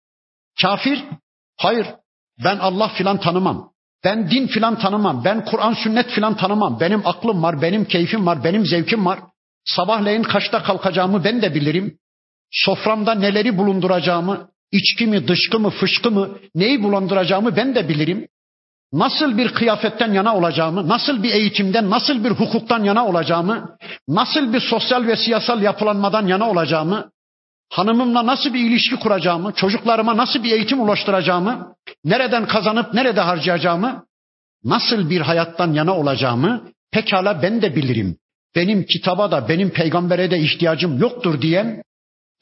Kafir, 0.62 1.04
hayır 1.56 1.86
ben 2.44 2.58
Allah 2.58 2.88
filan 2.88 3.20
tanımam. 3.20 3.72
Ben 4.05 4.30
din 4.30 4.46
filan 4.46 4.78
tanımam. 4.78 5.24
Ben 5.24 5.44
Kur'an 5.44 5.72
sünnet 5.72 6.11
filan 6.11 6.36
tanımam. 6.36 6.80
Benim 6.80 7.07
aklım 7.07 7.42
var, 7.42 7.62
benim 7.62 7.84
keyfim 7.84 8.26
var, 8.26 8.44
benim 8.44 8.66
zevkim 8.66 9.07
var. 9.07 9.18
Sabahleyin 9.64 10.22
kaçta 10.22 10.62
kalkacağımı 10.62 11.24
ben 11.24 11.42
de 11.42 11.55
bilirim. 11.55 11.99
Soframda 12.51 13.14
neleri 13.14 13.59
bulunduracağımı, 13.59 14.49
içki 14.72 15.07
mi, 15.07 15.28
dışkı 15.28 15.61
mı, 15.61 15.70
fışkı 15.70 16.11
mı, 16.11 16.38
neyi 16.55 16.82
bulunduracağımı 16.82 17.57
ben 17.57 17.74
de 17.74 17.88
bilirim. 17.88 18.28
Nasıl 18.92 19.38
bir 19.38 19.55
kıyafetten 19.55 20.12
yana 20.12 20.36
olacağımı, 20.36 20.88
nasıl 20.88 21.22
bir 21.22 21.32
eğitimden, 21.32 21.90
nasıl 21.90 22.24
bir 22.24 22.30
hukuktan 22.30 22.84
yana 22.84 23.07
olacağımı, 23.07 23.76
nasıl 24.09 24.53
bir 24.53 24.61
sosyal 24.61 25.07
ve 25.07 25.16
siyasal 25.16 25.62
yapılanmadan 25.62 26.26
yana 26.26 26.51
olacağımı, 26.51 27.11
hanımımla 27.70 28.26
nasıl 28.26 28.55
bir 28.55 28.61
ilişki 28.61 28.96
kuracağımı, 28.96 29.53
çocuklarıma 29.53 30.16
nasıl 30.16 30.42
bir 30.42 30.53
eğitim 30.53 30.80
ulaştıracağımı, 30.80 31.74
nereden 32.05 32.46
kazanıp 32.46 32.94
nerede 32.94 33.20
harcayacağımı, 33.20 34.07
nasıl 34.64 35.11
bir 35.11 35.20
hayattan 35.20 35.72
yana 35.72 35.96
olacağımı 35.96 36.72
pekala 36.92 37.42
ben 37.42 37.62
de 37.62 37.76
bilirim. 37.76 38.16
Benim 38.57 38.84
kitaba 38.84 39.30
da 39.30 39.49
benim 39.49 39.70
peygambere 39.70 40.30
de 40.30 40.38
ihtiyacım 40.38 40.99
yoktur 40.99 41.42
diyen 41.42 41.82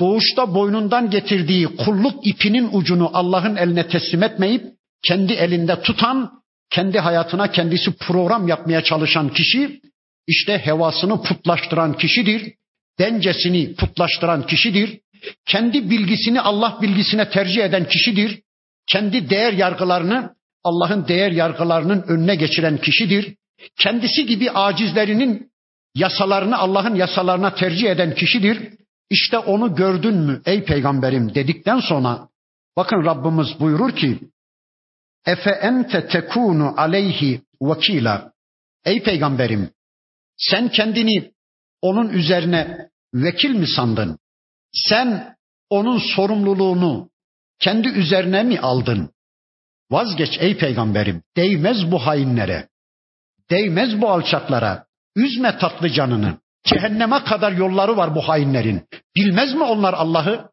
doğuşta 0.00 0.54
boynundan 0.54 1.10
getirdiği 1.10 1.66
kulluk 1.76 2.26
ipinin 2.26 2.68
ucunu 2.72 3.10
Allah'ın 3.12 3.56
eline 3.56 3.88
teslim 3.88 4.22
etmeyip 4.22 4.64
kendi 5.02 5.32
elinde 5.32 5.82
tutan, 5.82 6.30
kendi 6.70 6.98
hayatına 6.98 7.50
kendisi 7.50 7.92
program 7.96 8.48
yapmaya 8.48 8.84
çalışan 8.84 9.28
kişi 9.28 9.80
işte 10.26 10.58
hevasını 10.58 11.22
putlaştıran 11.22 11.96
kişidir. 11.96 12.52
Dencesini 12.98 13.74
putlaştıran 13.74 14.46
kişidir. 14.46 15.00
Kendi 15.46 15.90
bilgisini 15.90 16.40
Allah 16.40 16.78
bilgisine 16.82 17.30
tercih 17.30 17.64
eden 17.64 17.88
kişidir. 17.88 18.40
Kendi 18.86 19.30
değer 19.30 19.52
yargılarını 19.52 20.34
Allah'ın 20.64 21.08
değer 21.08 21.30
yargılarının 21.30 22.02
önüne 22.02 22.34
geçiren 22.34 22.78
kişidir. 22.78 23.34
Kendisi 23.78 24.26
gibi 24.26 24.50
acizlerinin 24.50 25.50
yasalarını 25.94 26.58
Allah'ın 26.58 26.94
yasalarına 26.94 27.54
tercih 27.54 27.90
eden 27.90 28.14
kişidir. 28.14 28.72
İşte 29.10 29.38
onu 29.38 29.74
gördün 29.74 30.14
mü 30.14 30.42
ey 30.46 30.64
peygamberim 30.64 31.34
dedikten 31.34 31.80
sonra 31.80 32.28
bakın 32.76 33.04
Rabbimiz 33.04 33.60
buyurur 33.60 33.96
ki 33.96 34.20
Efe 35.26 35.50
ente 35.50 36.06
tekunu 36.08 36.80
aleyhi 36.80 37.42
vekila. 37.62 38.32
Ey 38.84 39.02
peygamberim 39.02 39.70
sen 40.36 40.68
kendini 40.68 41.32
onun 41.82 42.08
üzerine 42.08 42.88
vekil 43.14 43.50
mi 43.50 43.66
sandın? 43.66 44.18
Sen 44.72 45.36
onun 45.70 45.98
sorumluluğunu 45.98 47.10
kendi 47.60 47.88
üzerine 47.88 48.42
mi 48.42 48.60
aldın? 48.60 49.10
Vazgeç 49.90 50.38
ey 50.40 50.58
peygamberim. 50.58 51.22
Değmez 51.36 51.90
bu 51.90 52.06
hainlere. 52.06 52.68
Değmez 53.50 54.00
bu 54.00 54.10
alçaklara. 54.10 54.86
Üzme 55.16 55.58
tatlı 55.58 55.90
canını. 55.90 56.38
Cehenneme 56.64 57.24
kadar 57.24 57.52
yolları 57.52 57.96
var 57.96 58.14
bu 58.14 58.28
hainlerin. 58.28 58.82
Bilmez 59.16 59.54
mi 59.54 59.62
onlar 59.62 59.94
Allah'ı? 59.94 60.50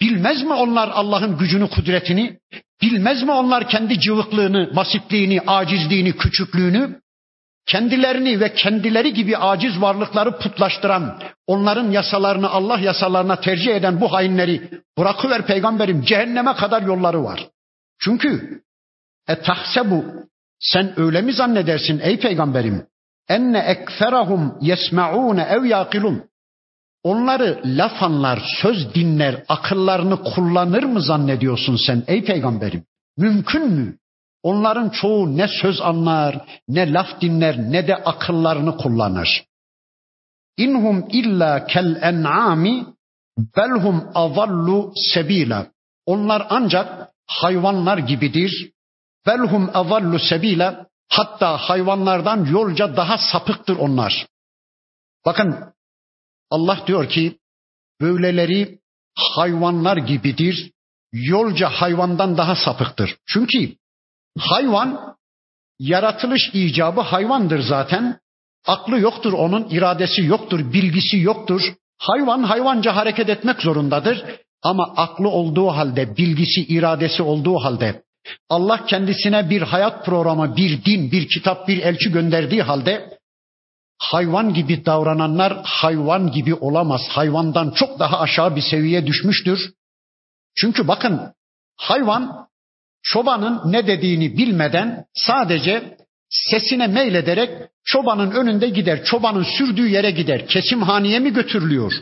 Bilmez 0.00 0.42
mi 0.42 0.52
onlar 0.52 0.88
Allah'ın 0.88 1.38
gücünü, 1.38 1.70
kudretini? 1.70 2.38
Bilmez 2.82 3.22
mi 3.22 3.32
onlar 3.32 3.68
kendi 3.68 4.00
cıvıklığını, 4.00 4.76
basitliğini, 4.76 5.40
acizliğini, 5.40 6.16
küçüklüğünü? 6.16 7.00
Kendilerini 7.66 8.40
ve 8.40 8.54
kendileri 8.54 9.14
gibi 9.14 9.36
aciz 9.36 9.80
varlıkları 9.80 10.38
putlaştıran, 10.38 11.20
onların 11.46 11.90
yasalarını 11.90 12.50
Allah 12.50 12.78
yasalarına 12.78 13.40
tercih 13.40 13.74
eden 13.74 14.00
bu 14.00 14.12
hainleri 14.12 14.70
bırakıver 14.98 15.46
peygamberim 15.46 16.02
cehenneme 16.02 16.54
kadar 16.54 16.82
yolları 16.82 17.24
var. 17.24 17.48
Çünkü 18.00 18.62
e 19.28 19.40
tahsebu 19.40 20.04
sen 20.58 21.00
öyle 21.00 21.22
mi 21.22 21.32
zannedersin 21.32 22.00
ey 22.02 22.20
peygamberim? 22.20 22.86
Enne 23.28 23.58
ekferahum 23.58 24.58
yesmaun 24.60 25.36
ev 25.36 25.64
yaqilun. 25.64 26.24
Onları 27.02 27.60
laf 27.64 28.02
anlar, 28.02 28.42
söz 28.62 28.94
dinler, 28.94 29.44
akıllarını 29.48 30.22
kullanır 30.22 30.82
mı 30.82 31.02
zannediyorsun 31.02 31.76
sen 31.86 32.02
ey 32.06 32.24
peygamberim? 32.24 32.84
Mümkün 33.16 33.68
mü? 33.68 33.98
Onların 34.50 34.88
çoğu 34.88 35.36
ne 35.36 35.48
söz 35.48 35.80
anlar, 35.80 36.44
ne 36.68 36.92
laf 36.92 37.20
dinler, 37.20 37.58
ne 37.58 37.86
de 37.88 37.96
akıllarını 37.96 38.76
kullanır. 38.76 39.44
İnhum 40.56 41.08
illa 41.10 41.66
kel 41.66 41.98
en'ami 42.02 42.86
belhum 43.56 44.10
azallu 44.14 44.92
sebila. 45.12 45.66
Onlar 46.06 46.46
ancak 46.50 47.08
hayvanlar 47.26 47.98
gibidir. 47.98 48.72
Belhum 49.26 49.70
azallu 49.74 50.18
sebila. 50.18 50.86
Hatta 51.08 51.56
hayvanlardan 51.56 52.44
yolca 52.44 52.96
daha 52.96 53.18
sapıktır 53.18 53.76
onlar. 53.76 54.26
Bakın 55.24 55.72
Allah 56.50 56.78
diyor 56.86 57.08
ki 57.08 57.38
böyleleri 58.00 58.78
hayvanlar 59.14 59.96
gibidir. 59.96 60.72
Yolca 61.12 61.68
hayvandan 61.68 62.36
daha 62.36 62.56
sapıktır. 62.56 63.16
Çünkü 63.26 63.76
hayvan 64.38 65.16
yaratılış 65.78 66.50
icabı 66.52 67.00
hayvandır 67.00 67.60
zaten. 67.60 68.18
Aklı 68.66 69.00
yoktur 69.00 69.32
onun, 69.32 69.68
iradesi 69.70 70.22
yoktur, 70.22 70.72
bilgisi 70.72 71.18
yoktur. 71.18 71.74
Hayvan 71.98 72.42
hayvanca 72.42 72.96
hareket 72.96 73.28
etmek 73.28 73.62
zorundadır. 73.62 74.24
Ama 74.62 74.94
aklı 74.96 75.28
olduğu 75.28 75.68
halde, 75.68 76.16
bilgisi, 76.16 76.60
iradesi 76.60 77.22
olduğu 77.22 77.58
halde 77.58 78.02
Allah 78.48 78.86
kendisine 78.86 79.50
bir 79.50 79.62
hayat 79.62 80.04
programı, 80.04 80.56
bir 80.56 80.84
din, 80.84 81.12
bir 81.12 81.28
kitap, 81.28 81.68
bir 81.68 81.82
elçi 81.82 82.12
gönderdiği 82.12 82.62
halde 82.62 83.18
hayvan 83.98 84.54
gibi 84.54 84.86
davrananlar 84.86 85.62
hayvan 85.64 86.30
gibi 86.32 86.54
olamaz. 86.54 87.00
Hayvandan 87.08 87.70
çok 87.70 87.98
daha 87.98 88.20
aşağı 88.20 88.56
bir 88.56 88.60
seviyeye 88.60 89.06
düşmüştür. 89.06 89.72
Çünkü 90.56 90.88
bakın 90.88 91.32
hayvan 91.76 92.45
çobanın 93.06 93.72
ne 93.72 93.86
dediğini 93.86 94.36
bilmeden 94.36 95.04
sadece 95.14 95.96
sesine 96.28 96.86
meylederek 96.86 97.50
çobanın 97.84 98.30
önünde 98.30 98.68
gider. 98.68 99.04
Çobanın 99.04 99.46
sürdüğü 99.58 99.88
yere 99.88 100.10
gider. 100.10 100.46
Kesimhaneye 100.46 101.18
mi 101.18 101.32
götürülüyor? 101.32 101.92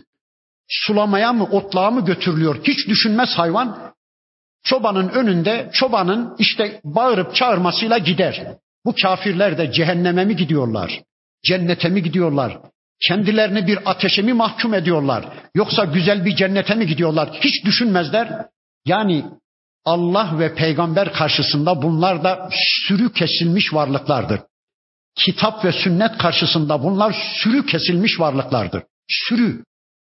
Sulamaya 0.68 1.32
mı, 1.32 1.44
otluğa 1.44 1.90
mı 1.90 2.04
götürülüyor? 2.04 2.64
Hiç 2.64 2.88
düşünmez 2.88 3.28
hayvan. 3.36 3.94
Çobanın 4.64 5.08
önünde 5.08 5.70
çobanın 5.72 6.36
işte 6.38 6.80
bağırıp 6.84 7.34
çağırmasıyla 7.34 7.98
gider. 7.98 8.46
Bu 8.84 8.94
kafirler 9.02 9.58
de 9.58 9.72
cehenneme 9.72 10.24
mi 10.24 10.36
gidiyorlar? 10.36 11.02
Cennete 11.44 11.88
mi 11.88 12.02
gidiyorlar? 12.02 12.58
Kendilerini 13.08 13.66
bir 13.66 13.78
ateşe 13.84 14.22
mi 14.22 14.32
mahkum 14.32 14.74
ediyorlar? 14.74 15.24
Yoksa 15.54 15.84
güzel 15.84 16.24
bir 16.24 16.36
cennete 16.36 16.74
mi 16.74 16.86
gidiyorlar? 16.86 17.30
Hiç 17.40 17.64
düşünmezler. 17.64 18.46
Yani 18.86 19.24
Allah 19.84 20.38
ve 20.38 20.54
peygamber 20.54 21.12
karşısında 21.12 21.82
bunlar 21.82 22.24
da 22.24 22.48
sürü 22.52 23.12
kesilmiş 23.12 23.74
varlıklardır. 23.74 24.40
Kitap 25.16 25.64
ve 25.64 25.72
sünnet 25.72 26.18
karşısında 26.18 26.82
bunlar 26.82 27.16
sürü 27.42 27.66
kesilmiş 27.66 28.20
varlıklardır. 28.20 28.82
Sürü. 29.08 29.64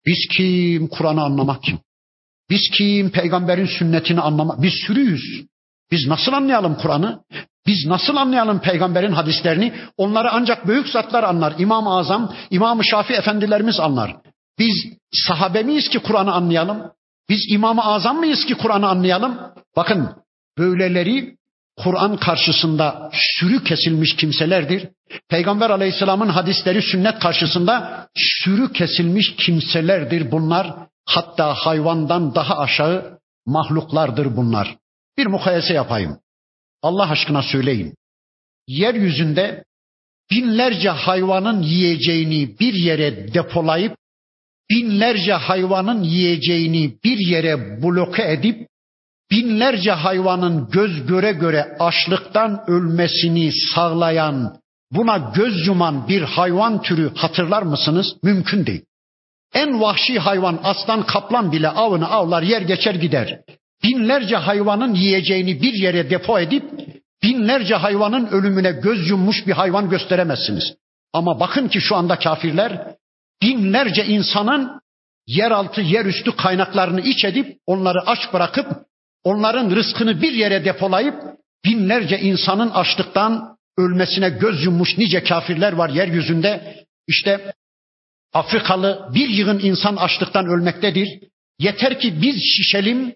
Biz 0.06 0.28
kim? 0.38 0.88
Kur'an'ı 0.88 1.24
anlamak 1.24 1.64
kim? 1.64 1.80
Biz 2.50 2.62
kim? 2.74 3.10
Peygamberin 3.10 3.66
sünnetini 3.66 4.22
anlamak. 4.22 4.62
Biz 4.62 4.74
sürüyüz. 4.74 5.46
Biz 5.92 6.08
nasıl 6.08 6.34
anlayalım 6.34 6.76
Kur'an'ı? 6.76 7.24
Biz 7.68 7.86
nasıl 7.86 8.16
anlayalım 8.16 8.62
peygamberin 8.62 9.12
hadislerini? 9.12 9.74
Onları 9.98 10.32
ancak 10.32 10.68
büyük 10.68 10.90
zatlar 10.90 11.24
anlar. 11.24 11.54
İmam-ı 11.58 11.98
Azam, 11.98 12.36
İmam-ı 12.50 12.86
Şafi 12.86 13.14
efendilerimiz 13.14 13.80
anlar. 13.80 14.16
Biz 14.60 14.86
sahabe 15.12 15.64
miyiz 15.64 15.90
ki 15.90 16.00
Kur'an'ı 16.00 16.34
anlayalım? 16.34 16.92
Biz 17.30 17.46
İmam-ı 17.52 17.84
Azam 17.84 18.18
mıyız 18.18 18.46
ki 18.46 18.56
Kur'an'ı 18.56 18.88
anlayalım? 18.88 19.40
Bakın 19.78 20.16
böyleleri 20.58 21.38
Kur'an 21.78 22.18
karşısında 22.18 23.12
sürü 23.14 23.64
kesilmiş 23.64 24.16
kimselerdir. 24.16 24.90
Peygamber 25.30 25.70
aleyhisselamın 25.70 26.30
hadisleri 26.30 26.82
sünnet 26.82 27.20
karşısında 27.20 28.08
sürü 28.16 28.74
kesilmiş 28.74 29.36
kimselerdir 29.36 30.32
bunlar. 30.32 30.76
Hatta 31.06 31.54
hayvandan 31.54 32.36
daha 32.36 32.58
aşağı 32.58 33.20
mahluklardır 33.46 34.38
bunlar. 34.38 34.78
Bir 35.18 35.26
mukayese 35.26 35.74
yapayım. 35.74 36.20
Allah 36.82 37.10
aşkına 37.10 37.42
söyleyin. 37.42 37.94
Yeryüzünde 38.68 39.64
binlerce 40.32 40.90
hayvanın 40.90 41.62
yiyeceğini 41.62 42.60
bir 42.60 42.74
yere 42.74 43.34
depolayıp 43.34 43.98
binlerce 44.70 45.34
hayvanın 45.34 46.04
yiyeceğini 46.04 46.98
bir 47.04 47.18
yere 47.18 47.84
bloke 47.84 48.32
edip 48.32 48.68
binlerce 49.32 49.92
hayvanın 49.92 50.70
göz 50.72 51.06
göre 51.06 51.32
göre 51.32 51.76
açlıktan 51.80 52.64
ölmesini 52.68 53.52
sağlayan, 53.76 54.58
buna 54.92 55.18
göz 55.36 55.68
yuman 55.68 56.08
bir 56.08 56.22
hayvan 56.22 56.82
türü 56.82 57.16
hatırlar 57.16 57.62
mısınız? 57.62 58.16
Mümkün 58.24 58.66
değil. 58.66 58.86
En 59.54 59.82
vahşi 59.82 60.20
hayvan 60.20 60.60
aslan 60.64 61.06
kaplan 61.06 61.52
bile 61.52 61.70
avını 61.70 62.10
avlar 62.10 62.42
yer 62.42 62.62
geçer 62.62 62.96
gider. 62.96 63.40
Binlerce 63.84 64.36
hayvanın 64.36 64.94
yiyeceğini 64.94 65.62
bir 65.62 65.74
yere 65.74 66.10
depo 66.10 66.40
edip 66.40 66.64
binlerce 67.24 67.76
hayvanın 67.76 68.28
ölümüne 68.28 68.72
göz 68.72 69.10
yummuş 69.10 69.48
bir 69.48 69.52
hayvan 69.52 69.90
gösteremezsiniz. 69.90 70.76
Ama 71.14 71.40
bakın 71.40 71.68
ki 71.68 71.82
şu 71.82 71.96
anda 71.96 72.20
kafirler 72.20 72.96
binlerce 73.42 74.06
insanın 74.06 74.82
yeraltı 75.28 75.82
yerüstü 75.82 76.36
kaynaklarını 76.36 77.02
iç 77.02 77.26
edip 77.26 77.58
onları 77.66 78.02
aç 78.02 78.20
bırakıp 78.34 78.68
onların 79.28 79.76
rızkını 79.76 80.22
bir 80.22 80.34
yere 80.34 80.66
depolayıp 80.66 81.16
binlerce 81.66 82.20
insanın 82.20 82.70
açlıktan 82.70 83.58
ölmesine 83.78 84.30
göz 84.30 84.66
yummuş 84.66 84.98
nice 84.98 85.24
kafirler 85.24 85.74
var 85.74 85.90
yeryüzünde. 85.90 86.76
İşte 87.08 87.54
Afrikalı 88.34 89.10
bir 89.16 89.30
yığın 89.30 89.60
insan 89.60 89.96
açlıktan 89.96 90.46
ölmektedir. 90.46 91.08
Yeter 91.60 92.00
ki 92.00 92.22
biz 92.22 92.36
şişelim, 92.36 93.16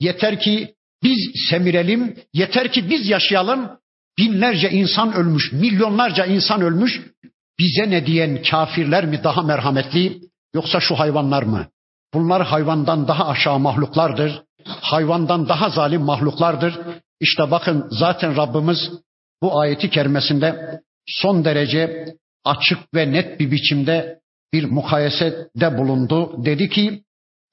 yeter 0.00 0.40
ki 0.40 0.74
biz 1.02 1.18
semirelim, 1.50 2.16
yeter 2.32 2.72
ki 2.72 2.90
biz 2.90 3.08
yaşayalım. 3.08 3.70
Binlerce 4.18 4.70
insan 4.70 5.14
ölmüş, 5.14 5.52
milyonlarca 5.52 6.24
insan 6.24 6.60
ölmüş. 6.60 7.00
Bize 7.58 7.90
ne 7.90 8.06
diyen 8.06 8.42
kafirler 8.42 9.06
mi 9.06 9.24
daha 9.24 9.42
merhametli 9.42 10.20
yoksa 10.54 10.80
şu 10.80 10.98
hayvanlar 10.98 11.42
mı? 11.42 11.66
Bunlar 12.14 12.42
hayvandan 12.46 13.08
daha 13.08 13.28
aşağı 13.28 13.58
mahluklardır. 13.58 14.45
Hayvandan 14.66 15.48
daha 15.48 15.70
zalim 15.70 16.02
mahluklardır. 16.02 16.78
İşte 17.20 17.50
bakın 17.50 17.86
zaten 17.90 18.36
Rabbimiz 18.36 18.78
bu 19.42 19.60
ayeti 19.60 19.90
kerimesinde 19.90 20.80
son 21.06 21.44
derece 21.44 22.14
açık 22.44 22.78
ve 22.94 23.12
net 23.12 23.40
bir 23.40 23.50
biçimde 23.50 24.20
bir 24.52 24.64
mukayesede 24.64 25.78
bulundu. 25.78 26.44
Dedi 26.44 26.68
ki 26.68 27.02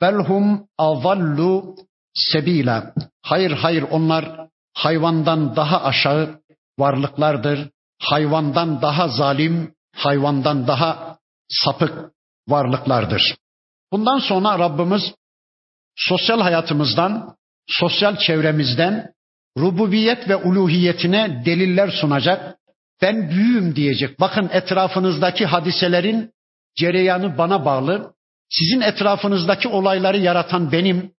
belhum 0.01 0.67
avallu 0.77 1.75
sebila. 2.13 2.93
Hayır 3.21 3.51
hayır 3.51 3.85
onlar 3.91 4.47
hayvandan 4.73 5.55
daha 5.55 5.83
aşağı 5.83 6.39
varlıklardır. 6.79 7.69
Hayvandan 8.01 8.81
daha 8.81 9.07
zalim, 9.07 9.73
hayvandan 9.95 10.67
daha 10.67 11.17
sapık 11.49 12.11
varlıklardır. 12.47 13.35
Bundan 13.91 14.19
sonra 14.19 14.59
Rabbimiz 14.59 15.13
sosyal 15.95 16.41
hayatımızdan, 16.41 17.35
sosyal 17.67 18.17
çevremizden 18.17 19.13
rububiyet 19.57 20.29
ve 20.29 20.35
uluhiyetine 20.35 21.41
deliller 21.45 21.91
sunacak. 22.01 22.55
Ben 23.01 23.29
büyüğüm 23.29 23.75
diyecek. 23.75 24.19
Bakın 24.19 24.49
etrafınızdaki 24.53 25.45
hadiselerin 25.45 26.31
cereyanı 26.75 27.37
bana 27.37 27.65
bağlı. 27.65 28.13
Sizin 28.49 28.81
etrafınızdaki 28.81 29.67
olayları 29.67 30.17
yaratan 30.17 30.71
benim. 30.71 31.11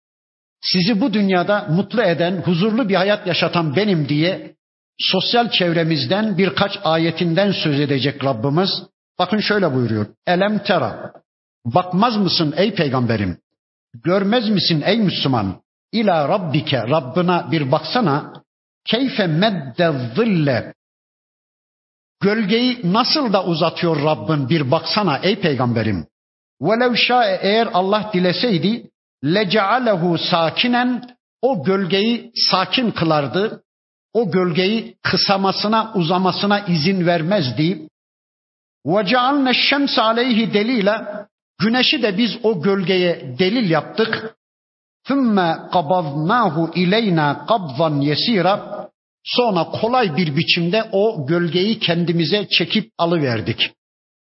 Sizi 0.62 1.00
bu 1.00 1.12
dünyada 1.12 1.66
mutlu 1.70 2.02
eden, 2.02 2.42
huzurlu 2.42 2.88
bir 2.88 2.94
hayat 2.94 3.26
yaşatan 3.26 3.76
benim 3.76 4.08
diye 4.08 4.54
sosyal 4.98 5.50
çevremizden 5.50 6.38
birkaç 6.38 6.78
ayetinden 6.84 7.52
söz 7.52 7.80
edecek 7.80 8.24
Rabbimiz. 8.24 8.70
Bakın 9.18 9.38
şöyle 9.38 9.74
buyuruyor. 9.74 10.06
Elem 10.26 10.58
tera. 10.58 11.12
Bakmaz 11.64 12.16
mısın 12.16 12.54
ey 12.56 12.74
peygamberim? 12.74 13.38
Görmez 13.94 14.48
misin 14.48 14.82
ey 14.86 14.98
Müslüman? 14.98 15.62
İla 15.92 16.28
rabbike 16.28 16.78
Rabbına 16.78 17.50
bir 17.50 17.72
baksana. 17.72 18.32
Keyfe 18.84 19.26
medde 19.26 19.92
zille. 20.16 20.74
Gölgeyi 22.20 22.92
nasıl 22.92 23.32
da 23.32 23.44
uzatıyor 23.44 24.02
Rabbin 24.02 24.48
bir 24.48 24.70
baksana 24.70 25.18
ey 25.18 25.40
peygamberim. 25.40 26.06
Velev 26.60 26.94
şa'e 26.94 27.38
eğer 27.42 27.68
Allah 27.72 28.10
dileseydi 28.12 28.90
lecealehu 29.24 30.18
sakinen 30.18 31.16
o 31.42 31.64
gölgeyi 31.64 32.32
sakin 32.50 32.90
kılardı. 32.90 33.62
O 34.12 34.30
gölgeyi 34.30 34.96
kısamasına 35.02 35.92
uzamasına 35.94 36.60
izin 36.60 37.06
vermezdi. 37.06 37.88
Ve 38.86 39.06
cealne 39.06 39.54
şems 39.54 39.98
aleyhi 39.98 40.54
delile 40.54 41.26
güneşi 41.58 42.02
de 42.02 42.18
biz 42.18 42.30
o 42.42 42.62
gölgeye 42.62 43.38
delil 43.38 43.70
yaptık. 43.70 44.36
Thumma 45.04 45.70
qabadnahu 45.72 46.70
ileyna 46.74 47.46
qabzan 47.46 48.00
yesira. 48.00 48.84
Sonra 49.24 49.64
kolay 49.64 50.16
bir 50.16 50.36
biçimde 50.36 50.88
o 50.92 51.26
gölgeyi 51.26 51.78
kendimize 51.78 52.48
çekip 52.48 52.92
alıverdik. 52.98 53.72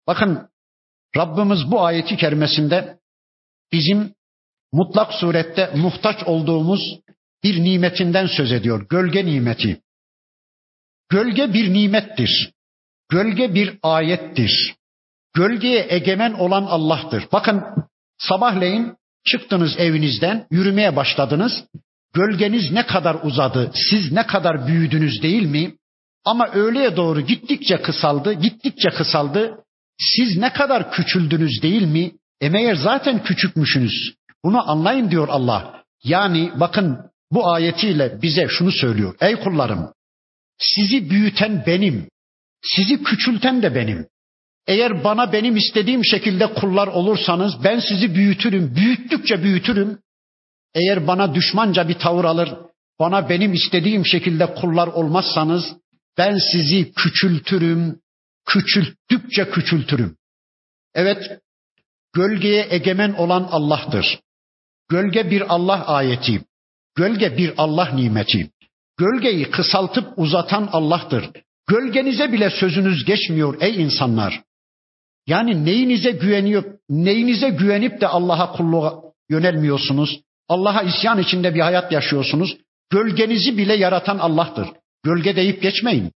Bakın 0.07 0.49
Rabbimiz 1.17 1.71
bu 1.71 1.85
ayeti 1.85 2.17
kerimesinde 2.17 2.99
bizim 3.71 4.13
mutlak 4.71 5.13
surette 5.13 5.71
muhtaç 5.75 6.23
olduğumuz 6.23 6.99
bir 7.43 7.63
nimetinden 7.63 8.27
söz 8.27 8.51
ediyor. 8.51 8.87
Gölge 8.89 9.25
nimeti. 9.25 9.81
Gölge 11.09 11.53
bir 11.53 11.73
nimettir. 11.73 12.51
Gölge 13.09 13.53
bir 13.53 13.79
ayettir. 13.83 14.75
Gölgeye 15.35 15.85
egemen 15.89 16.33
olan 16.33 16.63
Allah'tır. 16.63 17.27
Bakın 17.31 17.63
sabahleyin 18.17 18.93
çıktınız 19.25 19.79
evinizden, 19.79 20.47
yürümeye 20.51 20.95
başladınız. 20.95 21.63
Gölgeniz 22.13 22.71
ne 22.71 22.85
kadar 22.85 23.17
uzadı, 23.23 23.71
siz 23.89 24.11
ne 24.11 24.27
kadar 24.27 24.67
büyüdünüz 24.67 25.23
değil 25.23 25.43
mi? 25.45 25.75
Ama 26.25 26.47
öğleye 26.47 26.95
doğru 26.95 27.21
gittikçe 27.21 27.81
kısaldı, 27.81 28.33
gittikçe 28.33 28.89
kısaldı. 28.89 29.57
Siz 29.99 30.37
ne 30.37 30.53
kadar 30.53 30.91
küçüldünüz 30.91 31.61
değil 31.61 31.83
mi? 31.83 32.11
E 32.41 32.49
meğer 32.49 32.75
zaten 32.75 33.23
küçükmüşsünüz. 33.23 34.13
Bunu 34.43 34.69
anlayın 34.71 35.11
diyor 35.11 35.27
Allah. 35.27 35.83
Yani 36.03 36.51
bakın 36.59 36.97
bu 37.31 37.51
ayetiyle 37.51 38.21
bize 38.21 38.47
şunu 38.47 38.71
söylüyor. 38.71 39.15
Ey 39.21 39.35
kullarım 39.35 39.93
sizi 40.57 41.09
büyüten 41.09 41.63
benim. 41.67 42.09
Sizi 42.61 43.03
küçülten 43.03 43.61
de 43.61 43.75
benim. 43.75 44.07
Eğer 44.67 45.03
bana 45.03 45.33
benim 45.33 45.57
istediğim 45.57 46.05
şekilde 46.05 46.53
kullar 46.53 46.87
olursanız 46.87 47.63
ben 47.63 47.79
sizi 47.79 48.15
büyütürüm. 48.15 48.75
Büyüttükçe 48.75 49.43
büyütürüm. 49.43 49.99
Eğer 50.75 51.07
bana 51.07 51.35
düşmanca 51.35 51.89
bir 51.89 51.93
tavır 51.93 52.25
alır, 52.25 52.53
bana 52.99 53.29
benim 53.29 53.53
istediğim 53.53 54.05
şekilde 54.05 54.53
kullar 54.53 54.87
olmazsanız 54.87 55.63
ben 56.17 56.37
sizi 56.51 56.93
küçültürüm. 56.93 57.99
Küçülttükçe 58.45 59.49
küçültürüm. 59.49 60.17
Evet, 60.93 61.39
gölgeye 62.13 62.67
egemen 62.69 63.13
olan 63.13 63.47
Allah'tır. 63.51 64.19
Gölge 64.89 65.31
bir 65.31 65.53
Allah 65.53 65.87
ayeti. 65.87 66.41
Gölge 66.95 67.37
bir 67.37 67.53
Allah 67.57 67.89
nimeti. 67.89 68.49
Gölgeyi 68.97 69.51
kısaltıp 69.51 70.13
uzatan 70.17 70.69
Allah'tır. 70.71 71.29
Gölgenize 71.67 72.31
bile 72.31 72.49
sözünüz 72.49 73.05
geçmiyor 73.05 73.61
ey 73.61 73.83
insanlar. 73.83 74.41
Yani 75.27 75.65
neyinize 75.65 76.11
güveniyor, 76.11 76.63
neyinize 76.89 77.49
güvenip 77.49 78.01
de 78.01 78.07
Allah'a 78.07 78.51
kulluğa 78.51 79.01
yönelmiyorsunuz? 79.29 80.21
Allah'a 80.47 80.81
isyan 80.81 81.19
içinde 81.19 81.55
bir 81.55 81.59
hayat 81.59 81.91
yaşıyorsunuz. 81.91 82.57
Gölgenizi 82.89 83.57
bile 83.57 83.73
yaratan 83.73 84.17
Allah'tır. 84.17 84.67
Gölge 85.03 85.35
deyip 85.35 85.61
geçmeyin. 85.61 86.11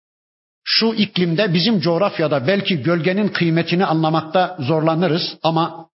Şu 0.64 0.94
iklimde 0.94 1.54
bizim 1.54 1.80
coğrafyada 1.80 2.48
belki 2.48 2.84
gölgenin 2.84 3.28
kıymetini 3.28 3.86
anlamakta 3.86 4.58
zorlanırız 4.60 5.38
ama 5.44 5.90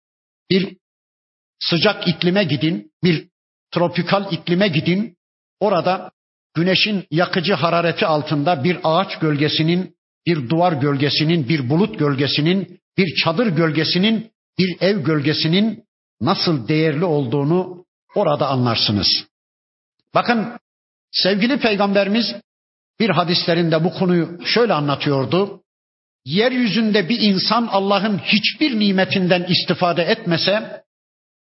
bir 0.50 0.78
sıcak 1.60 2.08
iklime 2.08 2.44
gidin, 2.44 2.92
bir 3.04 3.28
tropikal 3.72 4.34
iklime 4.34 4.68
gidin. 4.68 5.18
Orada 5.60 6.12
güneşin 6.54 7.06
yakıcı 7.12 7.54
harareti 7.54 8.06
altında 8.06 8.64
bir 8.64 8.78
ağaç 8.84 9.20
gölgesinin, 9.20 9.96
bir 10.26 10.50
duvar 10.50 10.74
gölgesinin, 10.74 11.50
bir 11.50 11.70
bulut 11.70 12.00
gölgesinin, 12.00 12.81
bir 12.98 13.16
çadır 13.16 13.48
gölgesinin, 13.48 14.32
bir 14.60 14.82
ev 14.82 15.00
gölgesinin 15.00 15.84
nasıl 16.22 16.68
değerli 16.68 17.06
olduğunu 17.06 17.86
orada 18.16 18.48
anlarsınız. 18.48 19.08
Bakın 20.16 20.58
sevgili 21.12 21.60
peygamberimiz 21.60 22.36
bir 23.00 23.10
hadislerinde 23.10 23.84
bu 23.84 23.94
konuyu 23.94 24.40
şöyle 24.46 24.74
anlatıyordu. 24.74 25.62
Yeryüzünde 26.26 27.10
bir 27.10 27.20
insan 27.20 27.68
Allah'ın 27.68 28.18
hiçbir 28.18 28.80
nimetinden 28.80 29.44
istifade 29.44 30.04
etmese 30.04 30.84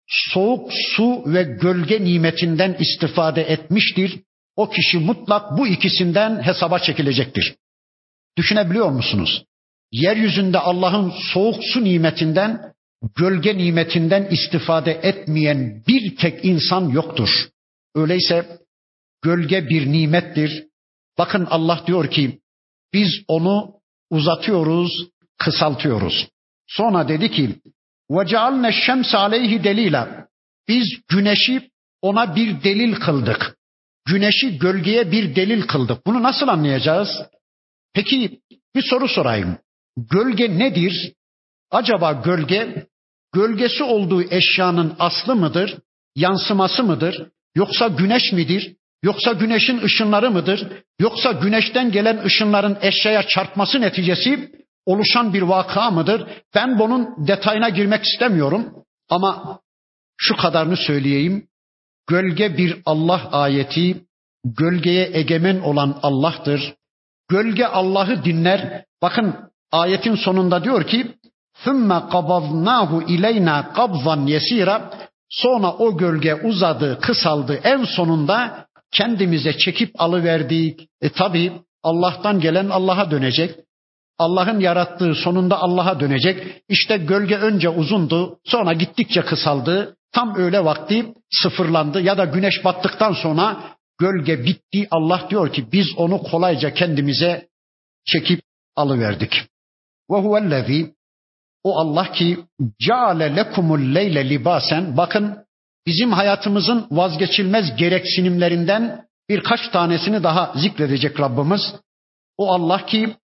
soğuk 0.08 0.72
su 0.72 1.22
ve 1.26 1.42
gölge 1.42 2.04
nimetinden 2.04 2.76
istifade 2.78 3.42
etmiştir. 3.42 4.20
O 4.56 4.70
kişi 4.70 4.98
mutlak 4.98 5.58
bu 5.58 5.66
ikisinden 5.66 6.42
hesaba 6.42 6.78
çekilecektir. 6.78 7.54
Düşünebiliyor 8.36 8.90
musunuz? 8.90 9.44
Yeryüzünde 9.91 10.59
Allah'ın 10.59 11.13
soğuk 11.33 11.63
su 11.63 11.83
nimetinden, 11.83 12.73
gölge 13.15 13.57
nimetinden 13.57 14.25
istifade 14.25 14.91
etmeyen 14.91 15.83
bir 15.87 16.15
tek 16.15 16.45
insan 16.45 16.89
yoktur. 16.89 17.29
Öyleyse 17.95 18.59
gölge 19.21 19.69
bir 19.69 19.91
nimettir. 19.91 20.67
Bakın 21.17 21.47
Allah 21.49 21.83
diyor 21.87 22.11
ki 22.11 22.39
biz 22.93 23.09
onu 23.27 23.73
uzatıyoruz, 24.09 24.91
kısaltıyoruz. 25.37 26.27
Sonra 26.67 27.07
dedi 27.07 27.31
ki 27.31 27.55
وَجَعَلْنَا 28.11 28.71
الشَّمْسَ 28.71 29.15
عَلَيْهِ 29.15 29.63
delila. 29.63 30.27
Biz 30.67 30.87
güneşi 31.07 31.71
ona 32.01 32.35
bir 32.35 32.63
delil 32.63 32.95
kıldık. 32.95 33.57
Güneşi 34.05 34.57
gölgeye 34.57 35.11
bir 35.11 35.35
delil 35.35 35.61
kıldık. 35.61 36.05
Bunu 36.05 36.23
nasıl 36.23 36.47
anlayacağız? 36.47 37.09
Peki 37.93 38.41
bir 38.75 38.81
soru 38.81 39.07
sorayım. 39.07 39.57
Gölge 39.96 40.58
nedir? 40.58 41.12
Acaba 41.70 42.12
gölge 42.12 42.86
gölgesi 43.34 43.82
olduğu 43.82 44.22
eşyanın 44.22 44.96
aslı 44.98 45.36
mıdır? 45.36 45.78
Yansıması 46.16 46.84
mıdır? 46.84 47.30
Yoksa 47.54 47.88
güneş 47.88 48.32
midir? 48.32 48.76
Yoksa 49.02 49.32
güneşin 49.32 49.82
ışınları 49.82 50.30
mıdır? 50.30 50.72
Yoksa 51.00 51.32
güneşten 51.32 51.92
gelen 51.92 52.24
ışınların 52.24 52.78
eşyaya 52.82 53.22
çarpması 53.28 53.80
neticesi 53.80 54.52
oluşan 54.86 55.34
bir 55.34 55.42
vaka 55.42 55.90
mıdır? 55.90 56.28
Ben 56.54 56.78
bunun 56.78 57.26
detayına 57.26 57.68
girmek 57.68 58.04
istemiyorum 58.04 58.84
ama 59.08 59.60
şu 60.16 60.36
kadarını 60.36 60.76
söyleyeyim. 60.76 61.48
Gölge 62.06 62.56
bir 62.56 62.76
Allah 62.86 63.28
ayeti, 63.32 64.04
gölgeye 64.44 65.10
egemen 65.12 65.60
olan 65.60 65.98
Allah'tır. 66.02 66.74
Gölge 67.28 67.64
Allah'ı 67.64 68.24
dinler. 68.24 68.84
Bakın 69.02 69.51
Ayetin 69.72 70.14
sonunda 70.14 70.64
diyor 70.64 70.86
ki 70.86 71.14
ثُمَّ 71.64 71.90
قَبَضْنَاهُ 72.14 72.90
اِلَيْنَا 73.04 73.56
قَبْضًا 73.78 74.16
يَس۪يرًا 74.34 74.80
Sonra 75.28 75.72
o 75.72 75.96
gölge 75.96 76.34
uzadı, 76.34 76.98
kısaldı. 77.00 77.60
En 77.64 77.84
sonunda 77.84 78.66
kendimize 78.92 79.58
çekip 79.58 80.00
alıverdik. 80.00 80.88
E 81.00 81.08
tabi 81.08 81.52
Allah'tan 81.82 82.40
gelen 82.40 82.68
Allah'a 82.68 83.10
dönecek. 83.10 83.54
Allah'ın 84.18 84.60
yarattığı 84.60 85.14
sonunda 85.14 85.62
Allah'a 85.62 86.00
dönecek. 86.00 86.62
İşte 86.68 86.96
gölge 86.96 87.36
önce 87.36 87.68
uzundu, 87.68 88.38
sonra 88.44 88.72
gittikçe 88.72 89.22
kısaldı. 89.22 89.96
Tam 90.12 90.34
öğle 90.34 90.64
vakti 90.64 91.14
sıfırlandı 91.30 92.00
ya 92.00 92.18
da 92.18 92.24
güneş 92.24 92.64
battıktan 92.64 93.12
sonra 93.12 93.62
gölge 93.98 94.44
bitti. 94.44 94.88
Allah 94.90 95.26
diyor 95.30 95.52
ki 95.52 95.72
biz 95.72 95.86
onu 95.96 96.22
kolayca 96.22 96.74
kendimize 96.74 97.48
çekip 98.04 98.40
alıverdik. 98.76 99.51
Ve 100.12 100.16
huvellezî 100.16 100.94
o 101.64 101.78
Allah 101.78 102.12
ki 102.12 102.38
ceale 102.80 103.36
lekumul 103.36 103.94
leyle 103.94 104.28
libasen 104.28 104.96
bakın 104.96 105.38
bizim 105.86 106.12
hayatımızın 106.12 106.86
vazgeçilmez 106.90 107.76
gereksinimlerinden 107.76 109.06
birkaç 109.28 109.68
tanesini 109.68 110.22
daha 110.22 110.52
zikredecek 110.56 111.20
Rabbimiz. 111.20 111.74
O 112.36 112.52
Allah 112.52 112.86
ki 112.86 113.16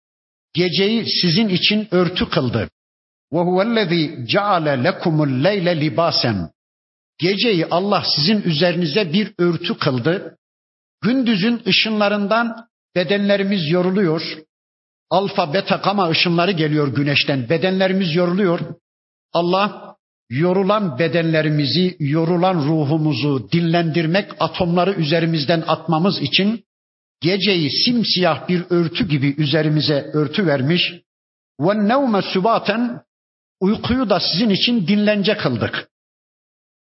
geceyi 0.54 1.04
sizin 1.20 1.48
için 1.48 1.88
örtü 1.90 2.30
kıldı. 2.30 2.70
Ve 3.32 3.38
huvellezî 3.38 4.26
ceale 4.26 4.84
lekumul 4.84 5.44
leyle 5.44 5.80
libasen. 5.80 6.50
Geceyi 7.18 7.66
Allah 7.66 8.04
sizin 8.16 8.42
üzerinize 8.42 9.12
bir 9.12 9.34
örtü 9.38 9.78
kıldı. 9.78 10.38
Gündüzün 11.02 11.62
ışınlarından 11.66 12.68
bedenlerimiz 12.96 13.70
yoruluyor. 13.70 14.38
Alfa, 15.10 15.54
beta, 15.54 15.76
gama 15.76 16.08
ışınları 16.08 16.52
geliyor 16.52 16.88
güneşten. 16.88 17.48
Bedenlerimiz 17.48 18.14
yoruluyor. 18.14 18.60
Allah 19.32 19.96
yorulan 20.30 20.98
bedenlerimizi, 20.98 21.96
yorulan 21.98 22.54
ruhumuzu 22.54 23.48
dinlendirmek, 23.52 24.30
atomları 24.40 24.92
üzerimizden 24.92 25.64
atmamız 25.66 26.22
için 26.22 26.64
geceyi 27.20 27.70
simsiyah 27.84 28.48
bir 28.48 28.64
örtü 28.70 29.08
gibi 29.08 29.34
üzerimize 29.38 30.10
örtü 30.12 30.46
vermiş. 30.46 30.94
Ve 31.60 31.88
nevme 31.88 32.22
sübaten 32.22 33.00
uykuyu 33.60 34.10
da 34.10 34.20
sizin 34.20 34.50
için 34.50 34.86
dinlence 34.86 35.36
kıldık. 35.36 35.88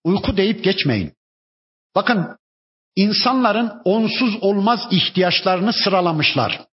Uyku 0.04 0.36
deyip 0.36 0.64
geçmeyin. 0.64 1.12
Bakın 1.94 2.36
insanların 2.96 3.72
onsuz 3.84 4.36
olmaz 4.40 4.80
ihtiyaçlarını 4.90 5.72
sıralamışlar. 5.72 6.66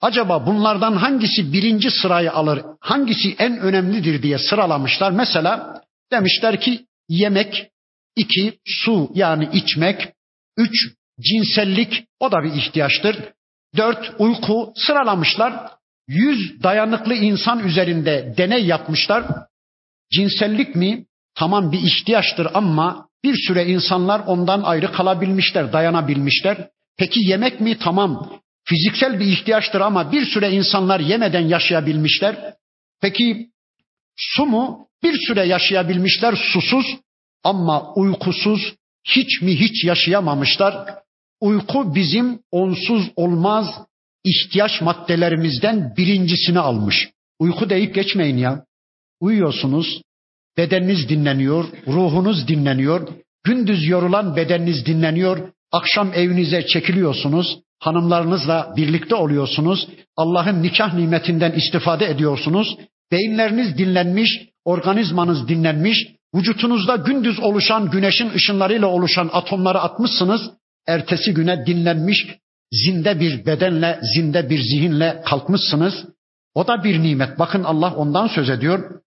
Acaba 0.00 0.46
bunlardan 0.46 0.96
hangisi 0.96 1.52
birinci 1.52 1.90
sırayı 1.90 2.32
alır, 2.32 2.62
hangisi 2.80 3.34
en 3.38 3.58
önemlidir 3.58 4.22
diye 4.22 4.38
sıralamışlar. 4.38 5.10
Mesela 5.10 5.82
demişler 6.12 6.60
ki 6.60 6.86
yemek, 7.08 7.70
iki 8.16 8.58
su 8.66 9.10
yani 9.14 9.48
içmek, 9.52 10.12
üç 10.56 10.72
cinsellik 11.20 12.04
o 12.20 12.32
da 12.32 12.42
bir 12.42 12.52
ihtiyaçtır. 12.52 13.16
Dört 13.76 14.12
uyku 14.18 14.72
sıralamışlar. 14.76 15.70
Yüz 16.08 16.62
dayanıklı 16.62 17.14
insan 17.14 17.58
üzerinde 17.66 18.34
deney 18.36 18.66
yapmışlar. 18.66 19.24
Cinsellik 20.12 20.74
mi? 20.74 21.06
Tamam 21.34 21.72
bir 21.72 21.82
ihtiyaçtır 21.82 22.48
ama 22.54 23.08
bir 23.24 23.36
süre 23.46 23.66
insanlar 23.66 24.20
ondan 24.26 24.62
ayrı 24.62 24.92
kalabilmişler, 24.92 25.72
dayanabilmişler. 25.72 26.68
Peki 26.98 27.20
yemek 27.20 27.60
mi? 27.60 27.78
Tamam. 27.78 28.40
Fiziksel 28.68 29.20
bir 29.20 29.26
ihtiyaçtır 29.26 29.80
ama 29.80 30.12
bir 30.12 30.26
süre 30.26 30.50
insanlar 30.50 31.00
yemeden 31.00 31.48
yaşayabilmişler. 31.48 32.54
Peki 33.00 33.50
su 34.16 34.46
mu? 34.46 34.88
Bir 35.02 35.18
süre 35.26 35.46
yaşayabilmişler 35.46 36.38
susuz 36.52 36.86
ama 37.44 37.94
uykusuz 37.94 38.74
hiç 39.04 39.42
mi 39.42 39.60
hiç 39.60 39.84
yaşayamamışlar. 39.84 40.94
Uyku 41.40 41.94
bizim 41.94 42.38
onsuz 42.50 43.10
olmaz 43.16 43.66
ihtiyaç 44.24 44.80
maddelerimizden 44.80 45.96
birincisini 45.96 46.58
almış. 46.58 47.08
Uyku 47.38 47.70
deyip 47.70 47.94
geçmeyin 47.94 48.36
ya. 48.36 48.64
Uyuyorsunuz, 49.20 50.02
bedeniniz 50.56 51.08
dinleniyor, 51.08 51.64
ruhunuz 51.86 52.48
dinleniyor, 52.48 53.08
gündüz 53.44 53.86
yorulan 53.86 54.36
bedeniniz 54.36 54.86
dinleniyor, 54.86 55.52
akşam 55.72 56.12
evinize 56.14 56.66
çekiliyorsunuz, 56.66 57.58
Hanımlarınızla 57.80 58.72
birlikte 58.76 59.14
oluyorsunuz. 59.14 59.88
Allah'ın 60.16 60.62
nikah 60.62 60.94
nimetinden 60.94 61.52
istifade 61.52 62.06
ediyorsunuz. 62.10 62.76
Beyinleriniz 63.12 63.78
dinlenmiş, 63.78 64.48
organizmanız 64.64 65.48
dinlenmiş. 65.48 66.06
Vücutunuzda 66.34 66.96
gündüz 66.96 67.38
oluşan 67.38 67.90
güneşin 67.90 68.30
ışınlarıyla 68.30 68.86
oluşan 68.86 69.30
atomları 69.32 69.80
atmışsınız. 69.80 70.40
Ertesi 70.86 71.34
güne 71.34 71.66
dinlenmiş, 71.66 72.26
zinde 72.72 73.20
bir 73.20 73.46
bedenle, 73.46 74.00
zinde 74.14 74.50
bir 74.50 74.62
zihinle 74.62 75.22
kalkmışsınız. 75.26 75.94
O 76.54 76.66
da 76.66 76.84
bir 76.84 77.02
nimet. 77.02 77.38
Bakın 77.38 77.64
Allah 77.64 77.94
ondan 77.94 78.26
söz 78.26 78.50
ediyor. 78.50 79.00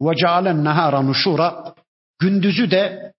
Ve 0.00 0.16
cealen 0.16 0.64
nehara 0.64 1.02
nuşura. 1.02 1.74
Gündüzü 2.18 2.70
de 2.70 3.12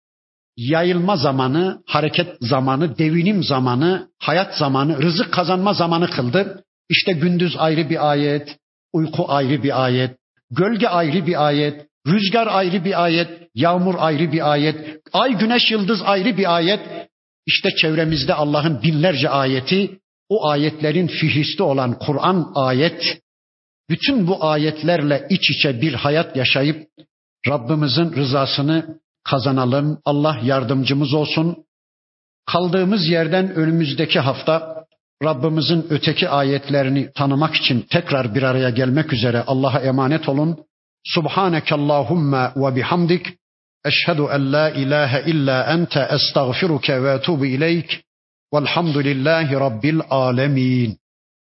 yayılma 0.58 1.16
zamanı, 1.16 1.84
hareket 1.86 2.28
zamanı, 2.42 2.98
devinim 2.98 3.44
zamanı, 3.44 4.10
hayat 4.20 4.58
zamanı, 4.58 5.02
rızık 5.02 5.34
kazanma 5.34 5.74
zamanı 5.74 6.10
kıldı. 6.10 6.64
İşte 6.90 7.14
gündüz 7.14 7.56
ayrı 7.58 7.90
bir 7.90 8.12
ayet, 8.12 8.58
uyku 8.94 9.26
ayrı 9.28 9.64
bir 9.64 9.84
ayet, 9.84 10.18
gölge 10.52 10.88
ayrı 10.88 11.28
bir 11.28 11.46
ayet, 11.48 11.86
rüzgar 12.08 12.48
ayrı 12.48 12.86
bir 12.86 13.04
ayet, 13.04 13.30
yağmur 13.56 13.96
ayrı 13.98 14.32
bir 14.32 14.52
ayet, 14.52 15.00
ay, 15.14 15.38
güneş, 15.38 15.72
yıldız 15.72 16.02
ayrı 16.06 16.38
bir 16.38 16.56
ayet. 16.56 16.80
İşte 17.46 17.70
çevremizde 17.82 18.34
Allah'ın 18.34 18.82
binlerce 18.84 19.30
ayeti, 19.30 20.00
o 20.30 20.48
ayetlerin 20.48 21.08
fihristi 21.08 21.64
olan 21.64 22.00
Kur'an 22.00 22.52
ayet, 22.56 23.22
bütün 23.90 24.28
bu 24.28 24.46
ayetlerle 24.46 25.28
iç 25.30 25.50
içe 25.50 25.82
bir 25.82 25.94
hayat 25.94 26.36
yaşayıp 26.36 26.88
Rabbimizin 27.48 28.14
rızasını 28.14 29.00
kazanalım. 29.30 30.00
Allah 30.06 30.40
yardımcımız 30.44 31.14
olsun. 31.14 31.58
Kaldığımız 32.46 33.08
yerden 33.08 33.56
önümüzdeki 33.56 34.20
hafta 34.20 34.78
Rabbimizin 35.24 35.88
öteki 35.90 36.30
ayetlerini 36.30 37.12
tanımak 37.16 37.56
için 37.56 37.86
tekrar 37.90 38.36
bir 38.36 38.44
araya 38.44 38.70
gelmek 38.70 39.14
üzere 39.14 39.44
Allah'a 39.48 39.80
emanet 39.80 40.30
olun. 40.30 40.58
Subhaneke 41.04 41.76
Allahumma 41.76 42.54
ve 42.56 42.76
bihamdik. 42.76 43.26
Eşhedü 43.86 44.22
en 44.32 44.54
la 44.54 44.70
ilahe 44.70 45.32
illa 45.32 45.64
ente 45.64 46.08
estağfiruke 46.12 47.04
ve 47.04 47.12
etubu 47.14 47.46
ileyk. 47.46 48.04
Velhamdülillahi 48.54 49.54
Rabbil 49.54 50.00
alemin. 50.10 50.98